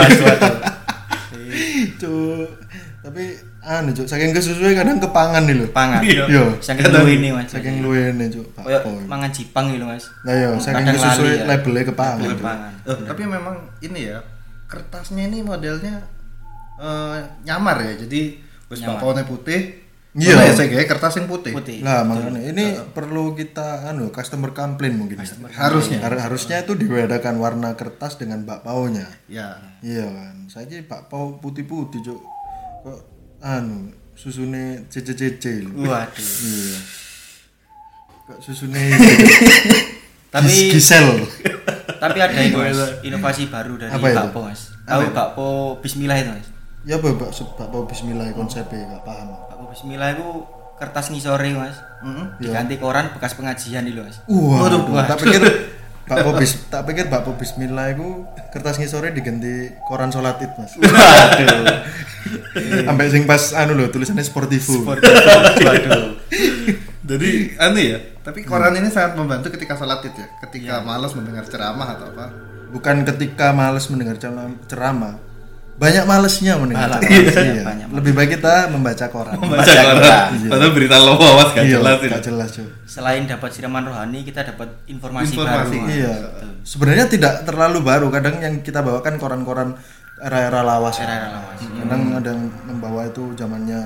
Cuk. 2.01 2.49
Tapi 3.01 3.25
anu 3.65 3.91
cuk, 3.97 4.07
saking 4.07 4.31
kesusunya 4.33 4.77
kadang 4.81 5.01
kepangan 5.01 5.43
nih 5.45 5.55
lho. 5.61 5.67
Pangan. 5.73 6.01
Iya. 6.05 6.45
Saking 6.61 6.85
lu 6.93 7.09
ini, 7.09 7.29
Mas. 7.35 7.49
Saking 7.51 7.83
luwene 7.85 8.27
cuk. 8.31 8.47
Kayak 8.61 8.83
mangan 9.09 9.31
jipang 9.33 9.67
gitu, 9.73 9.85
Mas. 9.85 10.05
Nah 10.23 10.33
iya, 10.37 10.49
saking 10.57 10.87
lali 10.97 11.31
ya. 11.35 11.45
labelnya 11.49 11.85
kepangan. 11.91 12.17
Label 12.21 12.37
Cuk. 12.37 12.45
pangan. 12.45 12.73
Eh, 12.87 12.99
tapi 13.05 13.23
memang 13.27 13.57
ini 13.83 14.01
ya 14.13 14.19
kertasnya 14.71 15.27
ini 15.27 15.43
modelnya 15.43 16.07
eh, 16.79 17.17
nyamar 17.43 17.83
ya 17.83 18.07
jadi 18.07 18.39
wis 18.71 18.81
bakpaone 18.87 19.27
putih 19.27 19.90
Iya. 20.11 20.43
iya 20.43 20.51
saya 20.51 20.67
kertas 20.85 21.15
yang 21.17 21.31
putih 21.31 21.55
Putih. 21.55 21.81
Lah 21.81 22.03
makanya 22.03 22.43
ini 22.43 22.65
perlu 22.91 23.31
kita 23.33 23.87
anu 23.87 24.11
customer 24.11 24.51
complaint 24.51 24.99
mungkin. 24.99 25.17
ya. 25.17 25.27
Harusnya. 25.55 26.03
Har- 26.03 26.19
harusnya 26.21 26.61
itu 26.61 26.75
dibedakan 26.75 27.39
warna 27.39 27.75
kertas 27.75 28.17
dengan 28.17 28.43
bakpaunya. 28.43 29.07
ya 29.27 29.55
Iya 29.79 30.11
kan. 30.11 30.35
Saya 30.47 30.83
bakpau 30.83 31.39
putih-putih 31.39 32.03
cuk. 32.03 32.19
Kok 32.83 32.99
anu 33.41 33.95
susune 34.13 34.83
CCCC. 34.87 35.71
Waduh. 35.71 36.27
Iya. 36.43 36.79
Kok 38.27 38.39
susune 38.43 38.83
Tapi 40.35 40.47
Gis- 40.47 40.91
Gisel. 40.91 41.07
tapi 42.01 42.17
ada 42.17 42.33
ini 42.33 42.55
mas, 42.55 42.79
inovasi 43.03 43.47
baru 43.47 43.75
dari 43.77 43.91
Apa 43.91 44.27
bakpo 44.27 44.43
mas. 44.43 44.75
Tahu 44.83 45.11
bakpo 45.11 45.49
Bismillah 45.79 46.19
itu 46.19 46.31
mas. 46.31 46.49
Ya 46.81 46.97
bapak 46.97 47.29
bapak 47.31 47.83
bismillah 47.87 48.25
konsepnya 48.33 48.89
gak 48.89 49.05
paham. 49.05 49.29
Bismillah 49.71 50.19
itu 50.19 50.29
kertas 50.77 51.13
ngisore 51.15 51.55
mas. 51.55 51.77
Diganti 52.41 52.75
koran 52.81 53.15
bekas 53.15 53.39
pengajian 53.39 53.87
itu 53.87 54.03
mas. 54.03 54.19
Wah, 54.27 54.67
Waduh, 54.67 54.81
tak 55.07 55.19
pikir 55.23 55.43
bakpo 56.11 56.35
bis 56.35 56.53
tak 56.67 56.83
pikir 56.91 57.07
bakpo 57.07 57.39
bismillah 57.39 57.95
itu 57.95 58.27
kertas 58.51 58.83
ngisore 58.83 59.15
diganti 59.15 59.71
koran 59.87 60.11
sholat 60.11 60.43
id 60.43 60.53
mas. 60.59 60.73
Waduh. 60.75 61.87
Sampai 62.89 63.07
sing 63.15 63.25
pas 63.31 63.55
anu 63.55 63.79
loh 63.79 63.89
tulisannya 63.95 64.27
sportivo. 64.27 64.83
Waduh. 64.91 66.19
Jadi 67.07 67.31
aneh 67.59 67.85
ya. 67.95 67.99
Tapi 68.27 68.43
koran 68.43 68.75
ini 68.75 68.91
sangat 68.91 69.15
membantu 69.15 69.55
ketika 69.55 69.79
sholat 69.79 70.03
id 70.03 70.19
ya. 70.19 70.27
Ketika 70.49 70.83
malas 70.83 71.15
mendengar 71.15 71.47
ceramah 71.47 71.95
atau 71.95 72.11
apa. 72.11 72.27
Bukan 72.75 73.03
ketika 73.07 73.55
males 73.55 73.87
mendengar 73.87 74.19
ceramah. 74.67 75.30
Banyak 75.81 76.05
malesnya 76.05 76.61
mendengar 76.61 76.93
Malah, 76.93 77.01
iya, 77.09 77.33
Iya. 77.57 77.63
banyak 77.65 77.87
Lebih 77.89 78.13
baik 78.13 78.31
kita 78.37 78.69
membaca 78.69 79.07
koran. 79.09 79.33
Baca 79.41 79.49
Baca 79.57 79.73
koran. 79.73 79.97
koran. 79.97 80.29
Padahal 80.53 80.73
berita 80.77 80.97
lawas 81.01 81.49
gak 81.51 81.65
Iya, 81.65 81.81
jelas 81.81 81.97
gak 82.05 82.23
jelas 82.23 82.49
cuy. 82.53 82.69
Selain 82.85 83.25
dapat 83.25 83.49
siraman 83.49 83.89
rohani, 83.89 84.21
kita 84.21 84.45
dapat 84.45 84.69
informasi, 84.85 85.33
Informasi, 85.33 85.73
baru. 85.73 85.81
Mas. 85.81 85.97
Iya. 85.97 86.15
Sebenarnya 86.61 87.09
tidak 87.09 87.33
terlalu 87.49 87.81
baru. 87.81 88.13
Kadang 88.13 88.37
yang 88.39 88.61
kita 88.61 88.85
bawakan 88.85 89.17
koran-koran 89.17 89.73
era-era 90.21 90.61
lawas. 90.61 91.01
Era-era 91.01 91.33
lawas. 91.33 91.57
Kadang 91.65 92.03
ada 92.13 92.29
yang 92.29 92.45
membawa 92.69 93.09
itu 93.09 93.33
zamannya 93.33 93.81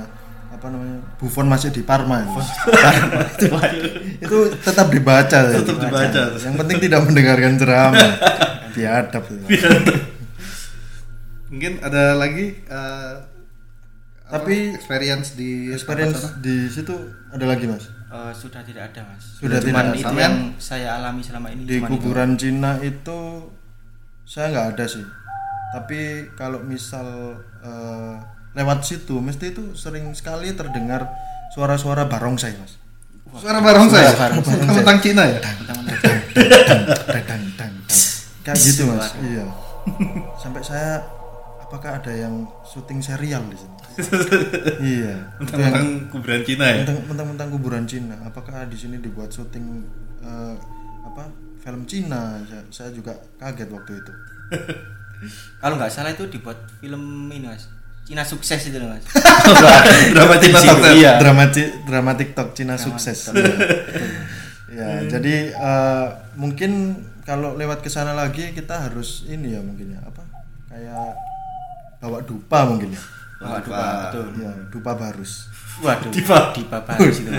apa 0.50 0.66
namanya? 0.66 0.98
Buffon 1.14 1.46
masih 1.46 1.70
di 1.70 1.86
Parma. 1.86 2.26
itu. 3.38 3.46
itu 4.18 4.36
tetap 4.58 4.90
dibaca. 4.90 5.38
Tetap 5.46 5.78
dibaca. 5.78 6.22
Yang 6.34 6.54
penting 6.58 6.78
tidak 6.82 7.00
mendengarkan 7.06 7.54
ceramah. 7.54 8.10
Biadab. 8.74 9.22
itu. 9.30 9.54
Mungkin 11.54 11.78
ada 11.80 12.18
lagi 12.18 12.58
eh, 12.58 13.14
Tapi- 14.26 14.74
apa, 14.74 14.76
experience 14.76 15.38
di 15.38 15.70
Experience 15.70 16.34
di 16.42 16.66
situ 16.66 16.94
ada 17.30 17.46
lagi 17.46 17.70
mas. 17.70 17.86
Eh, 18.10 18.32
sudah 18.34 18.62
tidak 18.62 18.90
ada 18.90 19.06
mas. 19.06 19.38
Sudah 19.38 19.62
Cuman 19.62 19.94
tidak 19.94 20.02
itu 20.02 20.14
yang 20.18 20.36
saya 20.58 20.98
alami 20.98 21.22
selama 21.22 21.54
ini. 21.54 21.62
Di 21.62 21.78
cuman 21.78 21.90
itu. 21.90 21.94
kuburan 21.94 22.30
Cina 22.34 22.72
itu 22.82 23.18
saya 24.26 24.50
nggak 24.50 24.66
ada 24.74 24.84
sih. 24.90 25.06
Tapi 25.74 26.30
kalau 26.34 26.58
misal 26.62 27.38
eh, 27.62 28.14
lewat 28.54 28.82
situ 28.82 29.18
mesti 29.18 29.54
itu 29.54 29.74
sering 29.74 30.10
sekali 30.14 30.50
terdengar 30.54 31.06
suara-suara 31.54 32.10
barongsai 32.10 32.54
mas. 32.58 32.82
Suara 33.34 33.58
barongsai. 33.58 34.02
Suara 34.10 34.18
barongsai. 34.30 34.58
Tentang 34.62 34.98
Cina 35.02 35.22
ya. 35.26 35.38
Kayak 38.42 38.58
gitu 38.58 38.82
mas. 38.90 39.10
Iya. 39.22 39.44
Sampai 40.38 40.62
saya 40.62 41.02
apakah 41.74 41.98
ada 41.98 42.14
yang 42.14 42.46
syuting 42.62 43.02
serial 43.02 43.42
di 43.50 43.58
sini? 43.58 43.76
iya. 44.94 45.26
Tentang 45.42 46.06
kuburan 46.06 46.46
Cina 46.46 46.70
ya. 46.70 46.86
mentang- 46.86 47.02
mentang-mentang 47.10 47.48
kuburan 47.50 47.82
Cina. 47.82 48.14
Apakah 48.22 48.62
di 48.70 48.78
sini 48.78 49.02
dibuat 49.02 49.34
syuting 49.34 49.82
eh, 50.22 50.54
apa 51.02 51.26
film 51.58 51.82
Cina? 51.82 52.38
Saya, 52.46 52.62
saya 52.70 52.90
juga 52.94 53.10
kaget 53.42 53.66
waktu 53.74 53.90
itu. 53.98 54.12
Kalau 55.66 55.74
nggak 55.74 55.90
salah 55.90 56.14
itu 56.14 56.30
dibuat 56.30 56.62
film 56.78 57.26
ini 57.34 57.50
mas. 57.50 57.66
Cina 58.06 58.22
sukses 58.22 58.70
itu 58.70 58.78
loh, 58.78 58.94
mas. 58.94 59.02
Drama 60.14 60.38
Cina 60.38 60.58
situ, 60.62 60.70
sukses. 60.70 60.94
Iya. 60.94 61.12
drama 61.18 61.44
drama 61.82 62.12
TikTok 62.14 62.54
Cina 62.54 62.78
sukses. 62.78 63.34
ya, 64.70 65.02
jadi 65.10 65.34
eh, 65.50 66.06
mungkin 66.38 67.02
kalau 67.26 67.58
lewat 67.58 67.82
ke 67.82 67.90
sana 67.90 68.14
lagi 68.14 68.54
kita 68.54 68.78
harus 68.86 69.26
ini 69.26 69.58
ya 69.58 69.60
mungkin 69.64 69.98
ya 69.98 70.00
apa? 70.06 70.22
Kayak 70.70 71.33
bawa 72.04 72.20
dupa 72.20 72.68
mungkin 72.68 72.92
ya. 72.92 73.02
Wah, 73.40 73.60
dupa, 73.64 73.84
betul. 74.12 74.26
Ya, 74.36 74.52
dupa 74.68 74.92
barus. 74.92 75.48
Waduh. 75.80 76.12
Dipa. 76.14 76.52
Dipa 76.52 76.78
Barus 76.84 77.16
itu. 77.24 77.32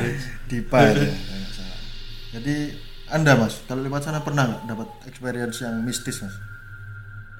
Dipa 0.49 0.79
ya. 0.89 1.05
Jadi 2.35 2.55
Anda 3.13 3.37
Mas, 3.37 3.61
kalau 3.69 3.85
lewat 3.85 4.09
sana 4.09 4.25
pernah 4.25 4.49
nggak 4.49 4.63
dapat 4.65 4.89
experience 5.05 5.61
yang 5.61 5.77
mistis 5.85 6.25
Mas? 6.25 6.35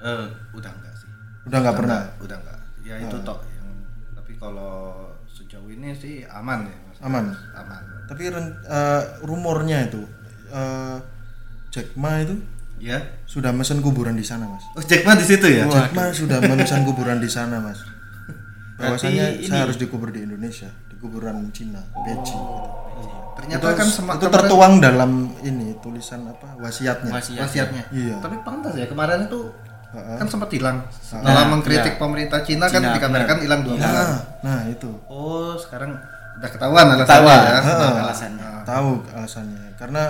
Eh, 0.00 0.26
udah 0.54 0.70
enggak 0.70 0.94
sih. 0.94 1.10
Udah 1.50 1.58
nggak 1.58 1.76
pernah. 1.76 2.00
Enggak, 2.06 2.24
udah 2.24 2.36
enggak. 2.38 2.60
Ya 2.86 2.94
itu 3.02 3.16
tok 3.26 3.42
yang 3.50 3.68
tapi 4.14 4.32
kalau 4.38 5.10
sejauh 5.26 5.66
ini 5.66 5.90
sih 5.98 6.22
aman 6.30 6.70
ya. 6.70 6.76
Mas. 6.86 6.98
Aman. 7.02 7.24
Aman. 7.58 7.82
Tapi 8.06 8.22
eh, 8.30 9.02
rumornya 9.26 9.90
itu 9.90 10.06
eh, 10.54 10.98
Jack 11.74 11.92
Ma 11.98 12.22
itu 12.22 12.38
Ya. 12.76 12.98
sudah 13.24 13.50
mesen 13.50 13.80
kuburan 13.80 14.12
di 14.12 14.22
sana 14.22 14.44
Mas. 14.44 14.64
Oh, 14.72 14.80
Jack 14.80 15.02
Ma 15.02 15.12
di 15.12 15.24
situ 15.24 15.46
ya? 15.46 15.64
Jack 15.66 15.92
Ma 15.92 16.08
sudah 16.10 16.38
memesan 16.40 16.84
kuburan 16.84 17.18
di 17.18 17.26
sana 17.26 17.56
mas. 17.58 17.80
Bahwasanya 18.76 19.40
saya 19.40 19.64
harus 19.64 19.76
dikubur 19.76 20.12
di 20.12 20.20
Indonesia, 20.20 20.68
di 20.86 20.96
kuburan 20.96 21.48
Cina, 21.48 21.80
Beji. 22.04 22.36
gitu. 22.36 23.16
Ternyata 23.34 23.72
kan 23.72 23.88
sempat 23.88 24.16
itu 24.16 24.28
tertuang 24.28 24.72
dalam 24.78 25.32
ini 25.40 25.72
tulisan 25.80 26.24
apa 26.24 26.56
wasiatnya. 26.56 27.08
Wasiat. 27.08 27.40
wasiatnya. 27.40 27.84
Iya. 27.88 28.16
Tapi 28.20 28.36
pantas 28.40 28.72
ya 28.72 28.84
kemarin 28.84 29.24
itu 29.24 29.48
kan 29.92 30.28
sempat 30.28 30.52
hilang. 30.52 30.84
Setelah 30.92 31.44
Nah, 31.44 31.44
mengkritik 31.48 31.96
iya. 31.96 32.00
pemerintah 32.00 32.40
Cina, 32.44 32.68
kan 32.68 32.84
Cina, 32.84 32.92
dikabarkan 32.92 33.36
hilang 33.40 33.60
dua 33.64 33.74
bulan. 33.74 33.88
Nah, 33.96 34.16
nah 34.44 34.60
itu 34.68 34.92
Oh, 35.08 35.56
sekarang 35.56 35.96
udah 36.36 36.50
ketahuan 36.52 36.84
alasannya 36.84 37.04
Ketahuan. 37.08 37.40
ya. 37.40 37.60
Heeh. 37.64 37.92
alasannya. 38.04 38.48
tahu 38.66 38.90
alasannya. 39.08 39.62
Karena 39.80 40.02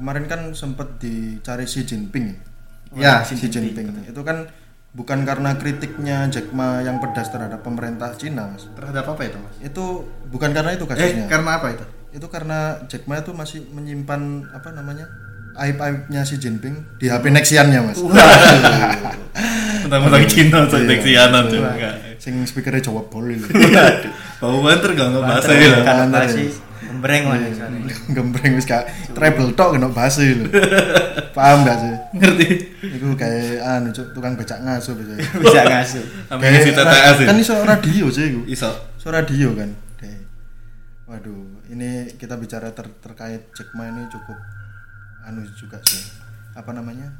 kemarin 0.00 0.24
kan 0.24 0.40
sempat 0.52 0.96
dicari 0.96 1.68
Xi 1.68 1.84
Jinping. 1.84 2.32
Ya, 2.96 3.20
Xi 3.20 3.36
Jinping. 3.44 4.08
Itu 4.08 4.24
kan 4.24 4.48
bukan 4.90 5.22
karena 5.22 5.54
kritiknya 5.54 6.26
Jack 6.26 6.50
Ma 6.50 6.80
yang 6.80 6.98
pedas 6.98 7.28
terhadap 7.28 7.60
pemerintah 7.60 8.16
Cina, 8.16 8.48
mas. 8.48 8.64
Terhadap 8.72 9.06
apa 9.06 9.22
itu, 9.22 9.36
Mas? 9.36 9.54
Itu 9.60 10.02
bukan 10.26 10.50
karena 10.50 10.72
itu 10.72 10.82
Eh, 10.82 10.90
kasusnya. 10.90 11.26
karena 11.28 11.60
apa 11.60 11.68
itu? 11.70 11.84
itu 12.10 12.26
karena 12.26 12.58
Jack 12.88 13.06
Ma 13.06 13.22
itu 13.22 13.30
masih 13.30 13.62
menyimpan 13.70 14.18
apa 14.50 14.74
namanya 14.74 15.06
aib-aibnya 15.54 16.26
si 16.26 16.42
Jinping 16.42 16.98
di 16.98 17.06
HP 17.06 17.30
Nexiannya 17.30 17.80
mas. 17.84 17.98
Tentang-tentang 19.80 20.24
Cina 20.26 20.66
sedeksianan 20.66 21.42
tuh. 21.46 21.62
Sing 22.18 22.34
speakernya 22.42 22.82
jawab 22.82 23.06
boleh. 23.08 23.38
Bau 24.40 24.58
banter 24.58 24.90
gak 24.92 25.06
nggak 25.06 25.22
bahasa 25.22 25.52
ya. 25.52 25.84
kan 25.84 26.08
masih 26.08 26.48
gembreng 26.90 27.22
mas. 27.30 27.38
Iya. 27.46 27.66
Gembreng 28.10 28.52
wis 28.58 28.66
kak 28.66 28.90
treble 29.14 29.54
tok 29.54 29.78
kena 29.78 29.88
bahasa 29.88 30.26
lho. 30.26 30.50
Paham 31.30 31.62
gak 31.62 31.78
sih? 31.78 31.94
Ngerti? 32.18 32.46
Iku 32.98 33.14
kayak 33.14 33.62
anu 33.62 33.94
Cuk, 33.94 34.10
tukang 34.18 34.34
becak 34.34 34.58
ngaso 34.66 34.98
biasanya. 34.98 35.22
Bisa 35.38 35.60
ngasuh. 35.62 36.04
Sampai 36.26 36.50
ngisi 36.50 36.70
TTS 36.74 37.18
kan 37.22 37.36
iso 37.38 37.54
radio 37.62 38.06
sih 38.10 38.24
iku. 38.34 38.40
Iso. 38.50 38.70
Iso 38.98 39.08
radio 39.14 39.54
kan. 39.54 39.70
Waduh, 41.10 41.66
ini 41.66 42.06
kita 42.14 42.38
bicara 42.38 42.70
ter- 42.70 42.98
terkait 43.02 43.50
Jack 43.50 43.74
Ma 43.74 43.90
ini 43.90 44.06
cukup 44.06 44.38
anu 45.26 45.42
juga 45.58 45.82
sih. 45.82 46.06
Apa 46.54 46.70
namanya? 46.70 47.10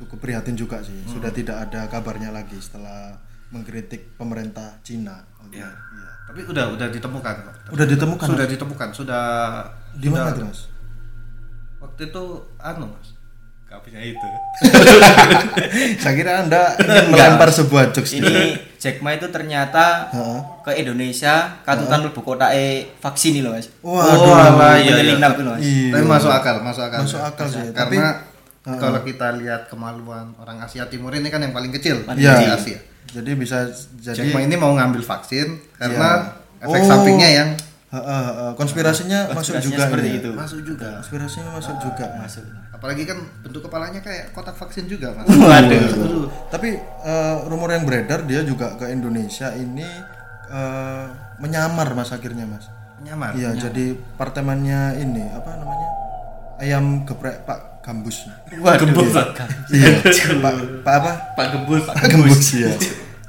Cukup 0.00 0.16
prihatin 0.24 0.56
juga 0.56 0.80
sih. 0.80 0.96
Sudah 1.04 1.28
tidak 1.28 1.68
ada 1.68 1.84
kabarnya 1.92 2.32
lagi 2.32 2.56
setelah 2.56 3.20
mengkritik 3.52 4.16
pemerintah 4.16 4.80
Cina. 4.80 5.28
Oke. 5.44 5.60
Ya. 5.60 5.68
Iya. 5.68 6.08
Tapi 6.28 6.44
udah 6.44 6.64
udah 6.76 6.88
ditemukan 6.92 7.34
kok. 7.40 7.54
Udah 7.72 7.86
ditemukan. 7.88 8.26
Sudah 8.28 8.46
ditemukan, 8.46 8.88
sudah 8.92 9.24
Di 9.96 10.08
mana 10.12 10.28
tuh, 10.30 10.44
Mas? 10.44 10.68
Waktu 11.80 12.12
itu 12.12 12.24
anu, 12.60 12.84
Mas. 12.92 13.16
Kapinya 13.64 14.00
itu. 14.00 14.28
Saya 16.00 16.14
kira 16.16 16.40
Anda 16.40 16.72
ingin 16.76 17.12
melempar 17.12 17.52
sebuah 17.52 17.92
jokes. 17.92 18.16
Ini 18.16 18.56
Jack 18.80 19.04
Ma 19.04 19.12
itu 19.12 19.28
ternyata 19.28 20.08
Heeh. 20.08 20.40
ke 20.64 20.72
Indonesia 20.80 21.60
katutan 21.68 22.08
kota 22.12 22.48
e 22.56 22.96
vaksin 22.96 23.36
ini 23.36 23.44
loh 23.44 23.52
mas. 23.52 23.68
Waduh. 23.84 24.56
Oh, 24.56 24.72
iya, 24.72 25.04
iya. 25.04 25.20
Itu 25.20 25.42
loh 25.44 25.52
mas. 25.52 25.60
Iya. 25.60 26.00
Tapi 26.00 26.04
masuk 26.08 26.32
akal, 26.32 26.56
masuk 26.64 26.82
akal. 26.88 26.98
Masuk 27.04 27.20
akal 27.20 27.46
sih, 27.48 27.60
Karena 27.76 27.76
tapi- 27.76 28.80
kalau 28.80 29.00
kita 29.00 29.36
lihat 29.36 29.68
kemaluan 29.68 30.32
orang 30.40 30.60
Asia 30.60 30.88
Timur 30.88 31.12
ini 31.12 31.28
kan 31.28 31.40
yang 31.40 31.56
paling 31.56 31.72
kecil 31.72 32.04
Paling 32.08 32.20
di 32.20 32.24
Iya. 32.24 32.56
Asia. 32.56 32.80
Jadi 33.08 33.30
bisa 33.34 33.68
Jack 33.98 34.14
jadi 34.14 34.30
Ma 34.30 34.40
ini 34.40 34.54
mau 34.54 34.70
ngambil 34.70 35.00
vaksin 35.00 35.48
karena 35.74 36.08
Iya. 36.58 36.66
efek 36.66 36.80
Oh. 36.80 36.88
sampingnya 36.88 37.28
yang 37.30 37.48
Heeh, 37.88 38.04
heeh. 38.28 38.50
konspirasinya 38.52 39.32
masuk 39.32 39.56
Konspirasinya 39.56 39.64
juga 39.66 39.82
seperti 39.82 40.06
ini. 40.06 40.18
itu. 40.18 40.30
masuk 40.34 40.60
juga. 40.62 40.88
Konspirasinya 40.98 41.50
masuk 41.52 41.76
juga. 41.78 42.06
Masuk. 42.18 42.44
Apalagi 42.68 43.02
kan 43.02 43.18
bentuk 43.40 43.60
kepalanya 43.64 43.98
kayak 43.98 44.30
kotak 44.30 44.52
vaksin 44.54 44.84
juga, 44.84 45.10
Mas. 45.10 45.24
Waduh. 45.26 46.28
Tapi 46.48 46.68
eh, 46.78 47.34
rumor 47.44 47.70
yang 47.70 47.82
beredar 47.82 48.22
dia 48.22 48.44
juga 48.44 48.76
ke 48.76 48.86
Indonesia 48.88 49.50
ini 49.52 49.88
eh, 50.46 51.06
menyamar 51.38 51.92
mas 51.92 52.08
akhirnya 52.08 52.44
mas. 52.44 52.68
Nyamar. 52.98 53.32
Iya 53.32 53.54
jadi 53.54 53.96
partemannya 54.16 54.96
ini 54.98 55.24
apa 55.30 55.54
namanya 55.54 55.88
ayam 56.58 56.84
geprek 57.04 57.40
Pak 57.42 57.67
Gambus. 57.88 58.28
Waduh. 58.60 58.84
Gembus. 58.84 59.16
iya. 59.72 59.96
Pak 60.04 60.52
Pak 60.84 60.94
apa? 61.00 61.12
Pak 61.40 61.46
Gebus. 61.56 61.88
Pak 61.88 62.04
Gembus 62.04 62.52
ya. 62.52 62.68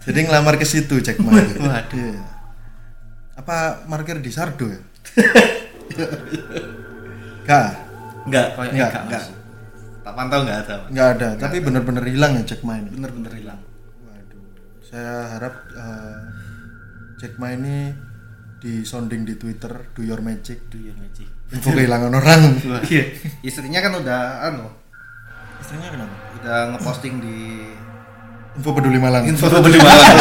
Jadi 0.04 0.20
ngelamar 0.28 0.60
ke 0.60 0.68
situ 0.68 1.00
Jack 1.00 1.16
Ma. 1.24 1.32
Waduh. 1.32 1.64
Iya. 1.96 2.20
Apa 3.40 3.88
parkir 3.88 4.20
di 4.20 4.28
Sardo 4.36 4.68
ya? 4.68 4.84
Gak, 7.50 7.72
Enggak, 8.30 8.54
enggak, 8.54 8.70
enggak, 8.78 8.92
enggak. 9.10 9.24
Mas. 9.26 10.06
tak 10.06 10.14
pantau 10.14 10.40
enggak 10.46 10.60
ada. 10.68 10.76
Enggak 10.86 11.10
ada, 11.18 11.28
tapi 11.34 11.58
bener-bener 11.66 12.04
hilang 12.06 12.32
ya 12.38 12.44
Jack 12.46 12.62
Ma 12.62 12.78
ini. 12.78 12.94
Bener-bener 12.94 13.34
hilang. 13.34 13.60
Waduh. 14.06 14.44
Saya 14.86 15.34
harap 15.34 15.56
eh, 15.74 16.20
Jack 17.18 17.42
Ma 17.42 17.50
ini 17.56 17.90
di 18.62 18.84
sounding 18.86 19.24
di 19.26 19.34
Twitter 19.40 19.72
do 19.96 20.04
your 20.06 20.22
magic 20.22 20.68
Do 20.70 20.78
your 20.78 20.94
magic. 21.00 21.39
Info 21.50 21.70
kehilangan 21.74 22.14
orang 22.14 22.42
Iya. 22.86 23.04
Istrinya 23.42 23.80
kan 23.82 23.94
udah 23.98 24.22
anu, 24.50 24.70
istrinya 25.62 25.90
kenapa 25.90 26.16
udah 26.40 26.58
ngeposting 26.78 27.16
di 27.22 27.38
info 28.58 28.70
peduli 28.76 29.00
Malang 29.02 29.24
info 29.26 29.50
peduli 29.50 29.80
Malang. 29.82 30.18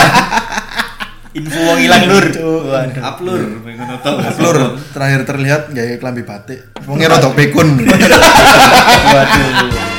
Info 1.29 1.61
wong 1.61 1.79
ilang 1.85 2.09
lur. 2.09 2.24
Waduh, 2.24 3.05
upload. 3.05 3.61
Ngono 3.61 4.01
to. 4.01 4.12
Lur, 4.41 4.81
terakhir 4.97 5.29
terlihat 5.29 5.62
gaya 5.76 6.01
klambi 6.01 6.24
batik 6.24 6.72
wongnya 6.89 7.12
rodok 7.12 7.37
pekun 7.37 7.85
Waduh. 9.12 9.97